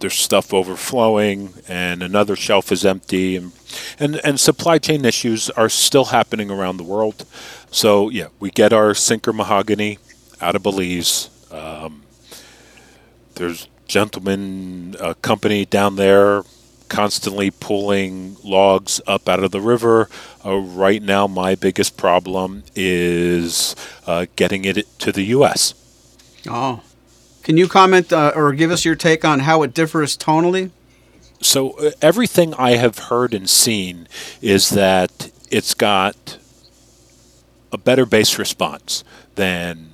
there's 0.00 0.14
stuff 0.14 0.52
overflowing, 0.52 1.54
and 1.68 2.02
another 2.02 2.34
shelf 2.34 2.72
is 2.72 2.84
empty, 2.84 3.36
and 3.36 3.52
and 3.98 4.20
and 4.24 4.40
supply 4.40 4.78
chain 4.78 5.04
issues 5.04 5.48
are 5.50 5.68
still 5.68 6.06
happening 6.06 6.50
around 6.50 6.76
the 6.76 6.82
world. 6.82 7.24
So 7.70 8.10
yeah, 8.10 8.26
we 8.40 8.50
get 8.50 8.72
our 8.72 8.94
sinker 8.94 9.32
mahogany 9.32 9.98
out 10.42 10.56
of 10.56 10.62
Belize. 10.62 11.30
Um, 11.50 12.02
there's 13.36 13.68
gentlemen 13.86 14.96
a 15.00 15.14
company 15.14 15.64
down 15.64 15.96
there 15.96 16.42
constantly 16.88 17.50
pulling 17.50 18.36
logs 18.44 19.00
up 19.06 19.28
out 19.28 19.42
of 19.42 19.50
the 19.50 19.60
river. 19.60 20.08
Uh, 20.44 20.58
right 20.58 21.02
now, 21.02 21.26
my 21.26 21.54
biggest 21.54 21.96
problem 21.96 22.62
is 22.74 23.74
uh, 24.06 24.26
getting 24.36 24.66
it 24.66 24.86
to 24.98 25.10
the 25.10 25.22
U.S. 25.24 25.72
Oh, 26.46 26.82
can 27.42 27.56
you 27.56 27.66
comment 27.66 28.12
uh, 28.12 28.32
or 28.36 28.52
give 28.52 28.70
us 28.70 28.84
your 28.84 28.94
take 28.94 29.24
on 29.24 29.40
how 29.40 29.62
it 29.62 29.72
differs 29.72 30.18
tonally? 30.18 30.70
So 31.40 31.70
uh, 31.72 31.90
everything 32.02 32.52
I 32.54 32.72
have 32.72 32.98
heard 32.98 33.32
and 33.32 33.48
seen 33.48 34.06
is 34.42 34.70
that 34.70 35.32
it's 35.50 35.72
got 35.72 36.38
a 37.72 37.78
better 37.78 38.04
bass 38.04 38.38
response 38.38 39.02
than 39.34 39.91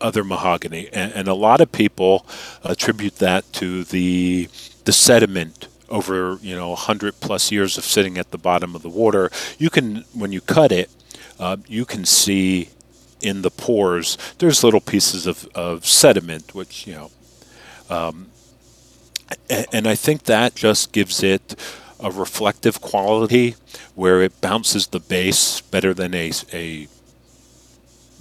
other 0.00 0.24
mahogany, 0.24 0.88
and, 0.92 1.12
and, 1.12 1.28
a 1.28 1.34
lot 1.34 1.60
of 1.60 1.72
people 1.72 2.26
attribute 2.64 3.16
that 3.16 3.50
to 3.54 3.84
the 3.84 4.48
the 4.84 4.92
sediment 4.92 5.68
over 5.88 6.38
you 6.40 6.54
know 6.56 6.70
100 6.70 7.20
plus 7.20 7.52
years 7.52 7.76
of 7.76 7.84
sitting 7.84 8.16
at 8.16 8.30
the 8.30 8.38
bottom 8.38 8.74
of 8.74 8.82
the 8.82 8.88
water. 8.88 9.30
You 9.58 9.70
can 9.70 10.04
when 10.12 10.32
you 10.32 10.40
cut 10.40 10.72
it, 10.72 10.90
uh, 11.38 11.58
you 11.66 11.84
can 11.84 12.04
see 12.04 12.70
in 13.20 13.42
the 13.42 13.50
pores 13.50 14.16
there's 14.38 14.64
little 14.64 14.80
pieces 14.80 15.26
of, 15.26 15.46
of 15.54 15.86
sediment, 15.86 16.54
which 16.54 16.86
you 16.86 16.94
know. 16.94 17.10
Um, 17.88 18.30
and 19.72 19.86
I 19.86 19.94
think 19.94 20.24
that 20.24 20.54
just 20.54 20.92
gives 20.92 21.22
it 21.22 21.54
a 22.00 22.10
reflective 22.10 22.80
quality 22.80 23.54
where 23.94 24.22
it 24.22 24.40
bounces 24.40 24.88
the 24.88 25.00
bass 25.00 25.60
better 25.60 25.92
than 25.94 26.14
a, 26.14 26.32
a 26.52 26.88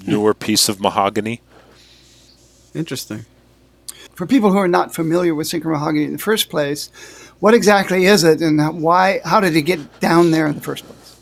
newer 0.06 0.34
piece 0.34 0.70
of 0.70 0.80
mahogany. 0.80 1.42
Interesting. 2.74 3.26
For 4.14 4.26
people 4.26 4.52
who 4.52 4.58
are 4.58 4.68
not 4.68 4.94
familiar 4.94 5.34
with 5.34 5.48
sinker 5.48 5.70
mahogany 5.70 6.06
in 6.06 6.14
the 6.14 6.18
first 6.18 6.50
place, 6.50 6.90
what 7.40 7.54
exactly 7.54 8.06
is 8.06 8.24
it 8.24 8.42
and 8.42 8.82
why? 8.82 9.22
How 9.24 9.40
did 9.40 9.56
it 9.56 9.62
get 9.62 10.00
down 10.00 10.32
there 10.32 10.46
in 10.46 10.56
the 10.56 10.62
first 10.62 10.86
place? 10.86 11.18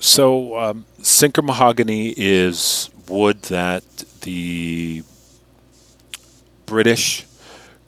So, 0.00 0.58
um, 0.58 0.86
sinker 1.02 1.42
mahogany 1.42 2.14
is 2.16 2.88
wood 3.08 3.42
that 3.42 3.84
the 4.22 5.02
British 6.66 7.26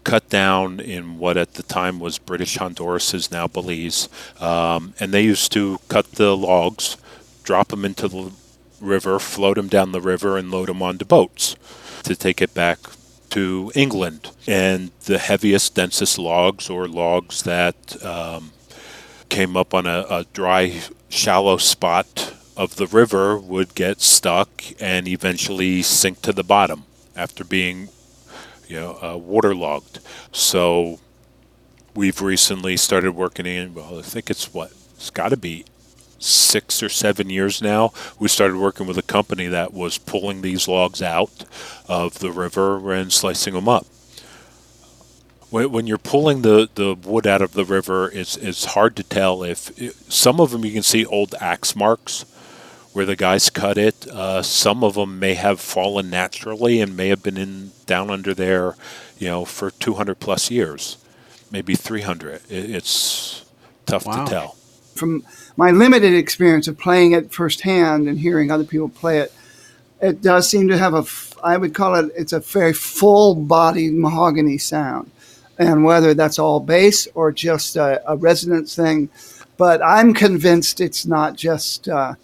cut 0.05 0.28
down 0.28 0.81
in 0.81 1.18
what 1.18 1.37
at 1.37 1.55
the 1.55 1.62
time 1.62 2.01
was 2.01 2.18
British 2.18 2.57
Honduras, 2.57 3.14
is 3.14 3.31
now 3.31 3.47
Belize. 3.47 4.09
Um, 4.41 4.95
and 4.99 5.12
they 5.12 5.22
used 5.22 5.53
to 5.53 5.78
cut 5.89 6.12
the 6.12 6.37
logs, 6.37 6.97
drop 7.43 7.68
them 7.68 7.85
into 7.85 8.09
the 8.09 8.33
river, 8.81 9.18
float 9.18 9.57
them 9.57 9.68
down 9.68 9.93
the 9.93 10.01
river, 10.01 10.37
and 10.37 10.51
load 10.51 10.68
them 10.68 10.83
onto 10.83 11.05
boats 11.05 11.57
to 12.03 12.16
take 12.16 12.41
it 12.41 12.55
back 12.55 12.78
to 13.31 13.70
England. 13.74 14.31
And 14.47 14.91
the 15.05 15.18
heaviest, 15.18 15.74
densest 15.74 16.18
logs, 16.18 16.68
or 16.68 16.89
logs 16.89 17.43
that 17.43 18.05
um, 18.05 18.53
came 19.28 19.57
up 19.57 19.74
on 19.74 19.87
a, 19.87 20.07
a 20.11 20.26
dry, 20.33 20.81
shallow 21.09 21.57
spot 21.57 22.35
of 22.57 22.76
the 22.76 22.87
river, 22.87 23.39
would 23.39 23.74
get 23.74 24.01
stuck 24.01 24.64
and 24.81 25.07
eventually 25.09 25.83
sink 25.83 26.22
to 26.22 26.33
the 26.33 26.45
bottom 26.45 26.85
after 27.16 27.45
being 27.45 27.89
you 28.68 28.76
know, 28.76 28.99
uh, 29.03 29.16
waterlogged. 29.16 29.99
So 30.33 31.01
we've 31.95 32.20
recently 32.20 32.76
started 32.76 33.12
working 33.12 33.47
in, 33.47 33.74
well, 33.74 33.99
I 33.99 34.03
think 34.03 34.31
it's 34.31 34.55
what, 34.55 34.72
it's 34.95 35.11
got 35.11 35.31
to 35.31 35.37
be 35.37 35.64
six 36.20 36.82
or 36.82 36.88
seven 36.88 37.28
years 37.30 37.60
now. 37.60 37.92
We 38.18 38.28
started 38.28 38.56
working 38.58 38.86
with 38.86 38.98
a 38.98 39.02
company 39.02 39.46
that 39.48 39.72
was 39.72 39.98
pulling 39.98 40.42
these 40.42 40.68
logs 40.68 41.02
out 41.02 41.44
of 41.88 42.20
the 42.20 42.30
river 42.30 42.92
and 42.92 43.12
slicing 43.12 43.54
them 43.54 43.68
up. 43.68 43.86
When, 45.50 45.72
when 45.72 45.86
you're 45.88 45.98
pulling 45.98 46.42
the, 46.42 46.68
the 46.74 46.94
wood 46.94 47.26
out 47.26 47.42
of 47.42 47.54
the 47.54 47.64
river, 47.64 48.08
it's, 48.12 48.36
it's 48.36 48.66
hard 48.66 48.94
to 48.96 49.02
tell 49.02 49.42
if 49.42 49.76
it, 49.80 49.94
some 50.12 50.40
of 50.40 50.50
them 50.52 50.64
you 50.64 50.72
can 50.72 50.82
see 50.84 51.04
old 51.04 51.34
axe 51.40 51.74
marks 51.74 52.22
where 52.92 53.06
the 53.06 53.16
guys 53.16 53.50
cut 53.50 53.76
it. 53.78 54.06
Uh, 54.06 54.42
some 54.42 54.84
of 54.84 54.94
them 54.94 55.18
may 55.18 55.34
have 55.34 55.60
fallen 55.60 56.10
naturally 56.10 56.80
and 56.80 56.96
may 56.96 57.08
have 57.08 57.22
been 57.22 57.36
in 57.36 57.70
down 57.86 58.10
under 58.10 58.34
there, 58.34 58.76
you 59.18 59.26
know, 59.28 59.44
for 59.44 59.70
200 59.72 60.16
plus 60.20 60.50
years, 60.50 60.98
maybe 61.50 61.74
300. 61.74 62.34
It, 62.48 62.70
it's 62.70 63.44
tough 63.86 64.06
Wow. 64.06 64.24
to 64.24 64.30
tell. 64.30 64.48
From 64.94 65.24
my 65.61 65.70
limited 65.72 66.14
experience 66.14 66.68
of 66.68 66.78
playing 66.78 67.12
it 67.12 67.30
firsthand 67.34 68.08
and 68.08 68.18
hearing 68.18 68.50
other 68.50 68.64
people 68.64 68.88
play 68.88 69.18
it, 69.18 69.30
it 70.00 70.22
does 70.22 70.48
seem 70.48 70.68
to 70.68 70.78
have 70.78 70.94
a, 70.94 71.04
I 71.44 71.58
would 71.58 71.74
call 71.74 71.96
it, 71.96 72.11
it's 72.16 72.32
a 72.32 72.40
very 72.40 72.72
full 72.72 73.34
bodied 73.34 73.92
mahogany 73.92 74.56
sound. 74.56 75.11
And 75.58 75.84
whether 75.84 76.14
that's 76.14 76.38
all 76.38 76.61
bass 76.61 77.06
or 77.14 77.30
just 77.30 77.76
a, 77.76 78.00
a 78.11 78.16
resonance 78.16 78.74
thing, 78.74 79.11
but 79.58 79.82
I'm 79.84 80.14
convinced 80.14 80.80
it's 80.80 81.04
not 81.04 81.36
just, 81.36 81.90
uh, 81.90 82.14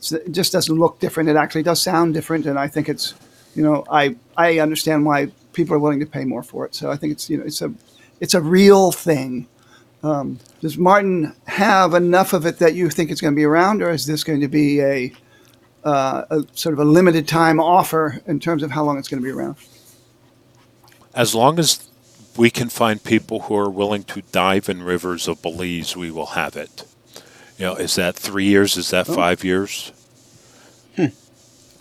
it's- 0.00 0.10
it 0.26 0.32
just 0.32 0.50
doesn't 0.50 0.76
look 0.76 0.98
different. 0.98 1.28
It 1.28 1.36
actually 1.36 1.62
does 1.62 1.80
sound 1.80 2.12
different. 2.12 2.44
And 2.46 2.58
I 2.58 2.66
think 2.66 2.88
it's, 2.88 3.14
you 3.54 3.62
know, 3.62 3.84
I, 3.88 4.16
I 4.36 4.58
understand 4.58 5.06
why 5.06 5.30
people 5.52 5.76
are 5.76 5.78
willing 5.78 6.00
to 6.00 6.06
pay 6.06 6.24
more 6.24 6.42
for 6.42 6.66
it. 6.66 6.74
So 6.74 6.90
I 6.90 6.96
think 6.96 7.12
it's, 7.12 7.30
you 7.30 7.36
know, 7.38 7.44
it's 7.44 7.62
a, 7.62 7.72
it's 8.18 8.34
a 8.34 8.40
real 8.40 8.90
thing. 8.90 9.46
Um, 10.02 10.40
does 10.60 10.76
Martin 10.76 11.34
have 11.46 11.94
enough 11.94 12.32
of 12.32 12.46
it 12.46 12.58
that 12.58 12.74
you 12.74 12.90
think 12.90 13.10
it's 13.10 13.20
going 13.20 13.34
to 13.34 13.36
be 13.36 13.44
around, 13.44 13.82
or 13.82 13.90
is 13.90 14.06
this 14.06 14.24
going 14.24 14.40
to 14.40 14.48
be 14.48 14.80
a, 14.80 15.12
uh, 15.84 16.24
a 16.30 16.44
sort 16.52 16.74
of 16.74 16.78
a 16.78 16.84
limited 16.84 17.26
time 17.26 17.58
offer 17.58 18.20
in 18.26 18.38
terms 18.38 18.62
of 18.62 18.70
how 18.70 18.84
long 18.84 18.98
it's 18.98 19.08
going 19.08 19.22
to 19.22 19.24
be 19.24 19.32
around? 19.32 19.56
As 21.14 21.34
long 21.34 21.58
as 21.58 21.88
we 22.36 22.50
can 22.50 22.68
find 22.68 23.02
people 23.02 23.40
who 23.42 23.56
are 23.56 23.70
willing 23.70 24.04
to 24.04 24.22
dive 24.32 24.68
in 24.68 24.82
rivers 24.82 25.26
of 25.26 25.42
Belize, 25.42 25.96
we 25.96 26.10
will 26.10 26.26
have 26.26 26.56
it. 26.56 26.84
You 27.58 27.66
know, 27.66 27.74
is 27.74 27.96
that 27.96 28.14
three 28.14 28.44
years? 28.46 28.76
Is 28.76 28.90
that 28.90 29.06
five 29.06 29.42
years? 29.44 29.92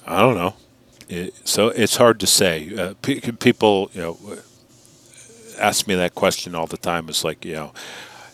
I 0.07 0.19
don't 0.19 0.35
know. 0.35 0.55
It, 1.07 1.33
so 1.47 1.67
it's 1.69 1.97
hard 1.97 2.19
to 2.21 2.27
say. 2.27 2.75
Uh, 2.75 2.93
pe- 3.01 3.19
people, 3.19 3.91
you 3.93 4.01
know, 4.01 4.17
ask 5.59 5.87
me 5.87 5.95
that 5.95 6.15
question 6.15 6.55
all 6.55 6.67
the 6.67 6.77
time. 6.77 7.09
It's 7.09 7.23
like, 7.23 7.45
you 7.45 7.53
know, 7.53 7.73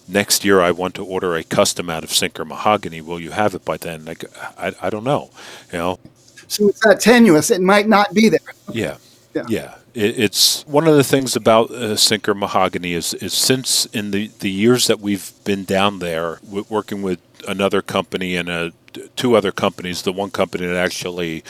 next 0.07 0.45
year 0.45 0.61
I 0.61 0.71
want 0.71 0.95
to 0.95 1.05
order 1.05 1.35
a 1.35 1.43
custom 1.43 1.89
out 1.89 2.03
of 2.03 2.11
Sinker 2.13 2.45
mahogany. 2.45 3.01
Will 3.01 3.19
you 3.19 3.31
have 3.31 3.55
it 3.55 3.65
by 3.65 3.77
then? 3.77 4.05
Like, 4.05 4.23
I, 4.57 4.73
I 4.81 4.89
don't 4.89 5.03
know. 5.03 5.31
You 5.71 5.79
know, 5.79 5.99
So 6.47 6.69
it's 6.69 6.79
that 6.85 6.99
tenuous. 7.01 7.51
It 7.51 7.61
might 7.61 7.87
not 7.87 8.13
be 8.13 8.29
there. 8.29 8.39
yeah. 8.71 8.97
Yeah. 9.33 9.43
Yeah. 9.47 9.75
It, 9.93 10.19
it's 10.19 10.65
one 10.67 10.87
of 10.87 10.95
the 10.95 11.03
things 11.03 11.35
about 11.35 11.71
uh, 11.71 11.95
Sinker 11.97 12.33
Mahogany 12.33 12.93
is, 12.93 13.13
is 13.15 13.33
since 13.33 13.85
in 13.87 14.11
the, 14.11 14.29
the 14.39 14.49
years 14.51 14.87
that 14.87 14.99
we've 15.01 15.31
been 15.43 15.65
down 15.65 15.99
there 15.99 16.37
w- 16.45 16.65
working 16.69 17.01
with 17.01 17.19
another 17.47 17.81
company 17.81 18.35
and 18.35 18.49
uh 18.49 18.71
two 19.17 19.35
other 19.35 19.51
companies, 19.51 20.03
the 20.03 20.11
one 20.13 20.31
company 20.31 20.65
that 20.65 20.75
actually 20.77 21.43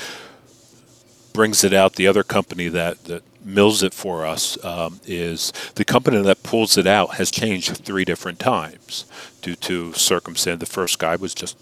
brings 1.34 1.64
it 1.64 1.74
out, 1.74 1.93
the 1.93 2.08
other 2.08 2.24
company 2.24 2.68
that, 2.70 3.03
that 3.06 3.24
mills 3.46 3.84
it 3.84 3.93
for 3.93 4.26
us 4.26 4.64
um, 4.66 5.00
is 5.06 5.54
the 5.76 5.86
company 5.86 6.22
that 6.22 6.43
pulls 6.43 6.78
it 6.78 6.88
out 6.88 7.16
has 7.16 7.30
changed 7.32 7.78
three 7.78 8.04
different 8.04 8.39
times 8.39 9.06
due 9.41 9.56
to 9.56 9.93
circumstance. 9.93 10.60
The 10.60 10.66
first 10.66 11.00
guy 11.00 11.16
was 11.16 11.34
just 11.34 11.58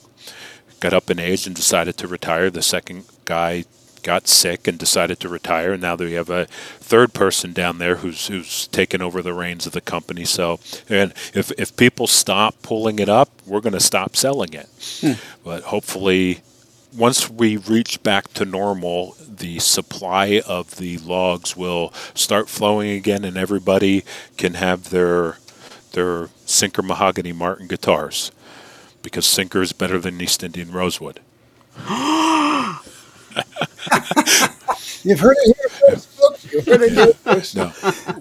got 0.79 0.93
up 0.93 1.09
in 1.09 1.19
age 1.19 1.45
and 1.45 1.55
decided 1.55 1.97
to 1.97 2.07
retire. 2.07 2.49
The 2.49 2.61
second 2.61 3.05
guy 3.25 3.65
got 4.03 4.27
sick 4.27 4.67
and 4.67 4.77
decided 4.77 5.19
to 5.21 5.29
retire. 5.29 5.73
And 5.73 5.81
now 5.81 5.95
we 5.95 6.13
have 6.13 6.29
a 6.29 6.45
third 6.79 7.13
person 7.13 7.53
down 7.53 7.77
there 7.79 7.97
who's 7.97 8.27
who's 8.27 8.67
taken 8.67 9.01
over 9.01 9.21
the 9.21 9.33
reins 9.33 9.65
of 9.65 9.71
the 9.71 9.81
company. 9.81 10.25
So, 10.25 10.59
and 10.89 11.13
if 11.33 11.51
if 11.57 11.75
people 11.75 12.07
stop 12.07 12.61
pulling 12.61 12.99
it 12.99 13.09
up, 13.09 13.29
we're 13.45 13.61
going 13.61 13.73
to 13.73 13.79
stop 13.79 14.15
selling 14.15 14.53
it. 14.53 14.67
But 15.43 15.63
hopefully, 15.63 16.41
once 16.95 17.29
we 17.29 17.57
reach 17.57 18.01
back 18.03 18.33
to 18.33 18.45
normal, 18.45 19.15
the 19.27 19.59
supply 19.59 20.41
of 20.47 20.77
the 20.77 20.97
logs 20.99 21.57
will 21.57 21.93
start 22.13 22.49
flowing 22.49 22.91
again, 22.91 23.23
and 23.23 23.37
everybody 23.37 24.03
can 24.37 24.55
have 24.55 24.89
their 24.89 25.37
their 25.93 26.29
Sinker 26.45 26.81
mahogany 26.81 27.31
Martin 27.31 27.67
guitars 27.67 28.31
because 29.01 29.25
Sinker 29.25 29.61
is 29.61 29.73
better 29.73 29.99
than 29.99 30.19
East 30.19 30.43
Indian 30.43 30.71
rosewood. 30.71 31.19
You've 35.05 35.19
heard 35.19 35.35
it 35.41 35.55
here 35.57 35.69
first, 35.69 36.09
folks. 36.09 36.51
You've 36.51 36.65
heard 36.65 36.81
it 36.81 36.93
here 36.93 37.13
first. 37.13 37.55
No. 37.55 37.67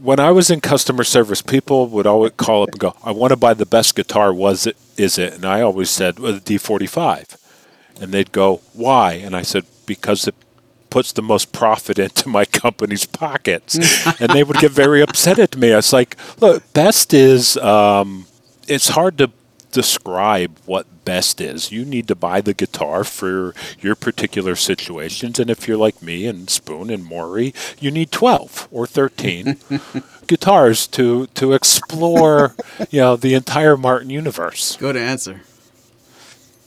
when 0.00 0.18
I 0.18 0.30
was 0.32 0.50
in 0.50 0.60
customer 0.60 1.04
service, 1.04 1.40
people 1.40 1.86
would 1.88 2.06
always 2.06 2.32
call 2.36 2.64
up 2.64 2.70
and 2.70 2.78
go, 2.78 2.94
"I 3.04 3.12
want 3.12 3.30
to 3.30 3.36
buy 3.36 3.54
the 3.54 3.66
best 3.66 3.94
guitar. 3.94 4.32
Was 4.34 4.66
it? 4.66 4.76
Is 4.96 5.16
it?" 5.16 5.34
And 5.34 5.44
I 5.44 5.60
always 5.60 5.90
said, 5.90 6.18
well, 6.18 6.32
"The 6.34 6.40
D45." 6.40 7.36
And 8.00 8.12
they'd 8.12 8.32
go, 8.32 8.60
"Why?" 8.72 9.14
And 9.14 9.36
I 9.36 9.42
said, 9.42 9.64
"Because 9.86 10.26
it 10.26 10.34
puts 10.90 11.12
the 11.12 11.22
most 11.22 11.52
profit 11.52 11.98
into 12.06 12.28
my 12.28 12.44
company's 12.44 13.06
pockets." 13.06 13.76
and 14.20 14.30
they 14.30 14.44
would 14.44 14.58
get 14.58 14.72
very 14.72 15.02
upset 15.02 15.38
at 15.38 15.56
me. 15.56 15.72
I 15.72 15.76
was 15.76 15.92
like, 15.92 16.16
"Look, 16.40 16.72
best 16.72 17.14
is 17.14 17.56
um, 17.58 18.26
it's 18.68 18.88
hard 18.88 19.18
to 19.18 19.30
describe 19.72 20.58
what 20.66 20.86
best 21.04 21.40
is. 21.40 21.72
You 21.72 21.84
need 21.84 22.06
to 22.08 22.14
buy 22.14 22.40
the 22.40 22.54
guitar 22.54 23.02
for 23.02 23.54
your 23.80 23.94
particular 23.94 24.54
situations. 24.54 25.38
And 25.38 25.50
if 25.50 25.66
you're 25.66 25.76
like 25.76 26.02
me 26.02 26.26
and 26.26 26.48
Spoon 26.48 26.90
and 26.90 27.04
Maury, 27.04 27.52
you 27.80 27.90
need 27.90 28.12
12 28.12 28.68
or 28.70 28.86
13 28.86 29.56
guitars 30.26 30.86
to, 30.88 31.26
to 31.28 31.52
explore, 31.52 32.54
you 32.90 33.00
know, 33.00 33.16
the 33.16 33.34
entire 33.34 33.76
Martin 33.76 34.10
universe. 34.10 34.76
Good 34.76 34.96
answer. 34.96 35.42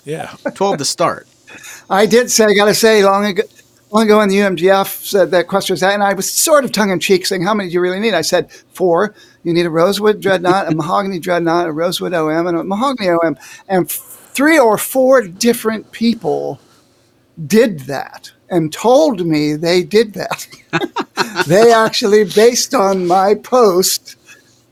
Yeah. 0.05 0.35
12 0.53 0.77
to 0.77 0.85
start. 0.85 1.27
I 1.89 2.05
did 2.05 2.31
say, 2.31 2.45
I 2.45 2.53
got 2.53 2.65
to 2.65 2.75
say, 2.75 3.03
long 3.03 3.25
ago, 3.25 3.43
long 3.91 4.03
ago 4.03 4.17
when 4.19 4.29
the 4.29 4.37
UMGF 4.37 5.03
said 5.03 5.31
that 5.31 5.47
question 5.47 5.73
was 5.73 5.81
that, 5.81 5.93
and 5.93 6.03
I 6.03 6.13
was 6.13 6.29
sort 6.29 6.63
of 6.63 6.71
tongue 6.71 6.91
in 6.91 6.99
cheek 6.99 7.25
saying, 7.25 7.43
How 7.43 7.53
many 7.53 7.69
do 7.69 7.73
you 7.73 7.81
really 7.81 7.99
need? 7.99 8.13
I 8.13 8.21
said, 8.21 8.51
Four. 8.51 9.13
You 9.43 9.53
need 9.53 9.65
a 9.65 9.69
rosewood 9.69 10.21
dreadnought, 10.21 10.71
a 10.71 10.75
mahogany 10.75 11.19
dreadnought, 11.19 11.67
a 11.67 11.71
rosewood 11.71 12.13
OM, 12.13 12.47
and 12.47 12.57
a 12.57 12.63
mahogany 12.63 13.09
OM. 13.09 13.37
And 13.67 13.89
three 13.89 14.57
or 14.57 14.77
four 14.77 15.21
different 15.21 15.91
people 15.91 16.59
did 17.45 17.81
that 17.81 18.31
and 18.49 18.73
told 18.73 19.25
me 19.25 19.53
they 19.53 19.83
did 19.83 20.13
that. 20.13 20.47
they 21.47 21.71
actually, 21.71 22.23
based 22.23 22.73
on 22.73 23.07
my 23.07 23.35
post, 23.35 24.15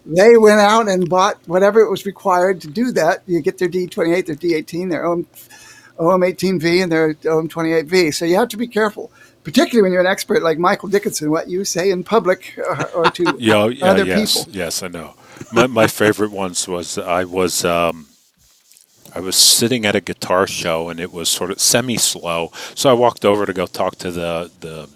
they 0.05 0.37
went 0.37 0.59
out 0.59 0.89
and 0.89 1.09
bought 1.09 1.39
whatever 1.47 1.81
it 1.81 1.89
was 1.89 2.05
required 2.05 2.61
to 2.61 2.67
do 2.67 2.91
that. 2.91 3.23
You 3.27 3.41
get 3.41 3.57
their 3.57 3.69
D28, 3.69 4.25
their 4.25 4.35
D18, 4.35 4.89
their 4.89 5.05
OM, 5.05 5.25
OM18V, 5.97 6.83
and 6.83 6.91
their 6.91 7.13
OM28V. 7.15 8.13
So 8.13 8.25
you 8.25 8.35
have 8.37 8.49
to 8.49 8.57
be 8.57 8.67
careful, 8.67 9.11
particularly 9.43 9.83
when 9.83 9.91
you're 9.93 10.01
an 10.01 10.07
expert 10.07 10.43
like 10.43 10.57
Michael 10.59 10.89
Dickinson, 10.89 11.31
what 11.31 11.49
you 11.49 11.63
say 11.65 11.89
in 11.91 12.03
public 12.03 12.59
uh, 12.69 12.85
or 12.95 13.05
to 13.11 13.35
Yeah, 13.39 13.67
yeah 13.67 13.85
other 13.85 14.05
yes, 14.05 14.45
people. 14.45 14.53
yes, 14.55 14.83
I 14.83 14.87
know. 14.89 15.15
My, 15.51 15.67
my 15.67 15.87
favorite 15.87 16.31
ones 16.31 16.67
was 16.67 16.97
I 16.97 17.23
was 17.23 17.63
um, 17.65 18.07
I 19.15 19.19
was 19.19 19.35
sitting 19.35 19.85
at 19.85 19.95
a 19.95 20.01
guitar 20.01 20.47
show 20.47 20.89
and 20.89 20.99
it 20.99 21.13
was 21.13 21.29
sort 21.29 21.51
of 21.51 21.59
semi 21.59 21.97
slow, 21.97 22.51
so 22.75 22.89
I 22.89 22.93
walked 22.93 23.25
over 23.25 23.45
to 23.45 23.53
go 23.53 23.67
talk 23.67 23.95
to 23.97 24.11
the 24.11 24.51
the 24.59 24.89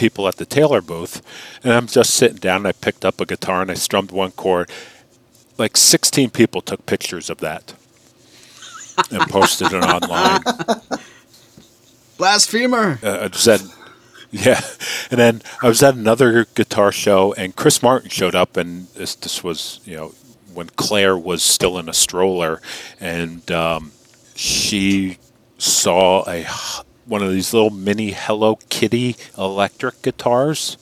people 0.00 0.26
at 0.26 0.36
the 0.36 0.46
Taylor 0.46 0.80
booth, 0.80 1.20
and 1.62 1.74
I'm 1.74 1.86
just 1.86 2.14
sitting 2.14 2.38
down. 2.38 2.62
and 2.62 2.68
I 2.68 2.72
picked 2.72 3.04
up 3.04 3.20
a 3.20 3.26
guitar 3.26 3.60
and 3.60 3.70
I 3.70 3.74
strummed 3.74 4.10
one 4.10 4.30
chord. 4.30 4.70
Like 5.58 5.76
16 5.76 6.30
people 6.30 6.62
took 6.62 6.86
pictures 6.86 7.28
of 7.28 7.38
that 7.38 7.74
and 9.10 9.20
posted 9.28 9.74
it 9.74 9.84
online. 9.84 10.40
Blasphemer. 12.16 12.98
Uh, 13.02 13.30
said 13.32 13.60
Yeah, 14.30 14.60
and 15.10 15.20
then 15.20 15.42
I 15.62 15.68
was 15.68 15.82
at 15.82 15.94
another 15.94 16.46
guitar 16.54 16.92
show, 16.92 17.34
and 17.34 17.54
Chris 17.54 17.82
Martin 17.82 18.08
showed 18.08 18.34
up, 18.34 18.56
and 18.56 18.86
this 18.94 19.14
this 19.14 19.44
was 19.44 19.80
you 19.84 19.96
know 19.96 20.14
when 20.54 20.68
Claire 20.68 21.18
was 21.18 21.42
still 21.42 21.78
in 21.78 21.88
a 21.88 21.92
stroller, 21.92 22.62
and 23.00 23.50
um, 23.50 23.92
she 24.34 25.18
saw 25.58 26.24
a 26.26 26.46
one 27.10 27.22
of 27.22 27.32
these 27.32 27.52
little 27.52 27.70
mini 27.70 28.12
Hello 28.12 28.56
Kitty 28.70 29.16
electric 29.36 30.00
guitars. 30.02 30.78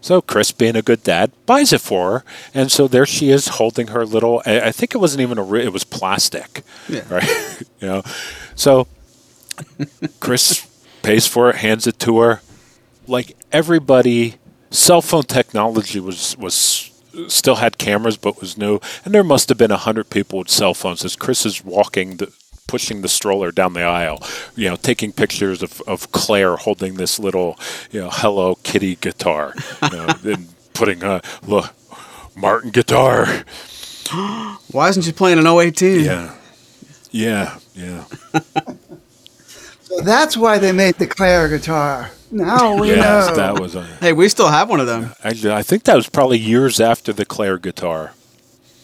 So 0.00 0.20
Chris, 0.20 0.52
being 0.52 0.76
a 0.76 0.82
good 0.82 1.02
dad, 1.02 1.32
buys 1.46 1.72
it 1.72 1.80
for 1.80 2.10
her, 2.20 2.24
and 2.54 2.70
so 2.70 2.86
there 2.86 3.06
she 3.06 3.30
is 3.30 3.48
holding 3.48 3.88
her 3.88 4.04
little. 4.04 4.42
I 4.46 4.70
think 4.70 4.94
it 4.94 4.98
wasn't 4.98 5.22
even 5.22 5.38
a. 5.38 5.54
It 5.54 5.72
was 5.72 5.84
plastic, 5.84 6.62
Yeah. 6.88 7.02
right? 7.08 7.62
you 7.80 7.88
know, 7.88 8.02
so 8.54 8.86
Chris 10.20 10.66
pays 11.02 11.26
for 11.26 11.50
it, 11.50 11.56
hands 11.56 11.86
it 11.86 11.98
to 12.00 12.18
her. 12.20 12.40
Like 13.06 13.36
everybody, 13.50 14.34
cell 14.70 15.02
phone 15.02 15.24
technology 15.24 15.98
was 16.00 16.36
was 16.38 16.90
still 17.26 17.56
had 17.56 17.78
cameras, 17.78 18.16
but 18.16 18.40
was 18.40 18.56
new, 18.56 18.78
and 19.04 19.12
there 19.14 19.24
must 19.24 19.48
have 19.48 19.58
been 19.58 19.70
a 19.72 19.76
hundred 19.78 20.10
people 20.10 20.38
with 20.40 20.48
cell 20.50 20.74
phones 20.74 21.04
as 21.04 21.16
Chris 21.16 21.44
is 21.46 21.64
walking 21.64 22.18
the. 22.18 22.32
Pushing 22.68 23.00
the 23.02 23.08
stroller 23.08 23.50
down 23.50 23.72
the 23.72 23.82
aisle, 23.82 24.22
you 24.54 24.68
know, 24.68 24.76
taking 24.76 25.10
pictures 25.10 25.62
of, 25.62 25.80
of 25.86 26.12
Claire 26.12 26.56
holding 26.56 26.94
this 26.94 27.18
little, 27.18 27.58
you 27.90 27.98
know, 28.00 28.10
Hello 28.12 28.54
Kitty 28.62 28.94
guitar, 28.96 29.54
you 29.82 29.90
know, 29.90 30.06
and 30.24 30.48
putting 30.74 31.02
a 31.02 31.20
look, 31.46 31.74
Martin 32.36 32.70
guitar. 32.70 33.26
Why 34.70 34.88
isn't 34.90 35.02
she 35.02 35.12
playing 35.12 35.38
an 35.38 35.46
018? 35.46 36.04
Yeah, 36.04 36.34
yeah, 37.10 37.58
yeah. 37.74 38.04
So 39.82 40.02
that's 40.02 40.36
why 40.36 40.58
they 40.58 40.70
made 40.72 40.96
the 40.96 41.06
Claire 41.06 41.48
guitar. 41.48 42.10
Now 42.30 42.78
we 42.78 42.88
Yes, 42.88 43.30
know. 43.30 43.36
that 43.36 43.58
was 43.58 43.74
a. 43.74 43.84
Hey, 44.02 44.12
we 44.12 44.28
still 44.28 44.48
have 44.48 44.68
one 44.68 44.80
of 44.80 44.86
them. 44.86 45.14
Actually, 45.24 45.54
I 45.54 45.62
think 45.62 45.84
that 45.84 45.96
was 45.96 46.10
probably 46.10 46.38
years 46.38 46.78
after 46.78 47.10
the 47.14 47.24
Claire 47.24 47.56
guitar, 47.56 48.12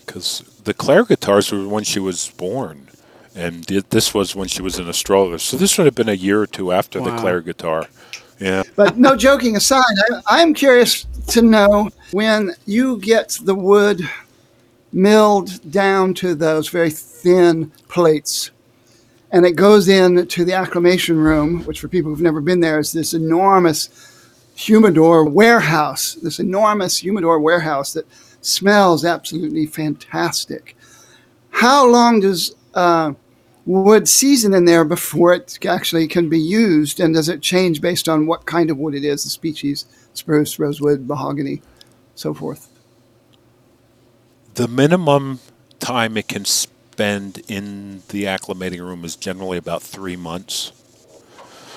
because 0.06 0.38
the 0.64 0.72
Claire 0.72 1.04
guitars 1.04 1.52
were 1.52 1.68
when 1.68 1.84
she 1.84 2.00
was 2.00 2.30
born, 2.38 2.88
and 3.34 3.66
th- 3.66 3.86
this 3.90 4.14
was 4.14 4.34
when 4.34 4.48
she 4.48 4.62
was 4.62 4.78
in 4.78 4.88
a 4.88 4.92
stroller. 4.92 5.38
So 5.38 5.56
this 5.56 5.76
would 5.76 5.86
have 5.86 5.94
been 5.94 6.08
a 6.08 6.14
year 6.14 6.40
or 6.40 6.46
two 6.46 6.72
after 6.72 7.00
the 7.00 7.10
Wow. 7.10 7.20
Claire 7.20 7.40
guitar. 7.40 7.86
Yeah. 8.40 8.62
But 8.76 8.96
no 8.98 9.16
joking 9.16 9.56
aside, 9.56 9.84
I, 10.10 10.42
I'm 10.42 10.54
curious 10.54 11.06
to 11.28 11.42
know 11.42 11.90
when 12.12 12.52
you 12.66 12.98
get 12.98 13.38
the 13.42 13.54
wood 13.54 14.00
milled 14.92 15.70
down 15.70 16.14
to 16.14 16.34
those 16.34 16.68
very 16.68 16.90
thin 16.90 17.70
plates 17.88 18.50
and 19.34 19.44
it 19.44 19.56
goes 19.56 19.88
in 19.88 20.28
to 20.28 20.44
the 20.44 20.52
acclimation 20.52 21.18
room, 21.18 21.64
which 21.64 21.80
for 21.80 21.88
people 21.88 22.08
who've 22.08 22.20
never 22.20 22.40
been 22.40 22.60
there 22.60 22.78
is 22.78 22.92
this 22.92 23.14
enormous 23.14 23.90
humidor 24.54 25.24
warehouse, 25.24 26.14
this 26.14 26.38
enormous 26.38 26.98
humidor 26.98 27.40
warehouse 27.40 27.92
that 27.94 28.06
smells 28.42 29.04
absolutely 29.04 29.66
fantastic. 29.66 30.76
How 31.50 31.84
long 31.84 32.20
does 32.20 32.54
uh, 32.74 33.14
wood 33.66 34.08
season 34.08 34.52
in 34.54 34.64
there 34.64 34.84
before 34.84 35.32
it 35.34 35.58
actually 35.66 36.06
can 36.06 36.28
be 36.28 36.38
used? 36.40 37.00
And 37.00 37.14
does 37.14 37.28
it 37.28 37.40
change 37.40 37.80
based 37.80 38.08
on 38.08 38.26
what 38.26 38.46
kind 38.46 38.70
of 38.70 38.78
wood 38.78 38.94
it 38.94 39.04
is, 39.04 39.24
the 39.24 39.30
species, 39.30 39.86
spruce, 40.12 40.58
rosewood, 40.58 41.06
mahogany, 41.06 41.62
so 42.14 42.34
forth? 42.34 42.68
The 44.54 44.68
minimum 44.68 45.40
time 45.80 46.16
it 46.16 46.28
can 46.28 46.44
spend 46.44 47.42
in 47.48 48.02
the 48.08 48.24
acclimating 48.24 48.80
room 48.80 49.04
is 49.04 49.16
generally 49.16 49.58
about 49.58 49.82
three 49.82 50.16
months. 50.16 50.72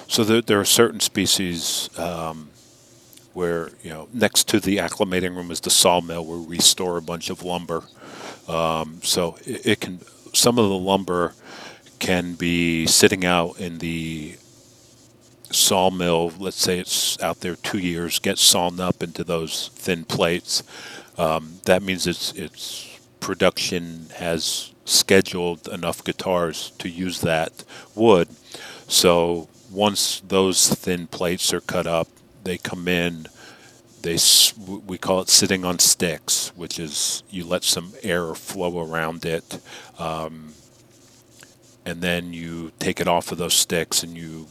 So 0.07 0.23
there, 0.23 0.41
there 0.41 0.59
are 0.59 0.65
certain 0.65 0.99
species 0.99 1.89
um, 1.97 2.49
where, 3.33 3.71
you 3.83 3.89
know, 3.89 4.07
next 4.13 4.47
to 4.49 4.59
the 4.59 4.77
acclimating 4.77 5.35
room 5.35 5.51
is 5.51 5.59
the 5.59 5.69
sawmill 5.69 6.25
where 6.25 6.37
we 6.37 6.59
store 6.59 6.97
a 6.97 7.01
bunch 7.01 7.29
of 7.29 7.43
lumber. 7.43 7.83
Um, 8.47 9.01
so 9.03 9.37
it, 9.45 9.65
it 9.65 9.79
can, 9.81 9.99
some 10.33 10.57
of 10.57 10.69
the 10.69 10.77
lumber 10.77 11.33
can 11.99 12.35
be 12.35 12.85
sitting 12.87 13.25
out 13.25 13.59
in 13.59 13.79
the 13.79 14.37
sawmill. 15.51 16.33
Let's 16.39 16.61
say 16.61 16.79
it's 16.79 17.21
out 17.21 17.41
there 17.41 17.55
two 17.55 17.79
years, 17.79 18.19
gets 18.19 18.41
sawn 18.41 18.79
up 18.79 19.01
into 19.01 19.23
those 19.23 19.69
thin 19.69 20.05
plates. 20.05 20.63
Um, 21.17 21.59
that 21.65 21.81
means 21.81 22.05
its 22.05 22.33
its 22.33 22.99
production 23.19 24.07
has 24.15 24.71
scheduled 24.85 25.67
enough 25.67 26.03
guitars 26.03 26.71
to 26.79 26.89
use 26.89 27.21
that 27.21 27.63
wood. 27.95 28.29
So 28.87 29.49
once 29.71 30.21
those 30.21 30.69
thin 30.69 31.07
plates 31.07 31.53
are 31.53 31.61
cut 31.61 31.87
up, 31.87 32.07
they 32.43 32.57
come 32.57 32.87
in. 32.87 33.27
They 34.01 34.17
we 34.85 34.97
call 34.97 35.21
it 35.21 35.29
sitting 35.29 35.65
on 35.65 35.79
sticks, 35.79 36.53
which 36.55 36.79
is 36.79 37.23
you 37.29 37.45
let 37.45 37.63
some 37.63 37.93
air 38.03 38.33
flow 38.35 38.79
around 38.79 39.25
it, 39.25 39.59
um, 39.97 40.53
and 41.87 42.01
then 42.01 42.33
you 42.33 42.73
take 42.79 42.99
it 42.99 43.07
off 43.07 43.31
of 43.31 43.37
those 43.37 43.53
sticks 43.53 44.03
and 44.03 44.17
you 44.17 44.47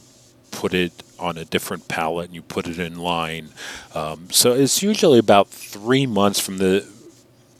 put 0.49 0.73
it 0.73 0.91
on 1.19 1.37
a 1.37 1.45
different 1.45 1.87
pallet 1.87 2.25
and 2.25 2.35
you 2.35 2.41
put 2.41 2.65
it 2.65 2.79
in 2.79 2.97
line. 2.97 3.49
Um, 3.93 4.29
so 4.31 4.53
it's 4.53 4.81
usually 4.81 5.19
about 5.19 5.47
three 5.47 6.07
months 6.07 6.39
from 6.39 6.57
the. 6.57 6.85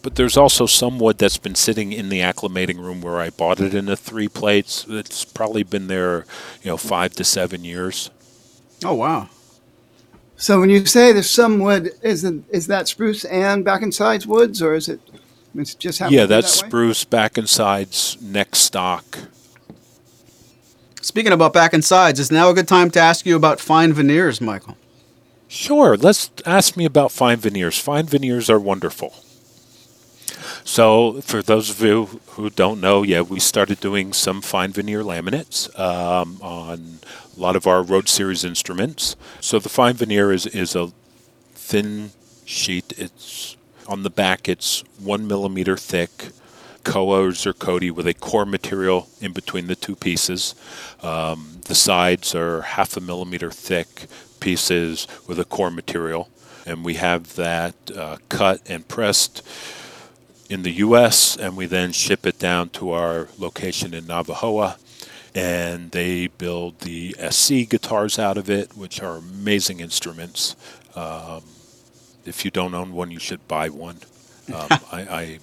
But 0.02 0.16
there's 0.16 0.38
also 0.38 0.66
some 0.66 1.00
wood 1.00 1.20
that's 1.20 1.38
been 1.38 1.56
sitting 1.56 1.92
in 1.92 2.10
the 2.10 2.22
acclimating 2.22 2.80
room 2.80 3.02
where 3.02 3.20
I 3.20 3.30
bought 3.30 3.60
it 3.60 3.76
in 3.76 3.86
the 3.86 3.98
three 3.98 4.28
plates. 4.28 4.86
It's 4.88 5.26
probably 5.26 5.64
been 5.64 5.88
there, 5.88 6.26
you 6.64 6.72
know, 6.72 6.78
five 6.78 7.14
to 7.16 7.24
seven 7.24 7.64
years. 7.64 8.10
Oh, 8.84 8.96
wow. 8.96 9.30
So 10.38 10.60
when 10.60 10.70
you 10.70 10.86
say 10.86 11.12
there's 11.12 11.30
some 11.30 11.60
wood, 11.60 11.92
is 12.02 12.24
it, 12.24 12.44
is 12.50 12.68
that 12.68 12.88
spruce 12.88 13.26
and 13.26 13.66
back 13.66 13.82
and 13.82 13.94
sides 13.94 14.26
woods, 14.26 14.62
or 14.62 14.76
is 14.76 14.88
it? 14.88 15.02
It's 15.56 15.76
just 15.76 16.00
yeah, 16.10 16.26
that's 16.26 16.62
that 16.62 16.68
spruce 16.68 17.04
back 17.04 17.38
and 17.38 17.50
sides, 17.50 18.18
neck 18.22 18.56
stock. 18.56 19.18
Speaking 21.08 21.32
about 21.32 21.53
back 21.53 21.72
and 21.72 21.86
sides, 21.86 22.20
is 22.20 22.34
now 22.34 22.49
a 22.49 22.53
good 22.53 22.68
time 22.68 22.91
to 22.91 22.99
ask 22.99 23.26
you 23.26 23.38
about 23.38 23.62
fine 23.62 23.93
veneers, 23.93 24.41
Michael? 24.41 24.76
Sure. 25.47 25.95
Let's 25.95 26.30
ask 26.45 26.76
me 26.76 26.84
about 26.84 27.14
fine 27.14 27.38
veneers. 27.38 27.80
Fine 27.80 28.08
veneers 28.08 28.49
are 28.49 28.60
wonderful. 28.60 29.16
So, 30.66 31.22
for 31.22 31.41
those 31.41 31.70
of 31.70 31.80
you 31.80 32.20
who 32.32 32.49
don't 32.49 32.82
know, 32.82 33.03
yeah, 33.03 33.22
we 33.22 33.39
started 33.39 33.80
doing 33.80 34.12
some 34.12 34.41
fine 34.41 34.74
veneer 34.74 35.01
laminates 35.01 35.74
um, 35.80 36.39
on 36.41 36.99
a 37.38 37.39
lot 37.39 37.55
of 37.55 37.66
our 37.66 37.82
Road 37.82 38.10
Series 38.10 38.43
instruments. 38.43 39.16
So, 39.39 39.60
the 39.60 39.70
fine 39.70 39.93
veneer 39.93 40.34
is, 40.34 40.45
is 40.47 40.76
a 40.76 40.91
thin 41.53 42.12
sheet. 42.43 42.91
It's 42.97 43.55
on 43.88 44.03
the 44.03 44.10
back. 44.10 44.49
It's 44.49 44.84
one 44.99 45.26
millimeter 45.26 45.78
thick, 45.78 46.32
koa 46.88 47.26
or 47.26 47.32
ziricote 47.32 47.92
with 47.92 48.08
a 48.08 48.14
core 48.14 48.46
material 48.46 49.10
in 49.20 49.34
between 49.34 49.68
the 49.68 49.76
two 49.76 49.96
pieces. 49.96 50.56
Um, 51.04 51.60
the 51.66 51.76
sides 51.76 52.34
are 52.34 52.62
half 52.62 52.96
a 52.96 53.02
millimeter 53.02 53.52
thick 53.52 54.08
pieces 54.40 55.08
with 55.28 55.40
a 55.40 55.46
core 55.46 55.72
material, 55.72 56.30
and 56.66 56.86
we 56.86 56.96
have 56.96 57.36
that 57.36 57.76
uh, 57.96 58.18
cut 58.30 58.62
and 58.68 58.88
pressed 58.88 59.46
in 60.50 60.64
the 60.64 60.72
U.S. 60.72 61.36
and 61.36 61.58
we 61.58 61.66
then 61.66 61.92
ship 61.92 62.26
it 62.26 62.40
down 62.40 62.70
to 62.70 62.92
our 62.92 63.28
location 63.38 63.94
in 63.94 64.06
Navojoa. 64.06 64.78
And 65.36 65.92
they 65.92 66.28
build 66.28 66.80
the 66.80 67.16
SC 67.30 67.70
guitars 67.70 68.18
out 68.18 68.38
of 68.38 68.50
it, 68.50 68.76
which 68.76 69.04
are 69.04 69.18
amazing 69.18 69.82
instruments. 69.82 70.56
Um, 70.96 71.44
if 72.26 72.44
you 72.44 72.50
don't 72.50 72.74
own 72.74 72.94
one, 72.94 73.12
you 73.12 73.20
should 73.20 73.48
buy 73.48 73.70
one. 73.70 73.98
Um, 74.48 74.68
I, 74.92 75.02
I, 75.10 75.40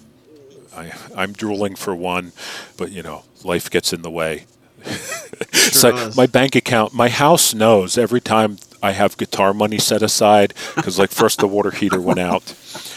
I, 0.75 0.93
I'm 1.15 1.33
drooling 1.33 1.75
for 1.75 1.95
one, 1.95 2.31
but 2.77 2.91
you 2.91 3.03
know, 3.03 3.23
life 3.43 3.69
gets 3.69 3.93
in 3.93 4.01
the 4.01 4.11
way. 4.11 4.45
Sure 5.51 5.91
does. 5.91 6.15
my 6.15 6.27
bank 6.27 6.55
account, 6.55 6.93
my 6.93 7.09
house 7.09 7.53
knows 7.53 7.97
every 7.97 8.21
time 8.21 8.57
I 8.81 8.91
have 8.91 9.17
guitar 9.17 9.53
money 9.53 9.79
set 9.79 10.03
aside 10.03 10.53
because, 10.75 10.99
like, 10.99 11.09
first 11.11 11.39
the 11.39 11.47
water 11.47 11.71
heater 11.71 11.99
went 11.99 12.19
out, 12.19 12.43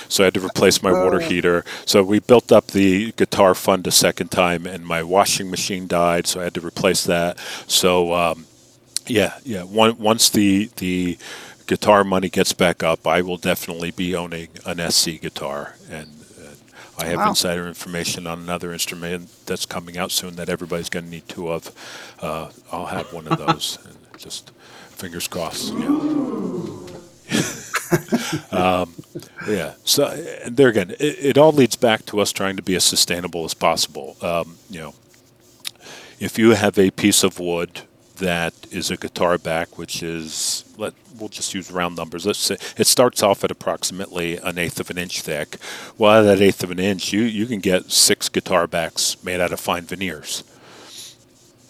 so 0.08 0.22
I 0.22 0.26
had 0.26 0.34
to 0.34 0.44
replace 0.44 0.82
my 0.82 0.92
water 0.92 1.20
heater. 1.20 1.64
So 1.86 2.02
we 2.02 2.18
built 2.18 2.52
up 2.52 2.68
the 2.68 3.12
guitar 3.12 3.54
fund 3.54 3.86
a 3.86 3.90
second 3.90 4.30
time, 4.30 4.66
and 4.66 4.86
my 4.86 5.02
washing 5.02 5.50
machine 5.50 5.86
died, 5.86 6.26
so 6.26 6.40
I 6.40 6.44
had 6.44 6.54
to 6.54 6.60
replace 6.66 7.04
that. 7.04 7.38
So 7.66 8.12
um, 8.12 8.46
yeah, 9.06 9.38
yeah. 9.44 9.62
One, 9.62 9.98
once 9.98 10.28
the 10.28 10.70
the 10.76 11.16
guitar 11.66 12.04
money 12.04 12.28
gets 12.28 12.52
back 12.52 12.82
up, 12.82 13.06
I 13.06 13.22
will 13.22 13.38
definitely 13.38 13.90
be 13.90 14.14
owning 14.14 14.48
an 14.66 14.90
SC 14.90 15.20
guitar, 15.20 15.76
and 15.90 16.17
I 16.98 17.06
have 17.06 17.18
Wow. 17.18 17.28
insider 17.30 17.66
information 17.68 18.26
on 18.26 18.40
another 18.40 18.72
instrument 18.72 19.30
that's 19.46 19.66
coming 19.66 19.96
out 19.96 20.10
soon 20.10 20.34
that 20.36 20.48
everybody's 20.48 20.88
going 20.88 21.04
to 21.04 21.10
need 21.10 21.28
two 21.28 21.50
of. 21.50 21.70
Uh, 22.20 22.50
I'll 22.72 22.86
have 22.86 23.12
one 23.12 23.28
of 23.28 23.38
those. 23.46 23.78
and 23.84 23.96
just 24.18 24.50
fingers 24.90 25.28
crossed. 25.28 25.72
Yeah. 25.74 25.86
um, 28.50 28.94
yeah. 29.46 29.74
So 29.84 30.06
and 30.44 30.56
there 30.56 30.68
again, 30.68 30.90
it, 30.98 31.16
it 31.20 31.38
all 31.38 31.52
leads 31.52 31.76
back 31.76 32.04
to 32.06 32.20
us 32.20 32.32
trying 32.32 32.56
to 32.56 32.62
be 32.62 32.74
as 32.74 32.84
sustainable 32.84 33.44
as 33.44 33.54
possible. 33.54 34.16
Um, 34.22 34.56
you 34.68 34.80
know, 34.80 34.94
if 36.20 36.38
you 36.38 36.50
have 36.50 36.78
a 36.78 36.90
piece 36.90 37.22
of 37.22 37.38
wood 37.38 37.82
that 38.18 38.54
is 38.70 38.90
a 38.90 38.96
guitar 38.96 39.38
back, 39.38 39.78
which 39.78 40.02
is 40.02 40.64
let 40.76 40.94
we'll 41.18 41.28
just 41.28 41.54
use 41.54 41.70
round 41.70 41.96
numbers. 41.96 42.26
Let's 42.26 42.38
say 42.38 42.56
it 42.76 42.86
starts 42.86 43.22
off 43.22 43.44
at 43.44 43.50
approximately 43.50 44.36
an 44.36 44.58
eighth 44.58 44.80
of 44.80 44.90
an 44.90 44.98
inch 44.98 45.20
thick. 45.22 45.56
Well, 45.96 46.20
at 46.20 46.22
that 46.22 46.42
eighth 46.42 46.62
of 46.62 46.70
an 46.70 46.78
inch, 46.78 47.12
you 47.12 47.22
you 47.22 47.46
can 47.46 47.60
get 47.60 47.90
six 47.90 48.28
guitar 48.28 48.66
backs 48.66 49.22
made 49.24 49.40
out 49.40 49.52
of 49.52 49.60
fine 49.60 49.84
veneers. 49.84 50.44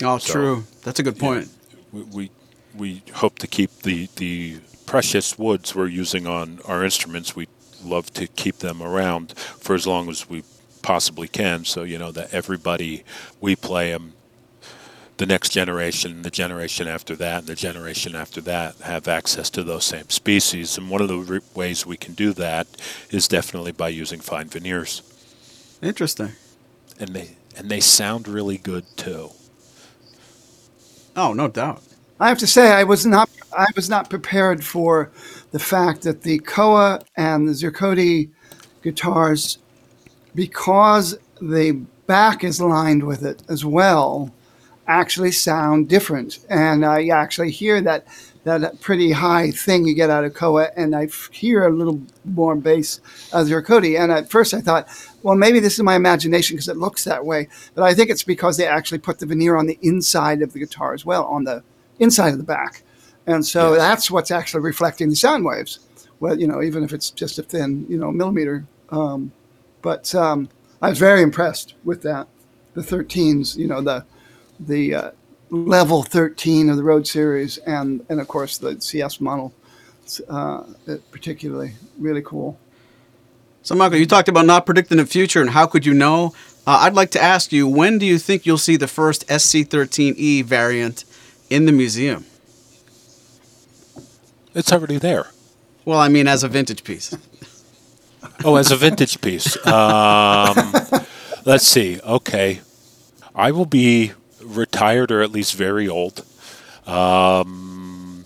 Oh, 0.03 0.19
So, 0.19 0.33
true. 0.33 0.65
That's 0.85 1.01
a 1.01 1.03
good 1.03 1.19
point. 1.19 1.49
We, 1.93 2.03
we 2.03 2.31
we 2.75 3.03
hope 3.15 3.39
to 3.41 3.47
keep 3.47 3.71
the 3.83 4.09
the 4.17 4.61
precious 4.87 5.39
woods 5.39 5.75
we're 5.75 5.87
using 5.89 6.27
on 6.27 6.61
our 6.65 6.85
instruments. 6.85 7.37
We 7.37 7.49
love 7.85 8.13
to 8.15 8.27
keep 8.27 8.59
them 8.59 8.83
around 8.83 9.33
for 9.37 9.75
as 9.75 9.87
long 9.87 10.09
as 10.09 10.29
we 10.29 10.43
possibly 10.83 11.29
can. 11.29 11.65
So 11.65 11.83
you 11.83 11.99
know 11.99 12.13
that 12.13 12.33
everybody 12.33 13.05
we 13.41 13.57
play 13.57 13.93
them 13.93 14.15
the 15.19 15.27
next 15.27 15.51
generation, 15.51 16.23
the 16.23 16.31
generation 16.31 16.89
after 16.89 17.15
that, 17.17 17.41
and 17.41 17.47
the 17.49 17.55
generation 17.55 18.15
after 18.15 18.41
that 18.43 18.77
have 18.79 19.09
access 19.09 19.51
to 19.51 19.63
those 19.65 19.85
same 19.85 20.09
species. 20.09 20.79
And 20.79 20.89
one 20.91 21.03
of 21.03 21.09
the 21.09 21.19
re- 21.19 21.41
ways 21.55 21.85
we 21.85 21.97
can 21.97 22.15
do 22.15 22.33
that 22.35 22.67
is 23.11 23.29
definitely 23.29 23.73
by 23.73 23.89
using 23.89 24.21
fine 24.21 24.49
veneers, 24.49 25.03
Interesting. 25.83 26.33
and 26.99 27.11
they 27.11 27.37
and 27.57 27.69
they 27.71 27.81
sound 27.81 28.29
really 28.29 28.59
good 28.59 28.85
too. 28.97 29.31
Oh, 31.17 31.33
no 31.33 31.49
doubt. 31.49 31.83
I 32.21 32.29
have 32.29 32.39
to 32.39 32.47
say, 32.47 32.73
I 32.73 32.85
was 32.85 33.05
not 33.05 33.29
I 33.57 33.67
was 33.75 33.89
not 33.91 34.11
prepared 34.11 34.65
for 34.65 35.11
the 35.51 35.59
fact 35.59 36.03
that 36.03 36.23
the 36.23 36.39
Koa 36.41 37.01
and 37.17 37.49
the 37.49 37.53
Ziricote 37.53 38.31
guitars, 38.83 39.59
because 40.35 41.19
the 41.41 41.73
back 42.07 42.45
is 42.45 42.61
lined 42.61 43.05
with 43.05 43.25
it 43.25 43.43
as 43.49 43.65
well, 43.65 44.33
actually 44.89 45.31
sound 45.31 45.89
different. 45.89 46.39
And 46.49 46.85
I 46.85 47.09
actually 47.09 47.51
hear 47.51 47.81
that 47.83 48.07
that 48.45 48.81
pretty 48.81 49.13
high 49.13 49.51
thing 49.51 49.87
you 49.87 49.95
get 49.95 50.09
out 50.09 50.25
of 50.25 50.33
Koa, 50.33 50.71
and 50.75 50.97
I 50.97 51.09
hear 51.31 51.67
a 51.67 51.71
little 51.73 52.01
more 52.25 52.55
bass 52.57 52.99
as 53.35 53.51
Ziricote. 53.51 53.99
And 53.99 54.11
at 54.11 54.31
first 54.31 54.55
I 54.55 54.63
thought, 54.63 54.89
well, 55.23 55.37
maybe 55.37 55.61
this 55.61 55.75
is 55.75 55.83
my 55.83 55.97
imagination 55.97 56.57
because 56.57 56.69
it 56.69 56.79
looks 56.79 57.05
that 57.05 57.27
way. 57.27 57.49
But 57.75 57.85
I 57.85 57.93
think 57.93 58.09
it's 58.09 58.23
because 58.23 58.57
they 58.57 58.67
actually 58.67 58.99
put 58.99 59.19
the 59.19 59.27
veneer 59.27 59.57
on 59.57 59.67
the 59.67 59.79
inside 59.83 60.41
of 60.41 60.55
the 60.55 60.61
guitar 60.61 60.95
as 60.95 61.05
well, 61.05 61.25
on 61.27 61.45
the 61.45 61.63
inside 61.99 62.31
of 62.33 62.39
the 62.39 62.45
back. 62.45 62.83
And 63.27 63.45
so 63.45 63.73
Yes. 63.73 63.79
that's 63.81 64.11
what's 64.11 64.31
actually 64.31 64.63
reflecting 64.63 65.11
the 65.11 65.17
sound 65.17 65.45
waves. 65.45 65.81
Well, 66.19 66.39
you 66.41 66.47
know, 66.47 66.63
even 66.63 66.83
if 66.85 66.93
it's 66.95 67.11
just 67.11 67.39
a 67.39 67.43
thin, 67.43 67.85
you 67.89 67.99
know, 67.99 68.11
millimeter. 68.11 68.65
Um, 68.89 69.33
but 69.83 70.15
um, 70.15 70.49
I 70.81 70.89
was 70.89 70.99
very 70.99 71.21
impressed 71.21 71.75
with 71.85 72.01
that. 72.03 72.29
The 72.73 72.81
13s, 72.81 73.57
you 73.57 73.67
know, 73.67 73.83
the 73.83 74.07
the 74.61 74.95
uh, 74.95 75.11
level 75.51 76.03
13 76.03 76.69
of 76.69 76.77
the 76.77 76.85
Road 76.85 77.07
Series, 77.07 77.59
and 77.59 78.05
and 78.09 78.21
of 78.21 78.29
course 78.29 78.59
the 78.59 78.81
CS 78.81 79.21
model, 79.21 79.53
uh, 80.29 80.63
particularly 81.11 81.73
really 81.99 82.23
cool. 82.23 82.59
So, 83.63 83.75
Michael, 83.75 83.99
you 83.99 84.07
talked 84.07 84.29
about 84.29 84.47
not 84.47 84.65
predicting 84.65 84.97
the 84.97 85.07
future 85.07 85.43
and 85.43 85.51
how 85.51 85.67
could 85.67 85.85
you 85.85 85.93
know? 85.93 86.33
Uh, 86.67 86.79
I'd 86.83 86.95
like 86.95 87.11
to 87.11 87.23
ask 87.23 87.53
you, 87.53 87.69
when 87.69 87.99
do 87.99 88.07
you 88.07 88.19
think 88.19 88.47
you'll 88.47 88.57
see 88.57 88.77
the 88.77 88.89
first 88.89 89.27
SC13E 89.29 90.15
E 90.17 90.43
variant 90.43 91.05
in 91.51 91.67
the 91.67 91.73
museum? 91.73 92.25
It's 94.55 94.73
already 94.73 94.97
there. 94.97 95.27
Well, 95.85 95.99
I 95.99 96.09
mean, 96.09 96.27
as 96.27 96.43
a 96.43 96.49
vintage 96.49 96.85
piece. 96.85 97.17
Oh, 98.45 98.55
as 98.57 98.71
a 98.71 98.77
vintage 98.77 99.21
piece. 99.21 99.57
Um, 99.67 100.73
let's 101.45 101.67
see. 101.67 102.01
Okay, 102.01 102.61
I 103.35 103.51
will 103.51 103.67
be 103.67 104.13
retired 104.57 105.11
or 105.11 105.23
at 105.23 105.31
least 105.31 105.55
very 105.55 105.89
old. 105.89 106.25
Um, 106.87 108.25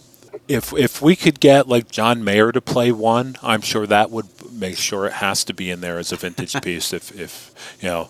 if 0.49 0.73
if 0.73 1.01
we 1.01 1.17
could 1.17 1.41
get 1.41 1.69
like 1.69 1.91
John 1.91 2.25
Mayer 2.25 2.53
to 2.53 2.61
play 2.61 2.93
one, 2.93 3.37
I'm 3.43 3.61
sure 3.61 3.87
that 3.87 4.11
would 4.11 4.27
make 4.53 4.77
sure 4.77 5.07
it 5.07 5.15
has 5.15 5.45
to 5.45 5.55
be 5.55 5.71
in 5.71 5.81
there 5.81 5.99
as 5.99 6.13
a 6.13 6.17
vintage 6.17 6.61
piece. 6.63 6.93
If 6.93 7.19
if 7.19 7.77
you 7.81 7.89
know. 7.89 8.09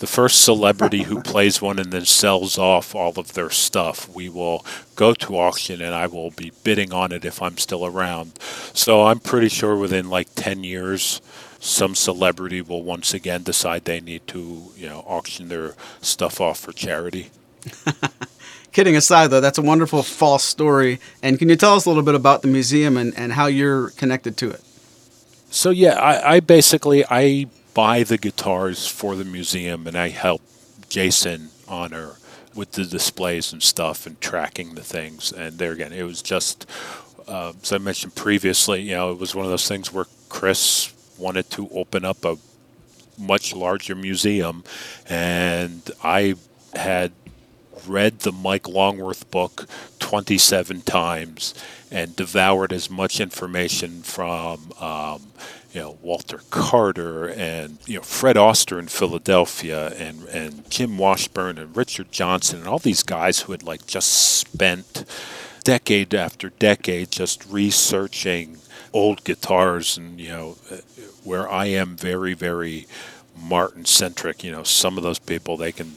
The 0.00 0.08
first 0.08 0.44
celebrity 0.44 1.04
who 1.04 1.22
plays 1.32 1.62
one 1.62 1.78
and 1.78 1.92
then 1.92 2.04
sells 2.04 2.58
off 2.58 2.96
all 2.96 3.12
of 3.16 3.34
their 3.34 3.48
stuff, 3.48 4.08
we 4.12 4.28
will 4.28 4.66
go 4.96 5.14
to 5.14 5.38
auction 5.38 5.80
and 5.80 5.94
I 5.94 6.08
will 6.08 6.30
be 6.32 6.52
bidding 6.64 6.92
on 6.92 7.12
it 7.12 7.24
if 7.24 7.40
I'm 7.40 7.56
still 7.56 7.86
around. 7.86 8.32
So 8.74 9.04
I'm 9.04 9.20
pretty 9.20 9.48
sure 9.48 9.76
within 9.76 10.10
like 10.10 10.34
10 10.34 10.64
years, 10.64 11.22
some 11.60 11.94
celebrity 11.94 12.60
will 12.60 12.82
once 12.82 13.14
again 13.14 13.44
decide 13.44 13.84
they 13.84 14.00
need 14.00 14.26
to, 14.28 14.72
you 14.76 14.88
know, 14.88 15.04
auction 15.06 15.48
their 15.48 15.74
stuff 16.02 16.40
off 16.40 16.58
for 16.58 16.72
charity. 16.72 17.30
Kidding 18.72 18.96
aside, 18.96 19.28
though, 19.28 19.40
that's 19.40 19.58
a 19.58 19.62
wonderful 19.62 20.02
false 20.02 20.42
story. 20.42 20.98
And 21.22 21.38
can 21.38 21.48
you 21.48 21.56
tell 21.56 21.74
us 21.74 21.86
a 21.86 21.88
little 21.88 22.02
bit 22.02 22.14
about 22.14 22.42
the 22.42 22.48
museum 22.48 22.96
and, 22.96 23.16
and 23.16 23.32
how 23.32 23.46
you're 23.46 23.90
connected 23.90 24.36
to 24.38 24.50
it? 24.50 24.60
So 25.50 25.70
yeah, 25.70 25.94
I, 25.94 26.34
I 26.34 26.40
basically 26.40 27.04
I 27.08 27.46
buy 27.74 28.02
the 28.02 28.18
guitars 28.18 28.88
for 28.88 29.14
the 29.14 29.24
museum 29.24 29.86
and 29.86 29.96
I 29.96 30.08
help 30.08 30.42
Jason 30.88 31.50
Ahner 31.68 32.18
with 32.56 32.72
the 32.72 32.84
displays 32.84 33.52
and 33.52 33.62
stuff 33.62 34.06
and 34.06 34.20
tracking 34.20 34.74
the 34.74 34.82
things. 34.82 35.30
And 35.30 35.58
there 35.58 35.70
again, 35.70 35.92
it 35.92 36.02
was 36.02 36.22
just 36.22 36.66
uh, 37.28 37.52
as 37.62 37.72
I 37.72 37.78
mentioned 37.78 38.14
previously, 38.14 38.82
you 38.82 38.94
know, 38.94 39.12
it 39.12 39.18
was 39.18 39.34
one 39.34 39.44
of 39.44 39.50
those 39.50 39.68
things 39.68 39.92
where 39.92 40.06
Chris 40.28 40.92
wanted 41.18 41.50
to 41.50 41.68
open 41.70 42.04
up 42.04 42.24
a 42.24 42.36
much 43.18 43.54
larger 43.54 43.94
museum, 43.94 44.64
and 45.08 45.88
I 46.02 46.34
had 46.74 47.12
read 47.88 48.20
the 48.20 48.32
Mike 48.32 48.68
Longworth 48.68 49.30
book 49.30 49.66
27 49.98 50.82
times 50.82 51.54
and 51.90 52.16
devoured 52.16 52.72
as 52.72 52.90
much 52.90 53.20
information 53.20 54.02
from, 54.02 54.72
um, 54.80 55.22
you 55.72 55.80
know, 55.80 55.98
Walter 56.02 56.40
Carter 56.50 57.28
and, 57.28 57.78
you 57.86 57.96
know, 57.96 58.02
Fred 58.02 58.36
Oster 58.36 58.78
in 58.78 58.88
Philadelphia 58.88 59.88
and, 59.96 60.24
and 60.28 60.68
Jim 60.70 60.98
Washburn 60.98 61.58
and 61.58 61.76
Richard 61.76 62.12
Johnson 62.12 62.60
and 62.60 62.68
all 62.68 62.78
these 62.78 63.02
guys 63.02 63.40
who 63.40 63.52
had, 63.52 63.62
like, 63.62 63.86
just 63.86 64.08
spent 64.10 65.04
decade 65.64 66.14
after 66.14 66.50
decade 66.50 67.10
just 67.10 67.44
researching 67.46 68.58
old 68.92 69.24
guitars 69.24 69.96
and, 69.96 70.20
you 70.20 70.28
know, 70.28 70.56
where 71.24 71.50
I 71.50 71.66
am 71.66 71.96
very, 71.96 72.34
very 72.34 72.86
Martin 73.36 73.84
centric. 73.84 74.44
You 74.44 74.52
know, 74.52 74.62
some 74.62 74.96
of 74.96 75.02
those 75.02 75.18
people, 75.18 75.56
they 75.56 75.72
can 75.72 75.96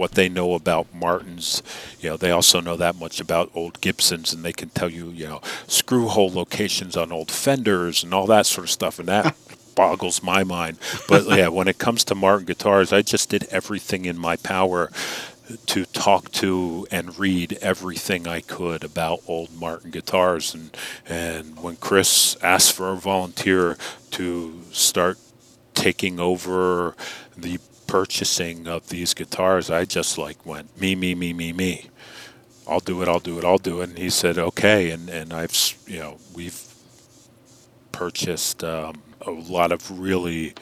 what 0.00 0.12
they 0.12 0.30
know 0.30 0.54
about 0.54 0.94
Martins, 0.94 1.62
you 2.00 2.08
know, 2.08 2.16
they 2.16 2.30
also 2.30 2.58
know 2.58 2.74
that 2.74 2.96
much 2.96 3.20
about 3.20 3.50
old 3.54 3.82
Gibsons, 3.82 4.32
and 4.32 4.42
they 4.42 4.52
can 4.54 4.70
tell 4.70 4.88
you, 4.88 5.10
you 5.10 5.26
know, 5.26 5.42
screw 5.66 6.08
hole 6.08 6.30
locations 6.30 6.96
on 6.96 7.12
old 7.12 7.30
Fenders 7.30 8.02
and 8.02 8.14
all 8.14 8.26
that 8.26 8.46
sort 8.46 8.64
of 8.64 8.70
stuff, 8.70 8.98
and 8.98 9.08
that 9.08 9.36
boggles 9.76 10.22
my 10.22 10.42
mind. 10.42 10.78
But 11.06 11.28
yeah, 11.28 11.48
when 11.48 11.68
it 11.68 11.76
comes 11.76 12.02
to 12.04 12.14
Martin 12.14 12.46
guitars, 12.46 12.94
I 12.94 13.02
just 13.02 13.28
did 13.28 13.44
everything 13.50 14.06
in 14.06 14.16
my 14.16 14.36
power 14.36 14.90
to 15.66 15.84
talk 15.84 16.32
to 16.32 16.86
and 16.90 17.18
read 17.18 17.58
everything 17.60 18.26
I 18.26 18.40
could 18.40 18.82
about 18.82 19.20
old 19.28 19.52
Martin 19.52 19.90
guitars, 19.90 20.54
and 20.54 20.74
and 21.06 21.60
when 21.62 21.76
Chris 21.76 22.38
asked 22.42 22.72
for 22.72 22.88
a 22.88 22.96
volunteer 22.96 23.76
to 24.12 24.62
start 24.72 25.18
taking 25.74 26.18
over 26.18 26.94
the 27.36 27.58
purchasing 27.90 28.68
of 28.68 28.88
these 28.88 29.14
guitars, 29.14 29.68
I 29.68 29.84
just 29.84 30.16
like 30.16 30.46
went 30.46 30.80
me, 30.80 30.94
me, 30.94 31.14
me, 31.14 31.32
me, 31.32 31.52
me. 31.52 31.90
I'll 32.68 32.80
do 32.80 33.02
it. 33.02 33.08
I'll 33.08 33.18
do 33.18 33.36
it. 33.38 33.44
I'll 33.44 33.58
do 33.58 33.80
it. 33.80 33.90
And 33.90 33.98
he 33.98 34.10
said, 34.10 34.38
okay. 34.38 34.90
And 34.90 35.10
and 35.10 35.32
I've 35.32 35.56
you 35.86 35.98
know 35.98 36.18
we've 36.32 36.62
purchased 37.90 38.62
um, 38.62 39.02
a 39.26 39.30
lot 39.32 39.72
of 39.72 40.00
really 40.00 40.54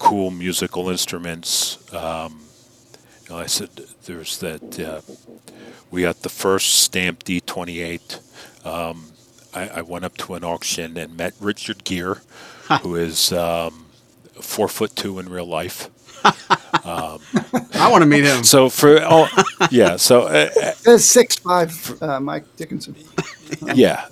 cool 0.00 0.30
musical 0.32 0.90
instruments. 0.90 1.78
Um, 1.94 2.40
you 3.22 3.30
know, 3.30 3.38
I 3.38 3.46
said 3.46 3.70
there's 4.06 4.38
that 4.38 4.80
uh, 4.80 5.00
we 5.92 6.02
got 6.02 6.22
the 6.22 6.28
first 6.28 6.80
stamp 6.80 7.22
D28. 7.22 8.66
Um, 8.66 9.12
I, 9.54 9.68
I 9.68 9.82
went 9.82 10.04
up 10.04 10.16
to 10.18 10.34
an 10.34 10.42
auction 10.42 10.96
and 10.96 11.16
met 11.16 11.34
Richard 11.40 11.84
Gere, 11.84 12.16
who 12.82 12.96
is 12.96 13.32
um, 13.32 13.86
four 14.40 14.66
foot 14.66 14.96
two 14.96 15.20
in 15.20 15.28
real 15.28 15.46
life. 15.46 15.88
I 16.24 17.88
want 17.90 18.02
to 18.02 18.06
meet 18.06 18.24
him. 18.24 18.44
So 18.44 18.68
for 18.68 19.02
all, 19.02 19.28
yeah. 19.70 19.96
So 19.96 20.22
uh, 20.22 20.98
six 20.98 21.36
five, 21.36 22.02
uh, 22.02 22.20
Mike 22.20 22.44
Dickinson. 22.56 22.96
yeah, 23.74 24.08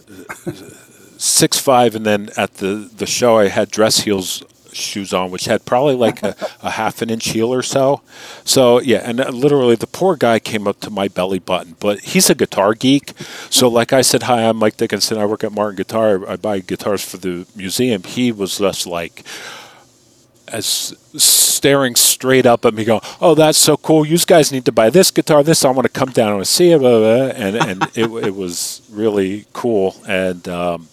six 1.19 1.59
five, 1.59 1.95
and 1.95 2.07
then 2.07 2.31
at 2.37 2.55
the 2.55 2.91
the 2.97 3.07
show 3.07 3.39
I 3.39 3.49
had 3.49 3.71
dress 3.71 4.01
heels 4.01 4.43
shoes 4.77 5.13
on, 5.13 5.31
which 5.31 5.47
had 5.47 5.65
probably 5.65 5.95
like 5.95 6.23
a, 6.23 6.37
a 6.63 6.71
half 6.71 7.03
an 7.03 7.11
inch 7.11 7.29
heel 7.29 7.53
or 7.53 7.63
so. 7.63 8.03
So 8.45 8.81
yeah, 8.81 8.99
and 9.05 9.21
uh, 9.21 9.31
literally 9.31 9.75
the 9.75 9.87
poor 9.87 10.17
guy 10.17 10.39
came 10.39 10.69
up 10.69 10.81
to 10.81 10.91
my 10.91 11.09
belly 11.09 11.39
button, 11.39 11.77
but 11.81 12.01
he's 12.01 12.31
a 12.31 12.35
guitar 12.35 12.75
geek. 12.75 13.13
So 13.51 13.69
like 13.69 13.93
I 13.93 14.03
said, 14.03 14.25
hi, 14.25 14.47
I'm 14.49 14.57
Mike 14.57 14.77
Dickinson. 14.77 15.19
I 15.19 15.27
work 15.27 15.45
at 15.45 15.53
Martin 15.53 15.77
Guitar. 15.77 16.29
I 16.29 16.37
buy 16.37 16.61
guitars 16.61 17.05
for 17.05 17.17
the 17.17 17.47
museum. 17.57 18.03
He 18.03 18.31
was 18.31 18.59
just 18.59 18.87
like 18.87 19.25
as 20.49 20.95
staring 21.17 21.95
straight 21.95 22.47
up 22.47 22.65
at 22.65 22.75
me, 22.75 22.85
going, 22.85 23.01
"Oh, 23.21 23.35
that's 23.35 23.59
so 23.59 23.77
cool! 23.77 24.07
You 24.07 24.19
guys 24.19 24.53
need 24.53 24.65
to 24.67 24.73
buy 24.73 24.91
this 24.91 25.11
guitar. 25.11 25.43
This 25.43 25.65
I 25.65 25.71
want 25.71 25.87
to 25.87 25.93
come 25.93 26.11
down 26.11 26.37
and 26.37 26.47
see 26.47 26.71
it." 26.71 26.79
Blah, 26.79 26.99
blah, 26.99 27.01
blah. 27.01 27.45
And 27.45 27.57
and 27.57 27.83
it, 27.95 28.11
it 28.27 28.35
was 28.35 28.83
really 28.91 29.47
cool. 29.53 29.97
And 30.07 30.47
um, 30.49 30.89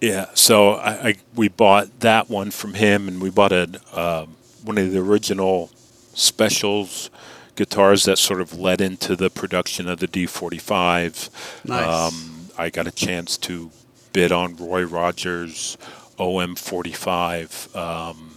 yeah, 0.00 0.26
so 0.34 0.72
I, 0.72 1.08
I 1.08 1.14
we 1.34 1.48
bought 1.48 2.00
that 2.00 2.28
one 2.28 2.50
from 2.50 2.74
him, 2.74 3.08
and 3.08 3.22
we 3.22 3.30
bought 3.30 3.52
a 3.52 3.80
um, 3.92 4.36
one 4.62 4.78
of 4.78 4.92
the 4.92 4.98
original 4.98 5.70
specials 6.14 7.10
guitars 7.56 8.04
that 8.04 8.18
sort 8.18 8.40
of 8.40 8.58
led 8.58 8.80
into 8.80 9.14
the 9.16 9.30
production 9.30 9.88
of 9.88 10.00
the 10.00 10.08
D45. 10.08 11.30
Nice. 11.64 12.12
Um, 12.12 12.48
I 12.58 12.70
got 12.70 12.86
a 12.86 12.90
chance 12.90 13.36
to 13.38 13.70
bid 14.12 14.32
on 14.32 14.56
Roy 14.56 14.82
Rogers 14.84 15.76
OM45. 16.18 17.74
Um, 17.76 18.30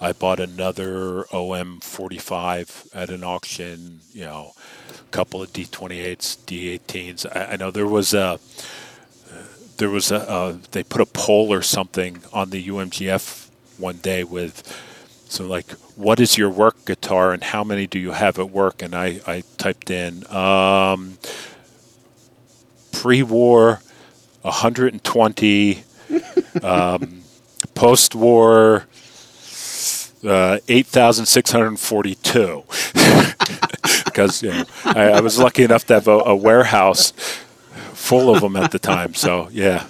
I 0.00 0.12
bought 0.12 0.40
another 0.40 1.24
OM45 1.24 2.88
at 2.94 3.10
an 3.10 3.22
auction, 3.22 4.00
you 4.12 4.24
know, 4.24 4.52
a 4.88 5.10
couple 5.10 5.42
of 5.42 5.52
D28s, 5.52 6.38
D18s. 6.46 7.26
I, 7.34 7.52
I 7.52 7.56
know 7.56 7.70
there 7.70 7.86
was 7.86 8.14
a 8.14 8.40
there 9.80 9.90
was 9.90 10.12
a 10.12 10.28
uh, 10.30 10.58
they 10.72 10.82
put 10.82 11.00
a 11.00 11.06
poll 11.06 11.52
or 11.52 11.62
something 11.62 12.22
on 12.32 12.50
the 12.50 12.68
UMGF 12.68 13.48
one 13.78 13.96
day 13.96 14.22
with 14.22 14.62
so 15.26 15.46
like 15.46 15.70
what 15.96 16.20
is 16.20 16.36
your 16.36 16.50
work 16.50 16.84
guitar 16.84 17.32
and 17.32 17.42
how 17.42 17.64
many 17.64 17.86
do 17.86 17.98
you 17.98 18.10
have 18.12 18.38
at 18.38 18.50
work 18.50 18.82
and 18.82 18.94
I, 18.94 19.20
I 19.26 19.42
typed 19.56 19.90
in 19.90 20.26
um, 20.32 21.18
pre-war 22.92 23.80
120 24.42 25.84
um, 26.62 27.22
post-war 27.74 28.86
uh, 30.26 30.58
8642 30.68 32.64
because 34.04 34.42
you 34.42 34.50
know, 34.50 34.64
I, 34.84 35.08
I 35.12 35.20
was 35.20 35.38
lucky 35.38 35.62
enough 35.62 35.86
to 35.86 35.94
have 35.94 36.08
a, 36.08 36.18
a 36.18 36.36
warehouse 36.36 37.12
full 37.94 38.34
of 38.34 38.40
them 38.42 38.56
at 38.56 38.70
the 38.72 38.78
time. 38.78 39.14
So 39.14 39.48
yeah, 39.50 39.86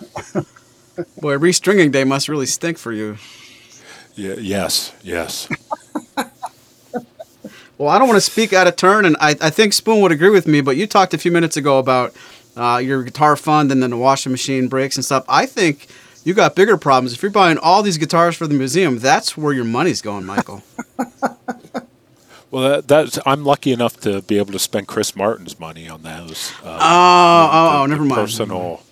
Boy, 1.20 1.36
restringing 1.38 1.90
day 1.92 2.04
must 2.04 2.28
really 2.28 2.46
stink 2.46 2.78
for 2.78 2.92
you. 2.92 3.16
yeah 4.14 4.34
yes, 4.38 4.92
yes. 5.02 5.48
Well, 7.78 7.88
I 7.88 7.98
don't 7.98 8.08
want 8.08 8.18
to 8.18 8.30
speak 8.30 8.52
out 8.52 8.66
of 8.66 8.76
turn, 8.76 9.06
and 9.06 9.16
I, 9.20 9.30
I 9.40 9.48
think 9.48 9.72
Spoon 9.72 10.02
would 10.02 10.12
agree 10.12 10.28
with 10.28 10.46
me, 10.46 10.60
but 10.60 10.76
you 10.76 10.86
talked 10.86 11.14
a 11.14 11.18
few 11.18 11.32
minutes 11.32 11.56
ago 11.56 11.78
about 11.78 12.14
uh, 12.54 12.78
your 12.84 13.02
guitar 13.02 13.36
fund 13.36 13.72
and 13.72 13.82
then 13.82 13.88
the 13.88 13.96
washing 13.96 14.32
machine 14.32 14.68
breaks 14.68 14.96
and 14.96 15.04
stuff. 15.04 15.24
I 15.28 15.46
think 15.46 15.86
you 16.24 16.34
got 16.34 16.54
bigger 16.54 16.76
problems. 16.76 17.12
If 17.12 17.22
you're 17.22 17.30
buying 17.30 17.58
all 17.58 17.82
these 17.82 17.98
guitars 17.98 18.36
for 18.36 18.46
the 18.46 18.54
museum, 18.54 18.98
that's 18.98 19.36
where 19.36 19.52
your 19.52 19.64
money's 19.64 20.02
going, 20.02 20.24
Michael. 20.24 20.62
Well, 22.50 22.68
that, 22.68 22.88
that's 22.88 23.18
I'm 23.24 23.44
lucky 23.44 23.72
enough 23.72 24.00
to 24.00 24.22
be 24.22 24.38
able 24.38 24.52
to 24.52 24.58
spend 24.58 24.88
Chris 24.88 25.14
Martin's 25.14 25.60
money 25.60 25.88
on 25.88 26.02
those. 26.02 26.52
Uh, 26.64 26.78
oh, 26.80 27.50
oh, 27.52 27.70
oh, 27.72 27.82
the 27.82 27.88
never 27.88 28.04
mind. 28.04 28.22
Personal, 28.22 28.82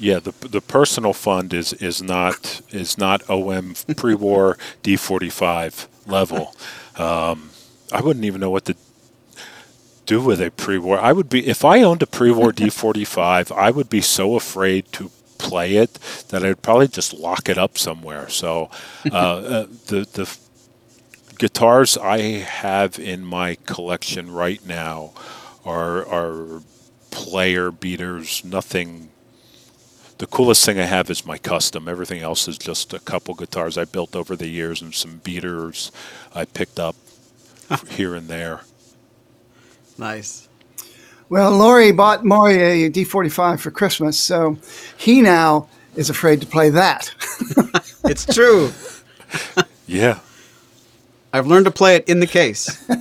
yeah, 0.00 0.18
the 0.18 0.32
the 0.46 0.60
personal 0.60 1.12
fund 1.12 1.54
is 1.54 1.72
is 1.74 2.02
not 2.02 2.60
is 2.70 2.98
not 2.98 3.28
OM 3.30 3.74
pre-war 3.96 4.58
D45 4.82 5.86
level. 6.06 6.56
Um, 6.96 7.50
I 7.92 8.00
wouldn't 8.00 8.24
even 8.24 8.40
know 8.40 8.50
what 8.50 8.64
to 8.64 8.74
do 10.04 10.20
with 10.20 10.40
a 10.40 10.50
pre-war. 10.50 10.98
I 10.98 11.12
would 11.12 11.28
be 11.28 11.46
if 11.46 11.64
I 11.64 11.82
owned 11.82 12.02
a 12.02 12.06
pre-war 12.06 12.52
D45. 12.52 13.56
I 13.56 13.70
would 13.70 13.88
be 13.88 14.00
so 14.00 14.34
afraid 14.34 14.90
to 14.92 15.12
play 15.38 15.76
it 15.76 15.94
that 16.28 16.44
I'd 16.44 16.62
probably 16.62 16.88
just 16.88 17.14
lock 17.14 17.48
it 17.48 17.58
up 17.58 17.78
somewhere. 17.78 18.28
So 18.28 18.70
uh, 19.10 19.16
uh, 19.16 19.66
the 19.86 20.08
the 20.12 20.38
guitars 21.38 21.96
I 21.96 22.18
have 22.18 22.98
in 22.98 23.24
my 23.24 23.54
collection 23.66 24.30
right 24.32 24.64
now 24.66 25.12
are 25.64 26.06
are 26.06 26.62
player 27.10 27.70
beaters. 27.70 28.44
Nothing. 28.44 29.10
The 30.18 30.26
coolest 30.26 30.66
thing 30.66 30.80
I 30.80 30.84
have 30.84 31.10
is 31.10 31.24
my 31.24 31.38
custom. 31.38 31.88
Everything 31.88 32.20
else 32.20 32.48
is 32.48 32.58
just 32.58 32.92
a 32.92 32.98
couple 32.98 33.34
guitars 33.34 33.78
I 33.78 33.84
built 33.84 34.16
over 34.16 34.34
the 34.34 34.48
years 34.48 34.82
and 34.82 34.92
some 34.92 35.18
beaters 35.18 35.92
I 36.34 36.44
picked 36.44 36.80
up 36.80 36.96
here 37.90 38.16
and 38.16 38.26
there. 38.26 38.62
Nice. 39.96 40.47
Well, 41.28 41.50
Laurie 41.52 41.92
bought 41.92 42.24
Maury 42.24 42.84
a 42.84 42.90
D45 42.90 43.60
for 43.60 43.70
Christmas, 43.70 44.18
so 44.18 44.56
he 44.96 45.20
now 45.20 45.68
is 45.94 46.08
afraid 46.10 46.40
to 46.40 46.46
play 46.46 46.70
that. 46.70 47.12
It's 48.04 48.24
true. 48.24 48.72
Yeah. 49.86 50.20
I've 51.30 51.46
learned 51.46 51.66
to 51.66 51.70
play 51.70 51.96
it 51.96 52.08
in 52.08 52.20
the 52.20 52.26
case. 52.26 52.82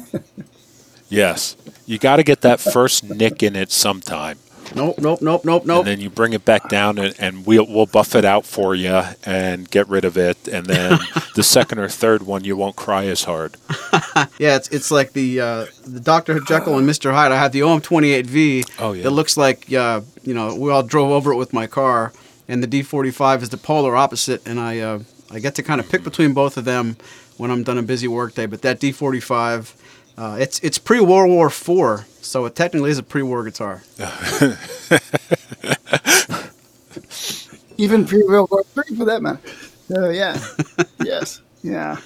Yes. 1.09 1.55
You 1.85 1.97
got 1.97 2.17
to 2.17 2.23
get 2.23 2.41
that 2.41 2.59
first 2.59 3.05
nick 3.05 3.41
in 3.41 3.55
it 3.55 3.71
sometime. 3.71 4.39
Nope, 4.75 4.99
nope, 4.99 5.21
nope, 5.21 5.45
nope, 5.45 5.65
nope. 5.65 5.79
And 5.79 5.87
then 5.87 5.99
you 5.99 6.09
bring 6.09 6.33
it 6.33 6.45
back 6.45 6.69
down, 6.69 6.97
and, 6.97 7.15
and 7.19 7.45
we'll 7.45 7.65
we'll 7.67 7.85
buff 7.85 8.15
it 8.15 8.25
out 8.25 8.45
for 8.45 8.75
you 8.75 9.01
and 9.25 9.69
get 9.69 9.87
rid 9.87 10.05
of 10.05 10.17
it. 10.17 10.47
And 10.47 10.65
then 10.65 10.99
the 11.35 11.43
second 11.43 11.79
or 11.79 11.89
third 11.89 12.23
one, 12.23 12.43
you 12.43 12.55
won't 12.55 12.75
cry 12.75 13.05
as 13.05 13.23
hard. 13.23 13.57
Yeah, 14.39 14.55
it's 14.55 14.67
it's 14.69 14.89
like 14.89 15.13
the 15.13 15.39
uh, 15.39 15.65
the 15.85 15.99
Doctor 15.99 16.39
Jekyll 16.39 16.77
and 16.77 16.87
Mister 16.87 17.11
Hyde. 17.11 17.31
I 17.31 17.37
have 17.37 17.51
the 17.51 17.59
OM28V. 17.61 18.69
Oh, 18.79 18.93
yeah. 18.93 19.03
That 19.03 19.11
looks 19.11 19.37
like 19.37 19.71
uh, 19.71 20.01
you 20.23 20.33
know 20.33 20.55
we 20.55 20.71
all 20.71 20.81
drove 20.83 21.11
over 21.11 21.31
it 21.31 21.35
with 21.35 21.53
my 21.53 21.67
car, 21.67 22.13
and 22.47 22.63
the 22.63 22.67
D45 22.67 23.43
is 23.43 23.49
the 23.49 23.57
polar 23.57 23.95
opposite. 23.95 24.47
And 24.47 24.59
I 24.59 24.79
uh, 24.79 24.99
I 25.29 25.39
get 25.39 25.53
to 25.55 25.63
kind 25.63 25.79
of 25.79 25.89
pick 25.89 26.03
between 26.03 26.33
both 26.33 26.57
of 26.57 26.65
them 26.65 26.97
when 27.37 27.51
I'm 27.51 27.63
done 27.63 27.77
a 27.77 27.83
busy 27.83 28.07
workday. 28.07 28.47
But 28.47 28.61
that 28.63 28.79
D45, 28.79 29.73
uh, 30.17 30.37
it's 30.39 30.59
it's 30.59 30.77
pre 30.77 30.99
World 30.99 31.29
War 31.29 31.49
Four, 31.49 32.05
so 32.21 32.45
it 32.45 32.55
technically 32.55 32.89
is 32.89 32.97
a 32.97 33.03
pre-war 33.03 33.43
guitar. 33.43 33.83
Even 37.77 38.05
pre 38.05 38.23
World 38.23 38.49
War 38.51 38.63
Three, 38.63 38.95
for 38.95 39.05
that 39.05 39.21
matter. 39.21 39.39
So, 39.87 40.09
yeah. 40.09 40.39
yes. 41.03 41.41
Yeah. 41.61 41.97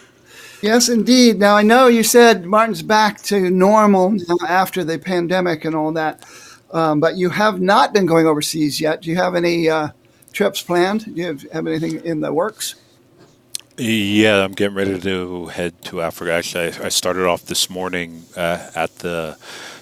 Yes, 0.62 0.90
indeed. 0.90 1.40
Now, 1.40 1.56
I 1.56 1.64
know 1.64 1.88
you 1.88 2.04
said 2.04 2.46
Martin's 2.46 2.84
back 2.84 3.22
to 3.24 3.50
normal 3.50 4.16
after 4.48 4.84
the 4.84 5.00
pandemic 5.00 5.66
and 5.66 5.74
all 5.74 5.92
that, 5.94 6.24
um, 6.72 7.00
but 7.00 7.18
you 7.18 7.30
have 7.30 7.60
not 7.60 7.94
been 7.94 8.06
going 8.06 8.28
overseas 8.28 8.80
yet. 8.80 9.02
Do 9.02 9.10
you 9.10 9.16
have 9.16 9.34
any 9.34 9.70
uh, 9.70 9.90
trips 10.34 10.62
planned? 10.62 11.06
Do 11.06 11.12
you 11.14 11.28
have, 11.28 11.42
have 11.52 11.66
anything 11.66 12.06
in 12.06 12.20
the 12.20 12.32
works? 12.32 12.76
Yeah, 13.84 14.44
I'm 14.44 14.52
getting 14.52 14.76
ready 14.76 15.00
to 15.00 15.48
head 15.48 15.82
to 15.86 16.04
Africa. 16.04 16.34
Actually, 16.34 16.72
I, 16.74 16.86
I 16.86 16.90
started 16.90 17.26
off 17.26 17.48
this 17.48 17.68
morning 17.68 18.26
uh, 18.38 18.70
at 18.76 18.98
the 18.98 19.40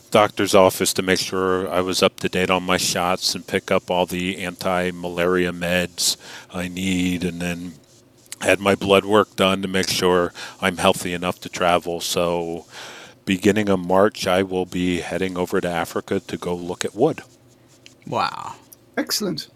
doctor's 0.09 0.55
office 0.55 0.93
to 0.93 1.01
make 1.01 1.19
sure 1.19 1.67
I 1.67 1.81
was 1.81 2.01
up 2.01 2.15
to 2.21 2.29
date 2.29 2.49
on 2.49 2.63
my 2.63 2.77
shots 2.77 3.35
and 3.35 3.45
pick 3.45 3.71
up 3.71 3.91
all 3.91 4.05
the 4.05 4.37
anti-malaria 4.37 5.51
meds 5.51 6.15
I 6.49 6.69
need, 6.69 7.25
and 7.25 7.41
then 7.41 7.73
had 8.39 8.61
my 8.61 8.73
blood 8.73 9.03
work 9.03 9.35
done 9.35 9.61
to 9.63 9.67
make 9.67 9.89
sure 9.89 10.31
I'm 10.61 10.77
healthy 10.77 11.11
enough 11.11 11.41
to 11.41 11.49
travel. 11.49 11.99
So, 11.99 12.67
beginning 13.25 13.67
of 13.67 13.81
March, 13.81 14.25
I 14.25 14.43
will 14.43 14.65
be 14.65 15.01
heading 15.01 15.37
over 15.37 15.59
to 15.59 15.67
Africa 15.67 16.21
to 16.21 16.37
go 16.37 16.55
look 16.55 16.85
at 16.85 16.95
wood. 16.95 17.19
Wow. 18.07 18.55
Excellent. 18.95 19.49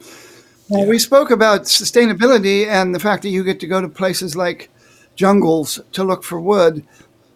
Well, 0.74 0.88
we 0.88 0.97
spoke 0.97 1.30
about 1.30 1.65
sustainability 1.65 2.65
and 2.65 2.95
the 2.95 2.99
fact 2.99 3.21
that 3.21 3.30
you 3.30 3.43
get 3.43 3.59
to 3.59 3.67
go 3.67 3.80
to 3.80 3.88
places 3.88 4.36
like 4.36 4.71
jungles 5.15 5.80
to 5.91 6.03
look 6.03 6.24
for 6.24 6.41
wood. 6.41 6.84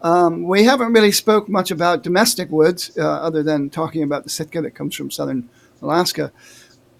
Um, 0.02 0.42
we 0.42 0.64
haven't 0.64 0.92
really 0.92 1.12
spoke 1.12 1.48
much 1.48 1.70
about 1.70 2.02
domestic 2.02 2.50
woods, 2.50 2.90
uh, 2.98 3.02
other 3.08 3.44
than 3.44 3.70
talking 3.70 4.02
about 4.02 4.24
the 4.24 4.28
Sitka 4.28 4.60
that 4.62 4.72
comes 4.72 4.96
from 4.96 5.12
southern 5.12 5.48
Alaska. 5.80 6.32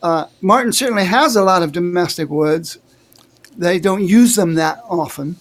Uh, 0.00 0.26
Martin 0.40 0.72
certainly 0.72 1.06
has 1.06 1.34
a 1.34 1.42
lot 1.42 1.64
of 1.64 1.72
domestic 1.72 2.28
woods. 2.28 2.78
They 3.56 3.80
don't 3.80 4.06
use 4.06 4.36
them 4.36 4.54
that 4.54 4.78
often. 4.88 5.38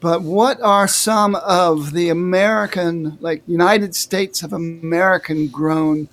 But 0.00 0.20
what 0.20 0.60
are 0.60 0.86
some 0.86 1.34
of 1.36 1.92
the 1.92 2.10
American, 2.10 3.16
like 3.22 3.42
United 3.46 3.94
States 3.94 4.42
of 4.42 4.52
American 4.52 5.48
grown 5.48 6.10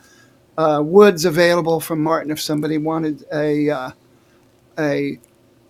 uh, 0.57 0.82
woods 0.82 1.26
available 1.26 1.82
from 1.82 2.01
Martin 2.01 2.32
if 2.32 2.39
somebody 2.39 2.78
wanted 2.78 3.26
a 3.34 3.69
uh, 3.69 3.91
a 4.80 5.19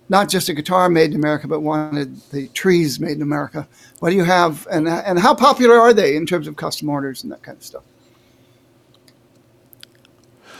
not 0.08 0.28
just 0.28 0.48
a 0.48 0.54
guitar 0.54 0.88
made 0.88 1.10
in 1.10 1.16
America, 1.16 1.48
but 1.48 1.60
wanted 1.60 2.20
the 2.30 2.48
trees 2.48 3.00
made 3.00 3.12
in 3.12 3.22
America. 3.22 3.66
What 4.00 4.10
do 4.10 4.16
you 4.16 4.24
have, 4.24 4.66
and 4.70 4.88
and 4.88 5.18
how 5.18 5.34
popular 5.34 5.78
are 5.78 5.92
they 5.92 6.16
in 6.16 6.26
terms 6.26 6.46
of 6.46 6.56
custom 6.56 6.88
orders 6.88 7.22
and 7.22 7.32
that 7.32 7.42
kind 7.42 7.56
of 7.56 7.64
stuff? 7.64 7.82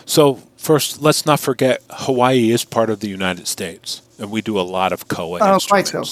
So 0.07 0.34
first, 0.57 1.01
let's 1.01 1.24
not 1.26 1.40
forget 1.40 1.82
Hawaii 1.90 2.51
is 2.51 2.64
part 2.64 2.90
of 2.90 3.01
the 3.01 3.09
United 3.09 3.47
States, 3.47 4.03
and 4.18 4.30
we 4.30 4.42
do 4.42 4.59
a 4.59 4.62
lot 4.62 4.92
of 4.92 5.09
koa 5.09 5.38
Oh, 5.40 5.59
quite 5.66 5.88
so. 5.88 6.05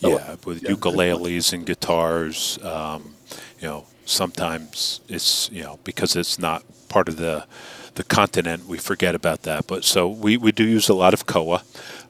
Yeah, 0.00 0.36
with 0.44 0.62
ukuleles 0.62 1.52
and 1.52 1.64
guitars. 1.64 2.58
Um, 2.62 3.14
you 3.60 3.68
know, 3.68 3.86
sometimes 4.04 5.00
it's 5.08 5.50
you 5.52 5.62
know 5.62 5.78
because 5.84 6.16
it's 6.16 6.38
not 6.38 6.64
part 6.88 7.08
of 7.08 7.16
the 7.16 7.46
the 7.94 8.04
continent, 8.04 8.66
we 8.66 8.78
forget 8.78 9.14
about 9.14 9.42
that. 9.42 9.66
But 9.66 9.84
so 9.84 10.08
we, 10.08 10.36
we 10.36 10.52
do 10.52 10.64
use 10.64 10.88
a 10.88 10.94
lot 10.94 11.14
of 11.14 11.26
koa. 11.26 11.62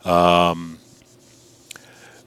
Um, 0.04 0.78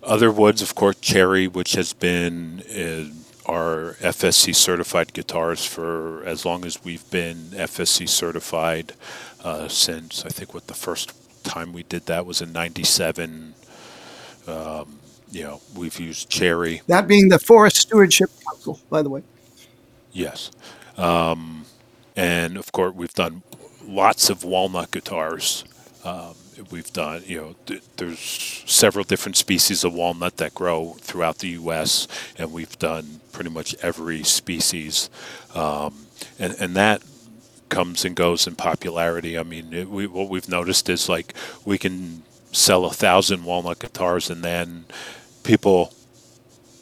other 0.04 0.32
woods, 0.32 0.62
of 0.62 0.76
course, 0.76 0.98
cherry, 1.02 1.48
which 1.48 1.74
has 1.74 1.94
been 1.94 2.62
uh, 2.70 3.52
our 3.52 3.96
FSC 4.00 4.56
certified 4.56 5.14
guitars 5.14 5.66
for 5.66 6.24
as 6.26 6.46
long 6.46 6.66
as 6.66 6.84
we've 6.84 7.10
been 7.12 7.36
FSC 7.54 8.08
certified 8.08 8.94
uh, 9.44 9.68
since 9.68 10.26
I 10.26 10.30
think 10.30 10.54
what 10.54 10.68
the 10.68 10.74
first 10.74 11.14
time 11.44 11.74
we 11.74 11.84
did 11.84 12.06
that 12.08 12.26
was 12.26 12.42
in 12.42 12.52
'97. 12.52 13.56
Um, 14.48 15.00
you 15.32 15.44
know, 15.44 15.62
we've 15.76 16.00
used 16.00 16.30
cherry. 16.30 16.82
That 16.88 17.08
being 17.08 17.30
the 17.30 17.40
Forest 17.40 17.78
Stewardship 17.78 18.30
Council, 18.48 18.80
by 18.90 19.02
the 19.02 19.10
way. 19.10 19.24
Yes. 20.14 20.52
Um, 20.98 21.66
and 22.16 22.58
of 22.58 22.72
course, 22.72 22.94
we've 22.96 23.14
done 23.14 23.44
lots 23.96 24.30
of 24.30 24.44
walnut 24.44 24.92
guitars. 24.92 25.64
Um, 26.04 26.36
we've 26.70 26.92
done, 26.94 27.24
you 27.26 27.38
know, 27.42 27.56
th- 27.66 27.82
there's 27.98 28.64
several 28.66 29.04
different 29.04 29.38
species 29.38 29.84
of 29.84 29.94
walnut 29.94 30.38
that 30.38 30.54
grow 30.54 30.98
throughout 31.00 31.40
the 31.40 31.50
U.S., 31.50 32.08
and 32.38 32.52
we've 32.52 32.78
done 32.78 33.22
pretty 33.32 33.50
much 33.50 33.74
every 33.82 34.24
species. 34.24 35.10
Um, 35.54 36.08
and, 36.38 36.56
and 36.60 36.76
that 36.76 37.04
comes 37.70 38.06
and 38.06 38.16
goes 38.16 38.46
in 38.46 38.56
popularity. 38.56 39.38
I 39.38 39.44
mean, 39.44 39.74
it, 39.74 39.90
we, 39.90 40.08
what 40.08 40.30
we've 40.30 40.50
noticed 40.50 40.90
is 40.90 41.10
like 41.10 41.34
we 41.66 41.78
can 41.78 42.24
sell 42.52 42.86
a 42.86 42.92
thousand 42.92 43.44
walnut 43.46 43.80
guitars, 43.80 44.30
and 44.30 44.44
then 44.44 44.86
people 45.44 45.94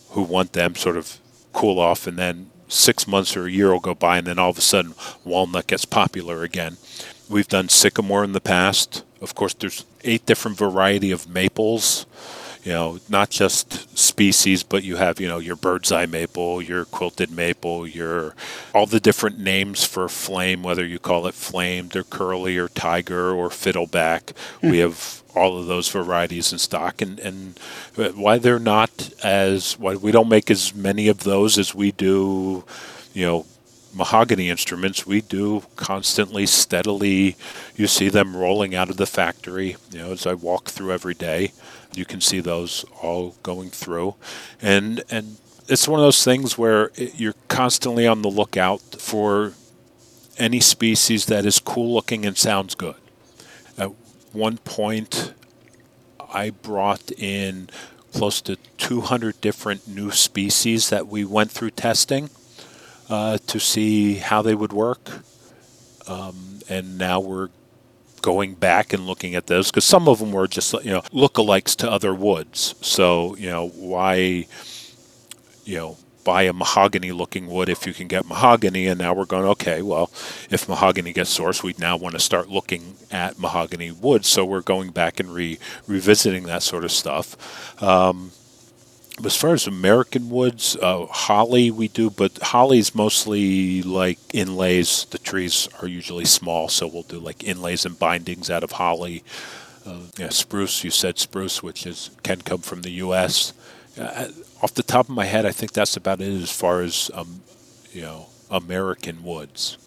who 0.09 0.23
want 0.23 0.53
them 0.53 0.75
sort 0.75 0.97
of 0.97 1.19
cool 1.53 1.79
off, 1.79 2.07
and 2.07 2.17
then 2.17 2.49
six 2.67 3.07
months 3.07 3.35
or 3.35 3.45
a 3.45 3.51
year 3.51 3.71
will 3.71 3.79
go 3.79 3.95
by, 3.95 4.17
and 4.17 4.27
then 4.27 4.39
all 4.39 4.49
of 4.49 4.57
a 4.57 4.61
sudden 4.61 4.93
walnut 5.23 5.67
gets 5.67 5.85
popular 5.85 6.43
again. 6.43 6.77
We've 7.29 7.47
done 7.47 7.69
sycamore 7.69 8.23
in 8.23 8.33
the 8.33 8.41
past. 8.41 9.03
Of 9.21 9.35
course, 9.35 9.53
there's 9.53 9.85
eight 10.03 10.25
different 10.25 10.57
variety 10.57 11.11
of 11.11 11.29
maples. 11.29 12.05
You 12.63 12.71
know, 12.71 12.99
not 13.09 13.29
just 13.29 13.97
species, 13.97 14.63
but 14.63 14.83
you 14.83 14.95
have 14.95 15.19
you 15.19 15.27
know 15.27 15.39
your 15.39 15.57
bird's 15.57 15.91
eye 15.91 16.05
maple, 16.05 16.61
your 16.61 16.85
quilted 16.85 17.29
maple, 17.29 17.85
your 17.85 18.35
all 18.73 18.85
the 18.85 19.01
different 19.01 19.37
names 19.37 19.83
for 19.83 20.07
flame, 20.07 20.63
whether 20.63 20.85
you 20.85 20.97
call 20.97 21.27
it 21.27 21.33
flamed 21.33 21.95
or 21.95 22.03
curly 22.03 22.57
or 22.57 22.69
tiger 22.69 23.33
or 23.33 23.49
fiddleback. 23.49 24.27
Mm-hmm. 24.27 24.71
We 24.71 24.77
have 24.77 25.22
all 25.35 25.57
of 25.57 25.67
those 25.67 25.89
varieties 25.89 26.51
in 26.51 26.59
stock, 26.59 27.01
and 27.01 27.19
and 27.19 27.59
why 28.15 28.37
they're 28.37 28.59
not 28.59 29.11
as 29.23 29.77
why 29.79 29.95
we 29.95 30.11
don't 30.11 30.29
make 30.29 30.51
as 30.51 30.73
many 30.73 31.07
of 31.07 31.23
those 31.23 31.57
as 31.57 31.73
we 31.73 31.91
do, 31.91 32.63
you 33.13 33.25
know, 33.25 33.45
mahogany 33.93 34.49
instruments, 34.49 35.05
we 35.05 35.21
do 35.21 35.63
constantly, 35.75 36.45
steadily. 36.45 37.35
You 37.75 37.87
see 37.87 38.09
them 38.09 38.35
rolling 38.35 38.75
out 38.75 38.89
of 38.89 38.97
the 38.97 39.05
factory. 39.05 39.77
You 39.91 39.99
know, 39.99 40.11
as 40.11 40.25
I 40.25 40.33
walk 40.33 40.69
through 40.69 40.91
every 40.91 41.13
day, 41.13 41.51
you 41.93 42.05
can 42.05 42.21
see 42.21 42.39
those 42.39 42.85
all 43.01 43.35
going 43.43 43.69
through, 43.69 44.15
and 44.61 45.03
and 45.09 45.37
it's 45.67 45.87
one 45.87 45.99
of 45.99 46.05
those 46.05 46.23
things 46.23 46.57
where 46.57 46.91
it, 46.95 47.19
you're 47.19 47.35
constantly 47.47 48.07
on 48.07 48.21
the 48.21 48.29
lookout 48.29 48.81
for 48.81 49.53
any 50.37 50.59
species 50.59 51.27
that 51.27 51.45
is 51.45 51.59
cool 51.59 51.93
looking 51.93 52.25
and 52.25 52.37
sounds 52.37 52.75
good. 52.75 52.95
One 54.33 54.57
point, 54.57 55.33
I 56.33 56.49
brought 56.49 57.11
in 57.11 57.69
close 58.13 58.41
to 58.41 58.55
200 58.77 59.39
different 59.41 59.87
new 59.87 60.11
species 60.11 60.89
that 60.89 61.07
we 61.07 61.23
went 61.23 61.51
through 61.51 61.71
testing 61.71 62.29
uh, 63.09 63.37
to 63.47 63.59
see 63.59 64.15
how 64.15 64.41
they 64.41 64.55
would 64.55 64.73
work. 64.73 65.23
Um, 66.07 66.59
and 66.67 66.97
now 66.97 67.19
we're 67.19 67.49
going 68.23 68.55
back 68.55 68.91
and 68.93 69.05
looking 69.05 69.35
at 69.35 69.47
those 69.47 69.69
because 69.69 69.85
some 69.85 70.07
of 70.07 70.17
them 70.19 70.31
were 70.31 70.47
just 70.47 70.73
you 70.83 70.91
know 70.91 71.01
lookalikes 71.13 71.75
to 71.75 71.91
other 71.91 72.13
woods. 72.13 72.73
So 72.81 73.35
you 73.35 73.49
know 73.49 73.67
why 73.69 74.47
you 75.65 75.77
know 75.77 75.97
buy 76.23 76.43
a 76.43 76.53
mahogany 76.53 77.11
looking 77.11 77.47
wood 77.47 77.69
if 77.69 77.85
you 77.85 77.93
can 77.93 78.07
get 78.07 78.25
mahogany 78.25 78.87
and 78.87 78.99
now 78.99 79.13
we're 79.13 79.25
going 79.25 79.45
okay 79.45 79.81
well 79.81 80.09
if 80.49 80.67
mahogany 80.69 81.13
gets 81.13 81.37
sourced 81.37 81.63
we'd 81.63 81.79
now 81.79 81.97
want 81.97 82.13
to 82.13 82.19
start 82.19 82.49
looking 82.49 82.95
at 83.11 83.39
mahogany 83.39 83.91
wood 83.91 84.25
so 84.25 84.45
we're 84.45 84.61
going 84.61 84.91
back 84.91 85.19
and 85.19 85.33
re- 85.33 85.59
revisiting 85.87 86.43
that 86.43 86.63
sort 86.63 86.83
of 86.83 86.91
stuff 86.91 87.81
um, 87.81 88.31
as 89.23 89.35
far 89.35 89.53
as 89.53 89.67
American 89.67 90.29
woods, 90.29 90.75
uh, 90.81 91.05
holly 91.05 91.69
we 91.69 91.87
do, 91.87 92.09
but 92.09 92.37
holly's 92.39 92.95
mostly 92.95 93.83
like 93.83 94.17
inlays. 94.33 95.05
The 95.05 95.19
trees 95.19 95.69
are 95.81 95.87
usually 95.87 96.25
small, 96.25 96.67
so 96.67 96.87
we'll 96.87 97.03
do 97.03 97.19
like 97.19 97.43
inlays 97.43 97.85
and 97.85 97.97
bindings 97.97 98.49
out 98.49 98.63
of 98.63 98.71
holly. 98.71 99.23
Uh, 99.85 99.99
yeah, 100.17 100.29
spruce, 100.29 100.83
you 100.83 100.89
said 100.89 101.19
spruce, 101.19 101.61
which 101.61 101.85
is 101.85 102.09
can 102.23 102.41
come 102.41 102.59
from 102.59 102.81
the 102.81 102.91
U.S. 102.91 103.53
Uh, 103.99 104.29
off 104.63 104.73
the 104.73 104.83
top 104.83 105.09
of 105.09 105.15
my 105.15 105.25
head, 105.25 105.45
I 105.45 105.51
think 105.51 105.73
that's 105.73 105.97
about 105.97 106.21
it 106.21 106.41
as 106.41 106.51
far 106.51 106.81
as 106.81 107.11
um, 107.13 107.41
you 107.91 108.01
know 108.01 108.27
American 108.49 109.23
woods. 109.23 109.77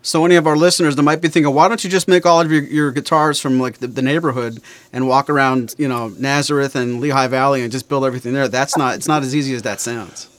So 0.00 0.24
any 0.24 0.36
of 0.36 0.46
our 0.46 0.56
listeners 0.56 0.94
that 0.94 1.02
might 1.02 1.20
be 1.20 1.28
thinking, 1.28 1.52
why 1.52 1.66
don't 1.66 1.82
you 1.82 1.90
just 1.90 2.06
make 2.06 2.24
all 2.24 2.40
of 2.40 2.50
your, 2.50 2.62
your 2.62 2.92
guitars 2.92 3.40
from 3.40 3.58
like 3.58 3.78
the, 3.78 3.88
the, 3.88 4.02
neighborhood 4.02 4.60
and 4.92 5.08
walk 5.08 5.28
around, 5.28 5.74
you 5.78 5.88
know, 5.88 6.14
Nazareth 6.16 6.76
and 6.76 7.00
Lehigh 7.00 7.26
Valley 7.26 7.62
and 7.62 7.72
just 7.72 7.88
build 7.88 8.04
everything 8.04 8.32
there? 8.32 8.46
That's 8.46 8.76
not. 8.76 8.94
It's 8.94 9.08
not 9.08 9.24
as 9.24 9.34
easy 9.34 9.52
as 9.54 9.62
that 9.62 9.80
sounds. 9.80 10.30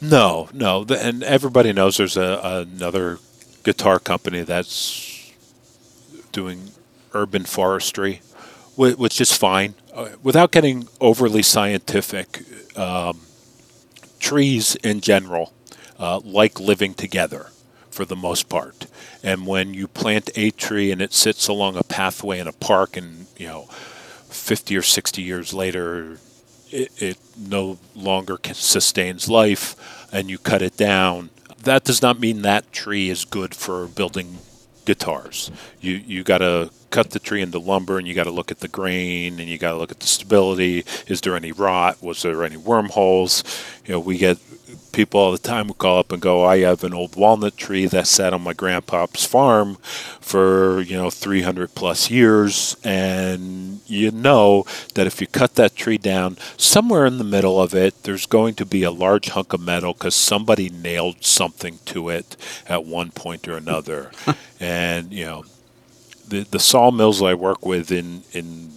No, 0.00 0.48
no, 0.52 0.84
and 0.90 1.22
everybody 1.22 1.72
knows 1.72 1.96
there's 1.96 2.16
a, 2.16 2.66
another 2.74 3.20
guitar 3.62 3.98
company 4.00 4.42
that's 4.42 5.32
doing 6.32 6.72
urban 7.14 7.44
forestry, 7.44 8.20
which 8.76 9.20
is 9.20 9.32
fine. 9.32 9.74
Uh, 9.92 10.08
without 10.22 10.50
getting 10.50 10.88
overly 11.00 11.42
scientific, 11.42 12.42
um, 12.76 13.20
trees 14.18 14.74
in 14.76 15.00
general 15.00 15.52
uh, 15.98 16.20
like 16.24 16.58
living 16.58 16.94
together 16.94 17.48
for 17.90 18.04
the 18.04 18.16
most 18.16 18.48
part. 18.48 18.86
And 19.22 19.46
when 19.46 19.72
you 19.72 19.86
plant 19.86 20.30
a 20.34 20.50
tree 20.50 20.90
and 20.90 21.00
it 21.00 21.12
sits 21.12 21.46
along 21.46 21.76
a 21.76 21.84
pathway 21.84 22.40
in 22.40 22.48
a 22.48 22.52
park, 22.52 22.96
and 22.96 23.26
you 23.36 23.46
know, 23.46 23.62
50 23.62 24.76
or 24.76 24.82
60 24.82 25.22
years 25.22 25.54
later, 25.54 26.18
it, 26.70 26.90
it 27.00 27.18
no 27.38 27.78
longer 27.94 28.38
sustains 28.52 29.28
life, 29.28 29.76
and 30.12 30.28
you 30.28 30.38
cut 30.38 30.62
it 30.62 30.76
down, 30.76 31.30
that 31.62 31.84
does 31.84 32.02
not 32.02 32.18
mean 32.18 32.42
that 32.42 32.72
tree 32.72 33.08
is 33.10 33.24
good 33.24 33.54
for 33.54 33.86
building 33.86 34.38
guitars. 34.84 35.50
You 35.80 35.94
you 35.94 36.24
got 36.24 36.38
to 36.38 36.70
cut 36.94 37.10
the 37.10 37.18
tree 37.18 37.42
into 37.42 37.58
lumber 37.58 37.98
and 37.98 38.06
you 38.06 38.14
got 38.14 38.22
to 38.22 38.30
look 38.30 38.52
at 38.52 38.60
the 38.60 38.68
grain 38.68 39.40
and 39.40 39.48
you 39.48 39.58
got 39.58 39.72
to 39.72 39.78
look 39.78 39.90
at 39.90 39.98
the 39.98 40.06
stability. 40.06 40.84
Is 41.08 41.20
there 41.22 41.34
any 41.34 41.50
rot? 41.50 42.00
Was 42.00 42.22
there 42.22 42.44
any 42.44 42.56
wormholes? 42.56 43.42
You 43.84 43.94
know, 43.94 44.00
we 44.00 44.16
get 44.16 44.38
people 44.92 45.18
all 45.18 45.32
the 45.32 45.38
time 45.38 45.66
who 45.66 45.74
call 45.74 45.98
up 45.98 46.12
and 46.12 46.22
go, 46.22 46.44
I 46.44 46.58
have 46.58 46.84
an 46.84 46.94
old 46.94 47.16
walnut 47.16 47.56
tree 47.56 47.86
that 47.86 48.06
sat 48.06 48.32
on 48.32 48.42
my 48.42 48.52
grandpa's 48.52 49.26
farm 49.26 49.74
for, 50.20 50.82
you 50.82 50.96
know, 50.96 51.10
300 51.10 51.74
plus 51.74 52.12
years. 52.12 52.76
And 52.84 53.80
you 53.86 54.12
know 54.12 54.64
that 54.94 55.08
if 55.08 55.20
you 55.20 55.26
cut 55.26 55.56
that 55.56 55.74
tree 55.74 55.98
down, 55.98 56.38
somewhere 56.56 57.06
in 57.06 57.18
the 57.18 57.24
middle 57.24 57.60
of 57.60 57.74
it, 57.74 58.04
there's 58.04 58.26
going 58.26 58.54
to 58.54 58.64
be 58.64 58.84
a 58.84 58.92
large 58.92 59.30
hunk 59.30 59.52
of 59.52 59.60
metal 59.60 59.94
because 59.94 60.14
somebody 60.14 60.70
nailed 60.70 61.24
something 61.24 61.80
to 61.86 62.08
it 62.08 62.36
at 62.68 62.84
one 62.84 63.10
point 63.10 63.48
or 63.48 63.56
another. 63.56 64.12
and, 64.60 65.12
you 65.12 65.24
know, 65.24 65.44
the, 66.28 66.40
the 66.50 66.58
sawmills 66.58 67.22
I 67.22 67.34
work 67.34 67.64
with 67.64 67.90
in, 67.90 68.22
in 68.32 68.70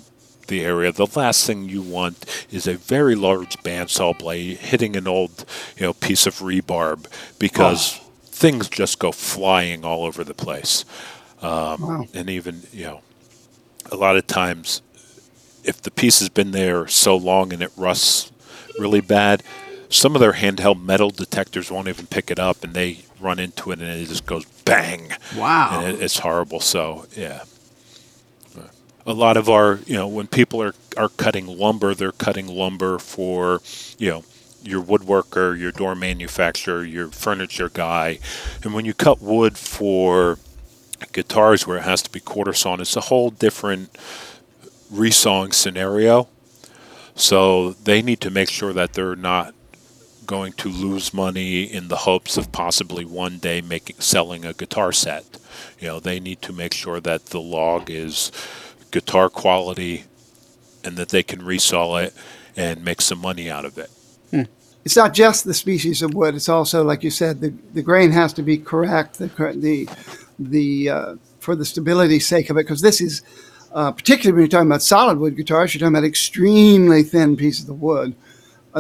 the 0.48 0.64
area, 0.64 0.92
the 0.92 1.08
last 1.16 1.46
thing 1.46 1.70
you 1.70 1.82
want 1.82 2.26
is 2.52 2.68
a 2.68 2.76
very 2.76 3.16
large 3.16 3.58
bandsaw 3.60 4.18
blade 4.18 4.58
hitting 4.58 4.96
an 4.96 5.08
old, 5.08 5.46
you 5.78 5.86
know, 5.86 5.94
piece 5.94 6.26
of 6.26 6.36
rebarb 6.36 7.06
because 7.40 8.00
oh. 8.00 8.04
things 8.26 8.70
just 8.70 9.00
go 9.00 9.12
flying 9.12 9.86
all 9.86 10.06
over 10.06 10.24
the 10.24 10.34
place. 10.34 10.86
Um, 11.42 11.82
wow. 11.82 12.06
And 12.14 12.30
even, 12.30 12.64
you 12.72 12.86
know, 12.86 13.02
a 13.92 13.96
lot 13.96 14.18
of 14.18 14.28
times, 14.28 14.82
if 15.64 15.82
the 15.82 15.92
piece 15.92 16.20
has 16.20 16.30
been 16.30 16.52
there 16.52 16.88
so 16.88 17.16
long 17.16 17.54
and 17.54 17.62
it 17.62 17.72
rusts 17.78 18.32
really 18.80 19.02
bad, 19.02 19.44
some 19.90 20.16
of 20.16 20.22
their 20.22 20.34
handheld 20.34 20.84
metal 20.84 21.10
detectors 21.10 21.72
won't 21.72 21.88
even 21.88 22.08
pick 22.08 22.30
it 22.32 22.40
up, 22.40 22.64
and 22.64 22.74
they 22.74 23.06
run 23.20 23.40
into 23.40 23.72
it, 23.72 23.80
and 23.80 23.90
it 23.90 24.08
just 24.08 24.26
goes 24.26 24.46
bang. 24.66 25.12
Wow, 25.36 25.82
and 25.82 25.96
it, 25.96 26.02
it's 26.02 26.20
horrible. 26.20 26.60
So 26.60 27.06
yeah, 27.16 27.44
a 29.08 29.14
lot 29.14 29.38
of 29.38 29.50
our, 29.50 29.80
you 29.86 29.96
know, 29.96 30.08
when 30.08 30.28
people 30.28 30.62
are, 30.62 30.74
are 30.98 31.10
cutting 31.10 31.48
lumber, 31.48 31.96
they're 31.96 32.12
cutting 32.12 32.48
lumber 32.48 33.00
for, 33.00 33.62
you 33.98 34.10
know, 34.10 34.24
your 34.64 34.84
woodworker, 34.84 35.58
your 35.58 35.72
door 35.72 35.96
manufacturer, 35.96 36.84
your 36.84 37.08
furniture 37.08 37.70
guy. 37.70 38.20
And 38.64 38.74
when 38.74 38.84
you 38.84 38.94
cut 38.94 39.22
wood 39.22 39.58
for 39.58 40.40
guitars 41.14 41.66
where 41.66 41.78
it 41.78 41.84
has 41.84 42.02
to 42.02 42.12
be 42.12 42.20
quarter 42.20 42.52
sawn, 42.52 42.82
it's 42.82 42.98
a 42.98 43.02
whole 43.02 43.30
different 43.30 43.94
resawing 44.92 45.54
scenario. 45.54 46.28
So 47.16 47.72
they 47.72 48.02
need 48.02 48.20
to 48.22 48.30
make 48.30 48.50
sure 48.50 48.74
that 48.74 48.94
they're 48.94 49.16
not 49.16 49.56
going 50.28 50.54
to 50.54 50.70
lose 50.70 51.14
money 51.14 51.64
in 51.64 51.88
the 51.88 51.96
hopes 51.98 52.38
of 52.38 52.52
possibly 52.52 53.06
one 53.06 53.38
day 53.40 53.62
making 53.62 53.96
selling 54.00 54.46
a 54.46 54.54
guitar 54.54 54.92
set. 54.92 55.40
You 55.80 55.88
know, 55.88 56.00
they 56.00 56.20
need 56.20 56.42
to 56.44 56.54
make 56.54 56.74
sure 56.74 57.00
that 57.00 57.28
the 57.28 57.42
log 57.42 57.90
is 57.90 58.32
guitar 58.92 59.30
quality 59.30 60.04
and 60.84 60.98
that 60.98 61.10
they 61.10 61.24
can 61.24 61.44
resell 61.44 61.98
it 61.98 62.14
and 62.56 62.84
make 62.84 63.02
some 63.02 63.20
money 63.20 63.50
out 63.50 63.66
of 63.66 63.78
it. 63.78 63.90
It's 64.88 64.96
not 64.96 65.14
just 65.14 65.44
the 65.44 65.54
species 65.54 66.02
of 66.02 66.14
wood. 66.14 66.34
It's 66.34 66.48
also, 66.48 66.82
like 66.82 67.04
you 67.04 67.10
said, 67.10 67.42
the, 67.42 67.54
the 67.74 67.82
grain 67.82 68.10
has 68.12 68.32
to 68.34 68.42
be 68.42 68.58
correct. 68.58 69.16
The 69.16 69.28
the 69.58 69.90
the 70.40 70.90
uh, 70.90 71.16
for 71.42 71.58
the 71.58 71.66
stability 71.66 72.22
sake 72.22 72.50
of 72.50 72.56
it, 72.56 72.64
because 72.64 72.80
this 72.80 73.02
is 73.02 73.22
uh, 73.74 73.92
particularly 73.92 74.32
when 74.32 74.42
you're 74.44 74.48
talking 74.48 74.70
about 74.70 74.82
solid 74.82 75.18
wood 75.18 75.36
guitars, 75.36 75.74
you're 75.74 75.80
talking 75.80 75.94
about 75.94 76.08
extremely 76.08 77.04
thin 77.04 77.36
pieces 77.36 77.68
of 77.68 77.82
wood 77.82 78.16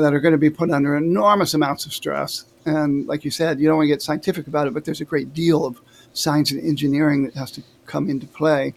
that 0.02 0.14
are 0.14 0.20
going 0.20 0.34
to 0.34 0.38
be 0.38 0.50
put 0.50 0.72
under 0.72 0.96
enormous 0.98 1.54
amounts 1.54 1.86
of 1.86 1.94
stress. 1.94 2.46
And 2.66 3.08
like 3.08 3.24
you 3.24 3.32
said, 3.32 3.60
you 3.60 3.68
don't 3.68 3.78
want 3.78 3.86
to 3.86 3.94
get 3.94 4.02
scientific 4.02 4.48
about 4.48 4.68
it, 4.68 4.74
but 4.74 4.84
there's 4.86 5.02
a 5.02 5.06
great 5.06 5.34
deal 5.34 5.66
of 5.66 5.80
science 6.14 6.52
and 6.52 6.62
engineering 6.64 7.24
that 7.24 7.34
has 7.36 7.52
to 7.52 7.64
come 7.86 8.10
into 8.10 8.28
play. 8.28 8.74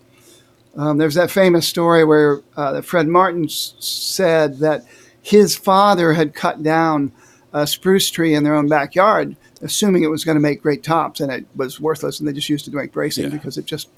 Um, 0.77 0.99
there's 0.99 1.15
that 1.15 1.31
famous 1.31 1.67
story 1.67 2.05
where 2.05 2.41
uh, 2.57 2.81
Fred 2.83 3.09
Martin 3.09 3.47
s- 3.47 3.75
said 3.81 4.59
that 4.59 4.85
his 5.23 5.57
father 5.57 6.13
had 6.13 6.35
cut 6.35 6.63
down 6.63 7.11
a 7.53 7.67
spruce 7.67 8.09
tree 8.11 8.35
in 8.35 8.45
their 8.45 8.55
own 8.55 8.69
backyard, 8.69 9.35
assuming 9.63 10.05
it 10.05 10.11
was 10.11 10.25
going 10.25 10.37
to 10.37 10.41
make 10.41 10.63
great 10.63 10.85
tops, 10.85 11.19
and 11.21 11.33
it 11.33 11.45
was 11.57 11.81
worthless, 11.81 12.21
and 12.21 12.29
they 12.29 12.33
just 12.33 12.49
used 12.49 12.69
it 12.69 12.71
to 12.71 12.77
make 12.77 12.93
bracing 12.93 13.25
Yeah. 13.25 13.31
because 13.31 13.59
it 13.59 13.67
just 13.67 13.89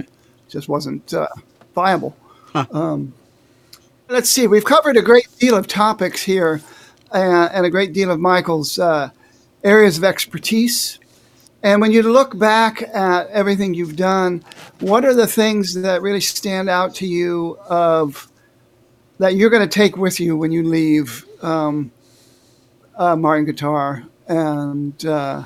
just 0.49 0.69
wasn't 0.69 1.13
uh, 1.13 1.29
viable. 1.75 2.17
Um, 2.55 3.13
let's 4.09 4.31
see, 4.31 4.47
we've 4.47 4.65
covered 4.65 4.97
a 4.97 5.03
great 5.03 5.27
deal 5.39 5.55
of 5.57 5.67
topics 5.67 6.23
here, 6.23 6.61
and 7.15 7.67
a 7.67 7.71
great 7.71 7.93
deal 7.93 8.11
of 8.11 8.21
Michael's 8.21 8.79
uh, 8.79 9.11
areas 9.65 9.99
of 9.99 10.05
expertise. 10.05 10.99
And 11.63 11.81
when 11.81 11.93
you 11.93 12.03
look 12.03 12.37
back 12.37 12.83
at 12.83 13.29
everything 13.29 13.75
you've 13.75 13.97
done, 13.97 14.43
what 14.81 15.05
are 15.05 15.15
the 15.15 15.29
things 15.29 15.75
that 15.75 16.03
really 16.03 16.21
stand 16.21 16.69
out 16.69 16.95
to 16.97 17.07
you 17.07 17.57
of 17.69 18.29
that 19.19 19.37
you're 19.37 19.51
going 19.51 19.67
to 19.67 19.73
take 19.73 19.97
with 19.97 20.19
you 20.19 20.37
when 20.37 20.51
you 20.51 20.65
leave 20.65 21.25
um, 21.43 21.93
uh, 22.97 23.15
Martin 23.15 23.45
Guitar, 23.45 24.05
and 24.27 25.05
uh, 25.07 25.45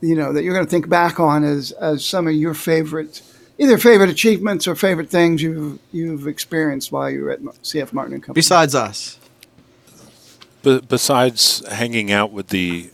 you 0.00 0.14
know 0.14 0.32
that 0.32 0.42
you're 0.42 0.54
going 0.54 0.64
to 0.64 0.70
think 0.70 0.88
back 0.88 1.20
on 1.20 1.44
as 1.44 1.72
as 1.72 2.04
some 2.04 2.26
of 2.26 2.34
your 2.34 2.54
favorite, 2.54 3.22
either 3.58 3.76
favorite 3.78 4.10
achievements 4.10 4.66
or 4.66 4.74
favorite 4.74 5.10
things 5.10 5.42
you've 5.42 5.78
you've 5.92 6.26
experienced 6.26 6.90
while 6.90 7.10
you 7.10 7.22
were 7.22 7.30
at 7.30 7.42
CF 7.42 7.92
Martin 7.92 8.14
and 8.14 8.22
Company. 8.22 8.34
Besides 8.34 8.74
us. 8.74 9.18
But 10.66 10.88
besides 10.88 11.64
hanging 11.68 12.10
out 12.10 12.32
with 12.32 12.48
the 12.48 12.90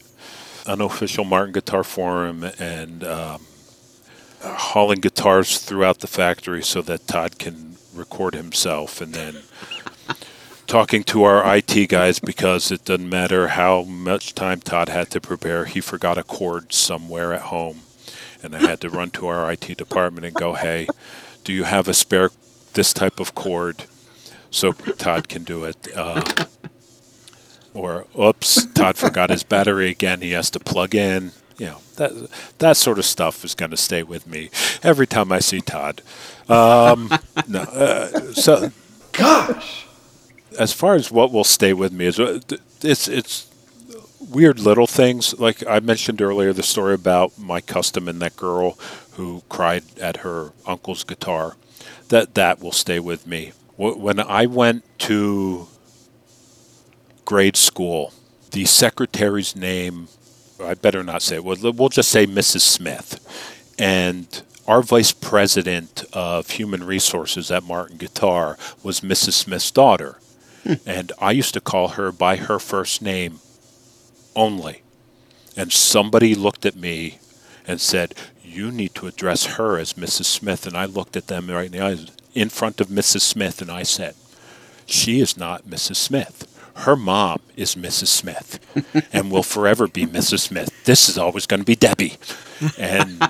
unofficial 0.67 1.25
Martin 1.25 1.55
Guitar 1.55 1.83
Forum 1.83 2.45
and 2.59 3.03
um, 3.03 3.47
hauling 4.43 5.01
guitars 5.01 5.57
throughout 5.57 6.01
the 6.01 6.07
factory 6.07 6.63
so 6.63 6.83
that 6.83 7.07
Todd 7.07 7.39
can 7.39 7.77
record 7.95 8.35
himself, 8.35 9.01
and 9.01 9.15
then 9.15 9.37
talking 10.67 11.03
to 11.05 11.25
our 11.25 11.57
IT 11.57 11.89
guys 11.89 12.19
because 12.19 12.71
it 12.71 12.85
doesn't 12.85 13.09
matter 13.09 13.49
how 13.49 13.85
much 13.85 14.35
time 14.35 14.61
Todd 14.61 14.91
had 14.91 15.09
to 15.09 15.19
prepare, 15.19 15.65
he 15.65 15.81
forgot 15.81 16.19
a 16.19 16.25
chord 16.25 16.75
somewhere 16.75 17.33
at 17.33 17.41
home, 17.41 17.81
and 18.43 18.55
I 18.55 18.59
had 18.59 18.83
to 18.83 18.91
run 18.91 19.09
to 19.13 19.29
our 19.29 19.51
IT 19.51 19.79
department 19.79 20.27
and 20.27 20.35
go, 20.35 20.53
"Hey, 20.53 20.89
do 21.43 21.55
you 21.55 21.65
have 21.65 21.89
a 21.89 21.95
spare 21.95 22.33
this 22.75 22.93
type 22.93 23.19
of 23.19 23.35
chord?" 23.35 23.85
So 24.51 24.73
Todd 24.73 25.31
can 25.31 25.45
do 25.45 25.65
it. 25.65 25.89
Uh, 25.97 26.23
or 27.75 28.07
oops, 28.19 28.67
Todd 28.67 28.97
forgot 28.97 29.31
his 29.31 29.43
battery 29.43 29.91
again. 29.91 30.21
He 30.21 30.33
has 30.33 30.51
to 30.51 30.61
plug 30.61 30.95
in. 30.95 31.33
You 31.59 31.67
know 31.67 31.79
that 31.97 32.31
that 32.59 32.77
sort 32.77 32.99
of 32.99 33.05
stuff 33.05 33.45
is 33.45 33.55
going 33.55 33.71
to 33.71 33.77
stay 33.77 34.03
with 34.03 34.27
me 34.27 34.51
every 34.83 35.07
time 35.07 35.31
I 35.31 35.39
see 35.39 35.61
Todd. 35.61 36.03
Um, 36.49 37.11
no, 37.49 37.61
uh, 37.61 38.33
so 38.33 38.71
Gosh, 39.13 39.87
as 40.59 40.73
far 40.73 40.95
as 40.95 41.11
what 41.11 41.33
will 41.33 41.45
stay 41.45 41.73
with 41.75 41.93
me 41.93 42.07
is 42.07 42.19
uh, 42.19 42.41
it's 42.83 43.09
it's 43.09 43.49
weird 44.19 44.59
little 44.59 44.87
things 44.87 45.39
like 45.39 45.67
I 45.67 45.81
mentioned 45.81 46.23
earlier 46.23 46.53
the 46.53 46.63
story 46.63 46.95
about 46.95 47.39
my 47.39 47.61
custom 47.61 48.09
and 48.09 48.23
that 48.23 48.37
girl 48.37 48.79
who 49.13 49.43
cried 49.51 49.83
at 50.01 50.19
her 50.19 50.53
uncle's 50.67 51.05
guitar 51.05 51.57
that 52.09 52.35
that 52.35 52.61
will 52.61 52.73
stay 52.73 52.99
with 52.99 53.27
me 53.27 53.53
when 53.77 54.19
I 54.21 54.47
went 54.47 54.85
to 55.01 55.69
grade 57.25 57.57
school 57.57 58.13
the 58.51 58.65
secretary's 58.65 59.57
name 59.57 60.09
I 60.63 60.75
better 60.75 61.03
not 61.03 61.23
say 61.23 61.37
it 61.37 61.45
we'll, 61.45 61.73
we'll 61.73 61.89
just 61.89 62.11
say 62.11 62.27
Mrs. 62.27 62.61
Smith 62.61 63.75
and 63.79 64.43
our 64.67 64.83
vice 64.83 65.13
president 65.13 66.05
of 66.13 66.51
human 66.51 66.85
resources 66.85 67.51
at 67.51 67.65
Martin 67.65 67.97
Guitar 67.97 68.57
was 68.83 69.01
Mrs. 69.01 69.33
Smith's 69.33 69.71
daughter 69.71 70.19
hmm. 70.63 70.75
and 70.87 71.11
I 71.19 71.33
used 71.33 71.55
to 71.55 71.61
call 71.61 71.89
her 71.89 72.13
by 72.13 72.37
her 72.37 72.59
first 72.59 73.03
name 73.03 73.41
only. 74.35 74.83
And 75.57 75.73
somebody 75.73 76.35
looked 76.35 76.65
at 76.65 76.77
me 76.77 77.19
and 77.67 77.81
said, 77.81 78.15
You 78.43 78.71
need 78.71 78.95
to 78.97 79.07
address 79.07 79.57
her 79.57 79.79
as 79.79 79.95
Mrs. 79.95 80.25
Smith. 80.25 80.67
And 80.67 80.77
I 80.77 80.87
looked 80.87 81.17
at 81.17 81.27
them 81.27 81.51
right 81.51 81.67
in 81.67 81.73
the 81.73 81.81
eyes 81.81 82.07
in 82.35 82.49
front 82.49 82.81
of 82.81 82.89
Mrs. 82.89 83.21
Smith 83.21 83.61
and 83.61 83.71
I 83.71 83.83
said, 83.83 84.15
She 84.87 85.21
is 85.21 85.37
not 85.37 85.67
Mrs. 85.67 85.97
Smith. 85.97 86.49
Her 86.75 86.97
mom 86.97 87.41
is 87.57 87.75
Mrs. 87.75 88.09
Smith 88.09 88.59
and 89.13 89.31
will 89.31 89.43
forever 89.43 89.87
be 89.87 90.07
Mrs. 90.07 90.41
Smith. 90.41 90.85
This 90.85 91.09
is 91.09 91.19
always 91.19 91.47
going 91.47 91.61
to 91.61 91.67
be 91.67 91.77
Debbie. 91.77 92.17
And 92.79 93.23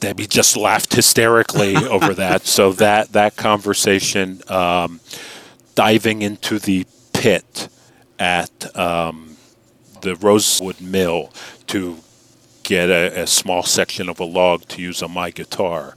Debbie 0.00 0.26
just 0.26 0.56
laughed 0.56 0.94
hysterically 0.94 1.76
over 1.76 2.14
that. 2.14 2.46
So 2.46 2.72
that 2.72 3.12
that 3.12 3.36
conversation, 3.36 4.40
um, 4.48 5.00
diving 5.74 6.22
into 6.22 6.58
the 6.58 6.86
pit 7.12 7.68
at 8.18 8.76
um, 8.76 9.36
the 10.02 10.16
Rosewood 10.16 10.80
Mill 10.80 11.32
to 11.68 11.98
get 12.62 12.90
a, 12.90 13.22
a 13.22 13.26
small 13.26 13.62
section 13.62 14.08
of 14.08 14.20
a 14.20 14.24
log 14.24 14.66
to 14.68 14.82
use 14.82 15.02
on 15.02 15.10
my 15.10 15.30
guitar. 15.30 15.96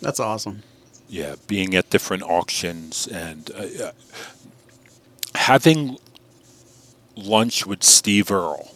That's 0.00 0.20
awesome. 0.20 0.62
Yeah, 1.08 1.36
being 1.46 1.74
at 1.76 1.90
different 1.90 2.24
auctions 2.24 3.06
and 3.06 3.50
uh, 3.54 3.92
having 5.36 5.98
lunch 7.14 7.66
with 7.66 7.82
Steve 7.82 8.30
Earle. 8.30 8.72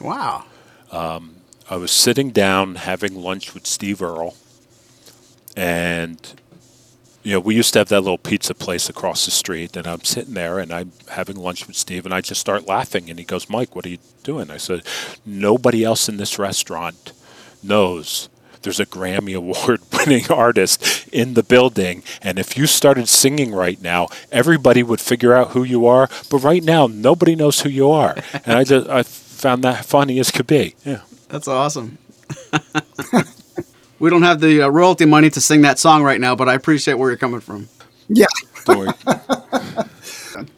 Wow. 0.00 0.44
Um, 0.90 1.36
I 1.68 1.76
was 1.76 1.90
sitting 1.90 2.30
down 2.30 2.74
having 2.76 3.14
lunch 3.14 3.54
with 3.54 3.66
Steve 3.66 4.02
Earle, 4.02 4.36
and 5.56 6.20
you 7.22 7.32
know 7.32 7.40
we 7.40 7.54
used 7.54 7.72
to 7.72 7.78
have 7.80 7.88
that 7.88 8.02
little 8.02 8.18
pizza 8.18 8.54
place 8.54 8.88
across 8.88 9.24
the 9.24 9.30
street, 9.30 9.76
and 9.76 9.86
I'm 9.86 10.04
sitting 10.04 10.34
there 10.34 10.58
and 10.58 10.72
I'm 10.72 10.92
having 11.10 11.36
lunch 11.36 11.66
with 11.66 11.76
Steve, 11.76 12.04
and 12.04 12.14
I 12.14 12.20
just 12.20 12.40
start 12.40 12.68
laughing, 12.68 13.08
and 13.08 13.18
he 13.18 13.24
goes, 13.24 13.48
"Mike, 13.48 13.74
what 13.74 13.86
are 13.86 13.90
you 13.90 13.98
doing?" 14.22 14.50
I 14.50 14.58
said, 14.58 14.82
"Nobody 15.24 15.84
else 15.84 16.08
in 16.08 16.18
this 16.18 16.38
restaurant 16.38 17.12
knows." 17.62 18.28
There's 18.64 18.80
a 18.80 18.86
Grammy 18.86 19.36
Award 19.36 19.80
winning 19.92 20.24
artist 20.30 21.06
in 21.12 21.34
the 21.34 21.42
building. 21.42 22.02
And 22.20 22.38
if 22.38 22.56
you 22.56 22.66
started 22.66 23.08
singing 23.08 23.54
right 23.54 23.80
now, 23.80 24.08
everybody 24.32 24.82
would 24.82 25.00
figure 25.00 25.34
out 25.34 25.50
who 25.50 25.62
you 25.62 25.86
are. 25.86 26.08
But 26.30 26.38
right 26.38 26.62
now, 26.64 26.86
nobody 26.86 27.36
knows 27.36 27.60
who 27.60 27.68
you 27.68 27.90
are. 27.90 28.16
And 28.44 28.58
I 28.58 28.64
just 28.64 28.88
I 28.88 29.02
found 29.02 29.62
that 29.64 29.84
funny 29.84 30.18
as 30.18 30.30
could 30.30 30.46
be. 30.46 30.74
Yeah. 30.84 31.02
That's 31.28 31.48
awesome. 31.48 31.98
we 33.98 34.10
don't 34.10 34.22
have 34.22 34.40
the 34.40 34.62
uh, 34.62 34.68
royalty 34.68 35.04
money 35.04 35.30
to 35.30 35.40
sing 35.40 35.62
that 35.62 35.78
song 35.78 36.02
right 36.02 36.20
now, 36.20 36.34
but 36.34 36.48
I 36.48 36.54
appreciate 36.54 36.94
where 36.94 37.10
you're 37.10 37.16
coming 37.18 37.40
from. 37.40 37.68
yeah, 38.08 38.26
Don't 38.64 38.78
worry. 38.78 38.92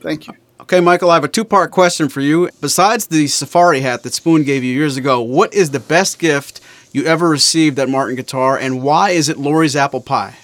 thank 0.01 0.29
you. 0.29 0.35
Okay, 0.61 0.81
Michael, 0.81 1.11
I 1.11 1.15
have 1.15 1.25
a 1.25 1.29
two 1.29 1.45
part 1.45 1.71
question 1.71 2.09
for 2.09 2.21
you. 2.21 2.51
Besides 2.61 3.07
the 3.07 3.27
safari 3.27 3.81
hat 3.81 4.03
that 4.03 4.15
Spoon 4.15 4.43
gave 4.43 4.65
you 4.65 4.73
years 4.75 4.97
ago, 4.97 5.21
what 5.21 5.55
is 5.55 5.71
the 5.71 5.81
best 5.81 6.19
gift 6.19 6.61
you 6.97 7.05
ever 7.05 7.29
received 7.29 7.79
at 7.79 7.89
Martin 7.89 8.17
Guitar, 8.17 8.57
and 8.59 8.83
why 8.83 9.11
is 9.11 9.29
it 9.29 9.37
Lori's 9.37 9.77
apple 9.77 10.01
pie? 10.01 10.35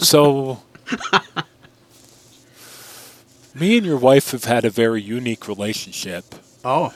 So, 0.00 0.62
me 3.54 3.76
and 3.78 3.86
your 3.86 3.96
wife 3.96 4.30
have 4.30 4.44
had 4.44 4.64
a 4.64 4.70
very 4.70 5.02
unique 5.02 5.48
relationship, 5.48 6.24
Oh, 6.64 6.92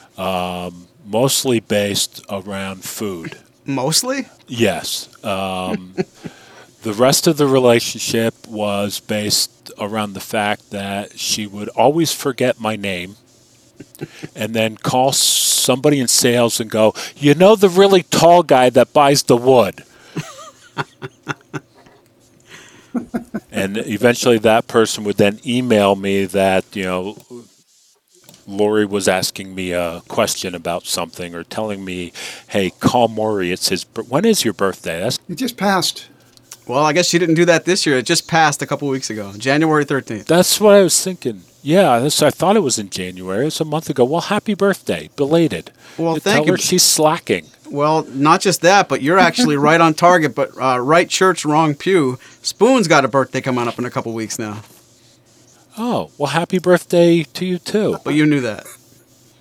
mostly 1.04 1.60
based 1.60 2.24
around 2.30 2.84
food. 2.84 3.38
mostly? 3.64 4.28
Yes. 4.46 5.08
Um, 5.24 5.94
the 6.82 6.92
rest 6.92 7.26
of 7.26 7.36
the 7.36 7.46
relationship 7.46 8.34
was 8.46 9.00
based 9.00 9.72
around 9.78 10.12
the 10.14 10.20
fact 10.20 10.70
that 10.70 11.18
she 11.18 11.46
would 11.46 11.68
always 11.70 12.12
forget 12.12 12.60
my 12.60 12.76
name 12.76 13.16
and 14.36 14.54
then 14.54 14.76
call 14.76 15.12
somebody 15.68 16.00
in 16.00 16.08
sales 16.08 16.60
and 16.60 16.70
go, 16.70 16.94
You 17.16 17.34
know, 17.34 17.54
the 17.54 17.68
really 17.68 18.02
tall 18.02 18.42
guy 18.42 18.70
that 18.70 18.94
buys 18.94 19.22
the 19.24 19.36
wood. 19.36 19.84
and 23.52 23.76
eventually 23.76 24.38
that 24.38 24.66
person 24.66 25.04
would 25.04 25.18
then 25.18 25.40
email 25.46 25.94
me 25.94 26.24
that, 26.24 26.64
you 26.74 26.84
know, 26.84 27.18
Lori 28.46 28.86
was 28.86 29.08
asking 29.08 29.54
me 29.54 29.72
a 29.72 30.00
question 30.08 30.54
about 30.54 30.86
something 30.86 31.34
or 31.34 31.44
telling 31.44 31.84
me, 31.84 32.12
"Hey, 32.48 32.70
call 32.70 33.08
Maury. 33.08 33.52
It's 33.52 33.68
his. 33.68 33.84
When 34.08 34.24
is 34.24 34.42
your 34.42 34.54
birthday?" 34.54 35.00
That's 35.00 35.18
It 35.28 35.34
just 35.34 35.58
passed. 35.58 36.06
Well, 36.66 36.82
I 36.82 36.94
guess 36.94 37.08
she 37.08 37.18
didn't 37.18 37.34
do 37.34 37.44
that 37.44 37.66
this 37.66 37.84
year. 37.84 37.98
It 37.98 38.06
just 38.06 38.26
passed 38.26 38.62
a 38.62 38.66
couple 38.66 38.88
weeks 38.88 39.10
ago, 39.10 39.32
January 39.36 39.84
13th. 39.84 40.24
That's 40.24 40.58
what 40.60 40.74
I 40.74 40.82
was 40.82 40.98
thinking. 41.02 41.42
Yeah, 41.62 41.98
this, 41.98 42.22
I 42.22 42.30
thought 42.30 42.56
it 42.56 42.60
was 42.60 42.78
in 42.78 42.88
January. 42.88 43.46
It's 43.48 43.60
a 43.60 43.64
month 43.64 43.90
ago. 43.90 44.04
Well, 44.04 44.20
happy 44.22 44.54
birthday, 44.54 45.10
belated. 45.16 45.72
Well, 45.98 46.14
You 46.14 46.20
thank 46.20 46.36
tell 46.36 46.46
you. 46.46 46.52
her 46.52 46.58
she's 46.58 46.82
slacking. 46.84 47.46
Well, 47.70 48.04
not 48.04 48.40
just 48.40 48.60
that, 48.62 48.88
but 48.88 49.02
you're 49.02 49.18
actually 49.18 49.56
right 49.68 49.80
on 49.80 49.94
target. 49.94 50.34
But 50.34 50.50
uh, 50.60 50.78
right 50.78 51.08
church, 51.08 51.44
wrong 51.44 51.74
pew. 51.74 52.18
Spoon's 52.42 52.86
got 52.88 53.04
a 53.04 53.08
birthday 53.08 53.40
coming 53.40 53.66
up 53.68 53.78
in 53.78 53.84
a 53.84 53.90
couple 53.90 54.12
weeks 54.14 54.38
now. 54.38 54.62
Oh, 55.76 56.10
well, 56.18 56.30
happy 56.30 56.58
birthday 56.58 57.22
to 57.24 57.44
you 57.44 57.58
too. 57.58 57.98
But 58.04 58.14
you 58.14 58.24
knew 58.26 58.40
that. 58.40 58.66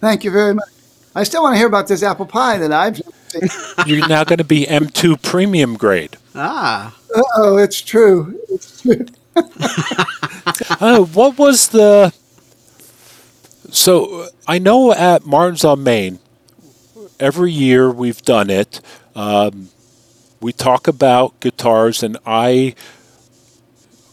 Thank 0.01 0.23
you 0.23 0.31
very 0.31 0.53
much. 0.53 0.67
I 1.15 1.23
still 1.23 1.41
want 1.43 1.53
to 1.53 1.57
hear 1.57 1.67
about 1.67 1.87
this 1.87 2.03
apple 2.03 2.25
pie 2.27 2.57
that 2.57 2.71
I've. 2.71 3.01
You're 3.87 4.07
now 4.07 4.23
going 4.23 4.37
to 4.37 4.43
be 4.43 4.65
M2 4.65 5.21
premium 5.21 5.75
grade. 5.77 6.17
Ah, 6.35 6.95
Oh, 7.35 7.57
it's 7.57 7.81
true. 7.81 8.39
It's 8.49 8.81
true. 8.81 9.05
Oh, 10.81 11.05
what 11.13 11.37
was 11.37 11.69
the? 11.69 12.13
So 13.71 14.21
uh, 14.21 14.27
I 14.47 14.59
know 14.59 14.91
at 14.93 15.25
Martin's 15.25 15.63
on 15.63 15.83
Main, 15.83 16.19
every 17.19 17.51
year 17.51 17.91
we've 17.91 18.21
done 18.21 18.49
it. 18.49 18.81
Um, 19.15 19.69
we 20.39 20.53
talk 20.53 20.87
about 20.87 21.39
guitars, 21.39 22.03
and 22.03 22.17
I 22.25 22.75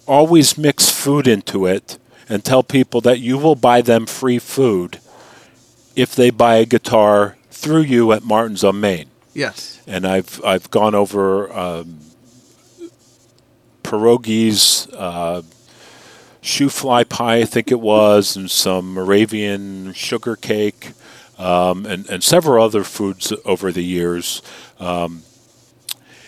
always 0.07 0.59
mix 0.59 0.91
food 0.91 1.27
into 1.27 1.67
it 1.67 1.99
and 2.29 2.45
tell 2.45 2.63
people 2.63 3.01
that 3.03 3.21
you 3.21 3.39
will 3.39 3.55
buy 3.55 3.81
them 3.81 4.07
free 4.07 4.39
food 4.39 4.99
if 5.95 6.15
they 6.15 6.31
buy 6.31 6.57
a 6.57 6.65
guitar 6.65 7.37
through 7.51 7.83
you 7.83 8.13
at 8.13 8.23
Martin's 8.23 8.65
on 8.65 8.81
Main 8.81 9.09
yes. 9.35 9.81
and 9.87 10.07
I've 10.07 10.43
I've 10.45 10.71
gone 10.71 10.95
over 10.95 11.53
um, 11.53 11.99
pierogies, 13.85 14.93
uh, 14.97 15.43
shoofly 16.43 17.09
pie, 17.09 17.37
I 17.37 17.45
think 17.45 17.71
it 17.71 17.81
was, 17.81 18.37
and 18.37 18.51
some 18.51 18.95
Moravian 18.95 19.93
sugar 19.93 20.35
cake, 20.35 20.93
um, 21.39 21.87
and 21.87 22.09
and 22.11 22.25
several 22.25 22.65
other 22.65 22.83
foods 22.83 23.33
over 23.45 23.71
the 23.71 23.85
years. 23.85 24.43
Um, 24.81 25.23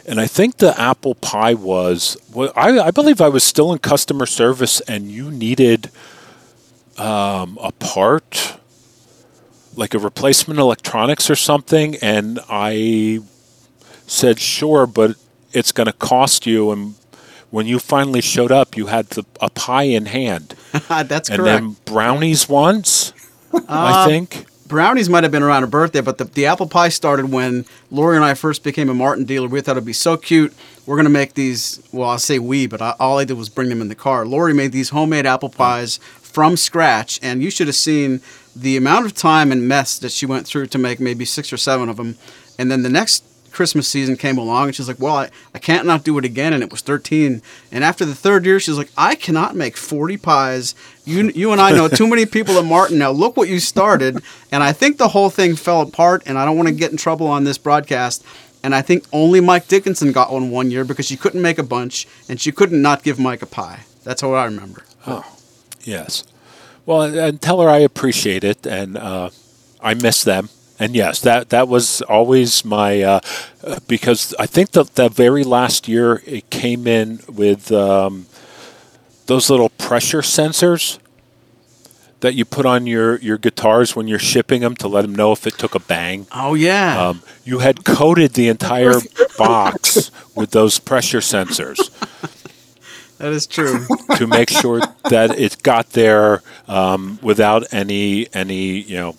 and 0.09 0.21
I 0.21 0.27
think 0.29 0.59
the 0.59 0.79
apple 0.81 1.17
pie 1.17 1.55
was. 1.55 2.17
Well, 2.33 2.53
I, 2.55 2.79
I 2.79 2.91
believe 2.93 3.21
I 3.21 3.29
was 3.29 3.43
still 3.43 3.73
in 3.73 3.79
customer 3.79 4.27
service, 4.27 4.81
and 4.83 5.11
you 5.11 5.31
needed 5.31 5.91
um, 6.97 7.59
a 7.61 7.73
part, 7.73 8.59
like 9.75 9.95
a 9.95 9.99
replacement 9.99 10.61
electronics 10.61 11.29
or 11.29 11.37
something, 11.37 11.97
and 11.97 12.39
I 12.49 13.21
said, 14.07 14.39
sure, 14.39 14.87
but 14.87 15.17
it's 15.53 15.73
going 15.73 15.87
to 15.87 15.93
cost 15.93 16.47
you. 16.47 16.71
And 16.71 16.95
when 17.51 17.67
you 17.67 17.79
finally 17.79 18.21
showed 18.21 18.53
up, 18.53 18.77
you 18.77 18.87
had 18.87 19.07
the, 19.11 19.25
a 19.41 19.51
pie 19.51 19.85
in 19.85 20.07
hand. 20.07 20.55
That's 20.89 21.29
and 21.29 21.39
correct. 21.39 21.63
then 21.63 21.77
brownies 21.85 22.49
once, 22.49 23.13
I 23.69 24.05
um, 24.05 24.09
think. 24.09 24.47
Brownies 24.67 25.09
might 25.09 25.23
have 25.23 25.31
been 25.31 25.45
around 25.45 25.63
her 25.63 25.69
birthday, 25.69 26.01
but 26.01 26.19
the, 26.19 26.25
the 26.25 26.47
apple 26.47 26.67
pie 26.67 26.89
started 26.89 27.31
when 27.31 27.65
Lori 27.91 28.17
and 28.17 28.25
I 28.25 28.35
first 28.35 28.65
became 28.65 28.89
a 28.89 28.95
Martin 28.95 29.25
dealer. 29.25 29.47
We 29.47 29.61
thought 29.61 29.73
it'd 29.73 29.85
be 29.85 29.93
so 29.93 30.17
cute. 30.17 30.53
We're 30.87 30.97
gonna 30.97 31.09
make 31.09 31.35
these. 31.35 31.83
Well, 31.93 32.11
I'll 32.11 32.19
say 32.19 32.39
we, 32.39 32.67
but 32.67 32.83
I, 32.83 32.95
all 32.99 33.19
I 33.19 33.25
did 33.25 33.35
was 33.35 33.49
bring 33.49 33.69
them 33.69 33.81
in 33.81 33.89
the 33.89 33.95
car. 33.95 34.27
Lori 34.27 34.53
made 34.55 34.73
these 34.73 34.91
homemade 34.91 35.25
apple 35.25 35.49
pies 35.49 35.99
from 36.21 36.57
scratch, 36.57 37.21
and 37.23 37.43
you 37.43 37.51
should 37.51 37.69
have 37.69 37.77
seen 37.77 38.21
the 38.55 38.77
amount 38.77 39.07
of 39.07 39.15
time 39.15 39.53
and 39.53 39.69
mess 39.69 39.99
that 39.99 40.11
she 40.13 40.27
went 40.27 40.47
through 40.47 40.67
to 40.67 40.79
make 40.79 40.99
maybe 40.99 41.25
six 41.25 41.53
or 41.53 41.57
seven 41.57 41.89
of 41.89 41.97
them. 41.97 42.17
And 42.59 42.71
then 42.71 42.83
the 42.83 42.89
next 42.89 43.25
Christmas 43.57 43.89
season 43.89 44.17
came 44.19 44.37
along, 44.37 44.67
and 44.67 44.77
she's 44.77 44.87
like, 44.87 45.01
"Well, 45.01 45.17
I, 45.17 45.31
I 45.55 45.59
can't 45.59 45.87
not 45.87 46.05
do 46.05 46.19
it 46.19 46.27
again." 46.27 46.53
And 46.53 46.63
it 46.63 46.71
was 46.71 46.83
13. 46.83 47.41
And 47.73 47.83
after 47.83 48.05
the 48.05 48.15
third 48.15 48.45
year, 48.45 48.61
she's 48.61 48.77
like, 48.77 48.91
"I 48.99 49.15
cannot 49.15 49.57
make 49.57 49.79
40 49.79 50.19
pies. 50.19 50.75
You 51.07 51.31
you 51.35 51.53
and 51.53 51.61
I 51.61 51.73
know 51.73 51.89
too 51.89 52.07
many 52.07 52.27
people 52.27 52.59
at 52.59 52.67
Martin 52.67 52.99
now. 52.99 53.11
Look 53.11 53.35
what 53.35 53.49
you 53.49 53.59
started." 53.59 54.23
And 54.53 54.63
I 54.63 54.73
think 54.73 54.99
the 54.99 55.09
whole 55.09 55.31
thing 55.31 55.57
fell 55.57 55.81
apart. 55.81 56.23
And 56.27 56.37
I 56.39 56.45
don't 56.45 56.57
want 56.59 56.69
to 56.69 56.75
get 56.75 56.91
in 56.91 56.99
trouble 56.99 57.27
on 57.29 57.45
this 57.45 57.57
broadcast. 57.57 58.23
And 58.63 58.75
I 58.75 58.83
think 58.83 59.05
only 59.11 59.41
Mike 59.41 59.69
Dickinson 59.69 60.13
got 60.13 60.31
one 60.31 60.51
one 60.51 60.71
year 60.71 60.85
because 60.85 61.07
she 61.07 61.17
couldn't 61.17 61.41
make 61.41 61.59
a 61.59 61.63
bunch, 61.63 62.07
and 62.29 62.39
she 62.39 62.53
couldn't 62.53 62.83
not 62.83 63.03
give 63.03 63.19
Mike 63.19 63.41
a 63.41 63.47
pie. 63.47 63.81
That's 64.05 64.23
what 64.23 64.35
I 64.35 64.45
remember. 64.45 64.85
Oh, 65.07 65.25
yes. 65.83 66.25
Well, 66.85 67.03
and 67.03 67.41
tell 67.41 67.61
her 67.63 67.71
I 67.71 67.79
appreciate 67.79 68.45
it, 68.45 68.67
and 68.67 68.97
uh, 68.99 69.31
I 69.81 69.95
miss 69.95 70.23
them. 70.23 70.51
And 70.79 70.95
yes, 70.95 71.21
that 71.23 71.49
that 71.51 71.69
was 71.69 72.03
always 72.03 72.65
my 72.65 73.03
uh, 73.03 73.21
because 73.89 74.35
I 74.39 74.47
think 74.47 74.73
that 74.73 74.95
the 74.95 75.09
very 75.09 75.43
last 75.45 75.89
year 75.89 76.23
it 76.27 76.51
came 76.51 76.87
in 76.87 77.21
with 77.29 77.73
um, 77.73 78.27
those 79.27 79.49
little 79.49 79.71
pressure 79.71 80.21
sensors 80.21 80.99
that 82.21 82.35
you 82.35 82.45
put 82.45 82.65
on 82.65 82.87
your, 82.87 83.19
your 83.19 83.37
guitars 83.37 83.95
when 83.95 84.09
you're 84.09 84.19
shipping 84.19 84.63
them 84.63 84.75
to 84.75 84.89
let 84.89 85.03
them 85.03 85.15
know 85.15 85.33
if 85.33 85.47
it 85.47 85.59
took 85.59 85.75
a 85.75 85.79
bang. 85.79 86.27
Oh 86.33 86.55
yeah. 86.55 87.09
Um, 87.09 87.23
you 87.45 87.59
had 87.61 87.85
coated 87.85 88.33
the 88.33 88.49
entire 88.49 89.01
box 89.39 90.11
with 90.35 90.51
those 90.51 90.79
pressure 90.79 91.21
sensors 91.21 91.91
that 93.19 93.33
is 93.33 93.47
true. 93.47 93.87
to 94.17 94.27
make 94.27 94.51
sure 94.51 94.81
that 95.11 95.39
it 95.39 95.63
got 95.63 95.91
there 95.91 96.43
um, 96.69 97.19
without 97.23 97.65
any 97.73 98.33
any 98.35 98.81
you 98.81 98.97
know 98.97 99.17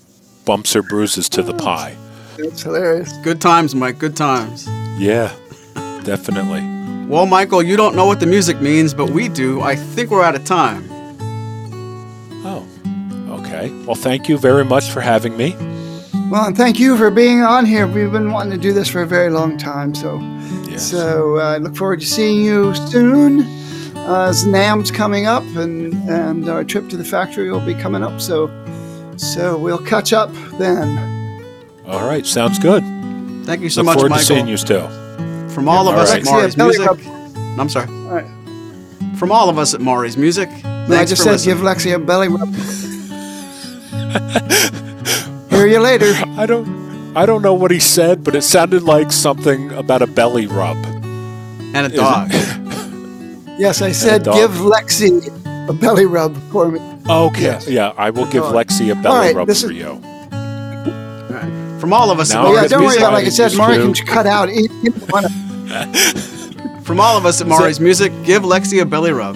bumps 0.48 0.76
or 0.76 0.82
bruises 0.82 1.28
to 1.30 1.44
the 1.44 1.54
pie. 1.54 1.96
It's 2.40 2.64
hilarious. 2.64 3.12
Good 3.24 3.42
times, 3.42 3.76
Mike. 3.76 4.00
Good 4.00 4.16
times. 4.16 4.66
Yeah, 4.98 5.32
definitely. 6.04 6.62
Well, 7.08 7.26
Michael, 7.26 7.62
you 7.62 7.76
don't 7.78 7.96
know 7.96 8.06
what 8.06 8.20
the 8.20 8.26
music 8.26 8.62
means, 8.62 8.94
but 8.94 9.10
we 9.10 9.28
do. 9.30 9.62
I 9.62 9.76
think 9.76 10.10
we're 10.10 10.24
out 10.24 10.36
of 10.36 10.46
time. 10.46 10.88
Oh, 12.46 12.66
okay. 13.42 13.70
Well, 13.86 13.96
thank 13.96 14.30
you 14.30 14.38
very 14.38 14.64
much 14.64 14.90
for 14.90 15.02
having 15.02 15.36
me. 15.36 15.54
Well, 16.32 16.46
and 16.46 16.56
thank 16.58 16.80
you 16.80 16.98
for 16.98 17.10
being 17.12 17.42
on 17.42 17.66
here. 17.66 17.86
We've 17.88 18.12
been 18.12 18.32
wanting 18.32 18.52
to 18.52 18.58
do 18.58 18.72
this 18.74 18.88
for 18.88 19.02
a 19.02 19.08
very 19.08 19.30
long 19.30 19.58
time, 19.58 19.94
so 19.96 20.20
Yes. 20.70 20.90
so 20.90 21.38
uh, 21.38 21.56
I 21.56 21.58
look 21.58 21.76
forward 21.76 22.00
to 22.02 22.06
seeing 22.06 22.44
you 22.44 22.74
soon. 22.76 23.42
Uh, 23.96 24.28
as 24.30 24.46
NAMM's 24.46 24.92
coming 24.92 25.26
up, 25.26 25.44
and 25.58 25.94
and 26.10 26.48
our 26.50 26.64
trip 26.64 26.88
to 26.90 26.98
the 26.98 27.04
factory 27.04 27.52
will 27.52 27.66
be 27.66 27.74
coming 27.74 28.04
up. 28.04 28.22
So 28.22 28.48
so 29.18 29.58
we'll 29.58 29.84
catch 29.84 30.14
up 30.14 30.32
then. 30.58 30.98
All 31.86 32.08
right, 32.08 32.26
sounds 32.26 32.60
good. 32.60 32.84
Thank 33.46 33.62
you 33.62 33.70
so 33.70 33.82
Look 33.82 33.86
much, 33.88 33.96
forward 34.00 34.14
to 34.18 34.24
seeing 34.24 34.48
you 34.48 34.58
still. 34.58 34.88
From 35.50 35.68
all 35.70 35.88
of 35.88 35.96
All 35.96 36.02
us 36.02 36.12
right. 36.12 36.20
at 36.22 36.26
Maury's 36.26 36.58
Music. 36.58 36.86
rub. 36.88 37.00
I'm 37.60 37.70
sorry. 37.70 37.88
All 37.88 38.12
right. 38.14 38.26
From 39.18 39.32
all 39.32 39.50
of 39.50 39.58
us 39.58 39.74
at 39.74 39.82
Maury's 39.82 40.18
Music. 40.18 40.50
No, 40.64 40.96
I 40.96 41.06
just 41.06 41.24
for 41.24 41.38
said 41.38 41.48
listening. 41.48 41.58
give 41.58 41.66
Lexi 41.66 41.96
a 41.96 42.00
belly 42.00 42.28
rub. 42.28 42.54
Hear 45.50 45.66
you 45.68 45.80
later. 45.80 46.12
I 46.38 46.46
don't. 46.46 46.68
I 47.16 47.26
don't 47.26 47.42
know 47.42 47.54
what 47.56 47.72
he 47.72 47.80
said, 47.80 48.24
but 48.24 48.36
it 48.36 48.44
sounded 48.44 48.84
like 48.84 49.12
something 49.12 49.72
about 49.72 50.04
a 50.04 50.08
belly 50.08 50.46
rub. 50.46 50.78
and 50.78 51.78
a 51.78 51.90
dog. 51.90 52.32
Yes, 53.60 53.82
I 53.82 53.92
said 53.92 54.24
give 54.24 54.52
Lexi 54.52 55.20
a 55.68 55.74
belly 55.74 56.06
rub 56.06 56.38
for 56.52 56.70
me. 56.70 56.80
Okay. 57.10 57.42
Yes. 57.44 57.68
Yeah, 57.68 57.94
I 57.98 58.10
will 58.10 58.26
give 58.26 58.44
Lexi 58.44 58.92
a 58.92 58.96
belly 58.96 59.28
right, 59.28 59.36
rub 59.36 59.48
for 59.48 59.52
is- 59.52 59.64
you. 59.64 60.02
From 61.80 61.94
all 61.94 62.10
of 62.12 62.20
us 62.20 62.34
Now 62.34 62.42
at 62.42 62.48
Oh, 62.48 62.54
yeah, 62.54 62.68
don't 62.68 62.80
worry 62.80 62.86
Music. 62.88 63.02
about 63.02 63.12
it. 63.12 63.14
Like 63.14 63.26
I 63.26 63.30
said, 63.30 63.44
Just 63.50 63.58
Maury 63.58 63.78
can 63.78 63.94
cut 63.94 64.26
out 64.26 64.50
one 65.12 65.26
of 65.26 65.32
From 66.86 67.00
all 67.00 67.18
of 67.18 67.26
us 67.26 67.40
at 67.40 67.48
Maury's 67.48 67.80
Music, 67.80 68.12
give 68.24 68.44
Lexi 68.44 68.82
a 68.82 68.86
belly 68.86 69.12
rub. 69.12 69.36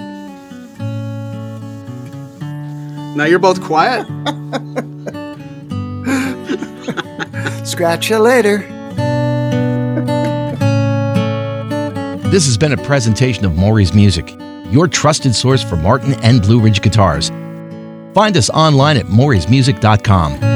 Now 3.15 3.25
you're 3.25 3.39
both 3.39 3.61
quiet. 3.61 4.07
Scratch 7.67 8.09
you 8.09 8.17
later. 8.19 8.59
This 12.31 12.45
has 12.45 12.57
been 12.57 12.71
a 12.71 12.77
presentation 12.77 13.45
of 13.45 13.55
Maury's 13.55 13.93
Music, 13.93 14.33
your 14.71 14.87
trusted 14.87 15.35
source 15.35 15.61
for 15.61 15.75
Martin 15.75 16.13
and 16.23 16.41
Blue 16.41 16.59
Ridge 16.61 16.81
guitars. 16.81 17.29
Find 18.13 18.37
us 18.37 18.49
online 18.49 18.97
at 18.97 19.05
maurysmusic.com. 19.05 20.50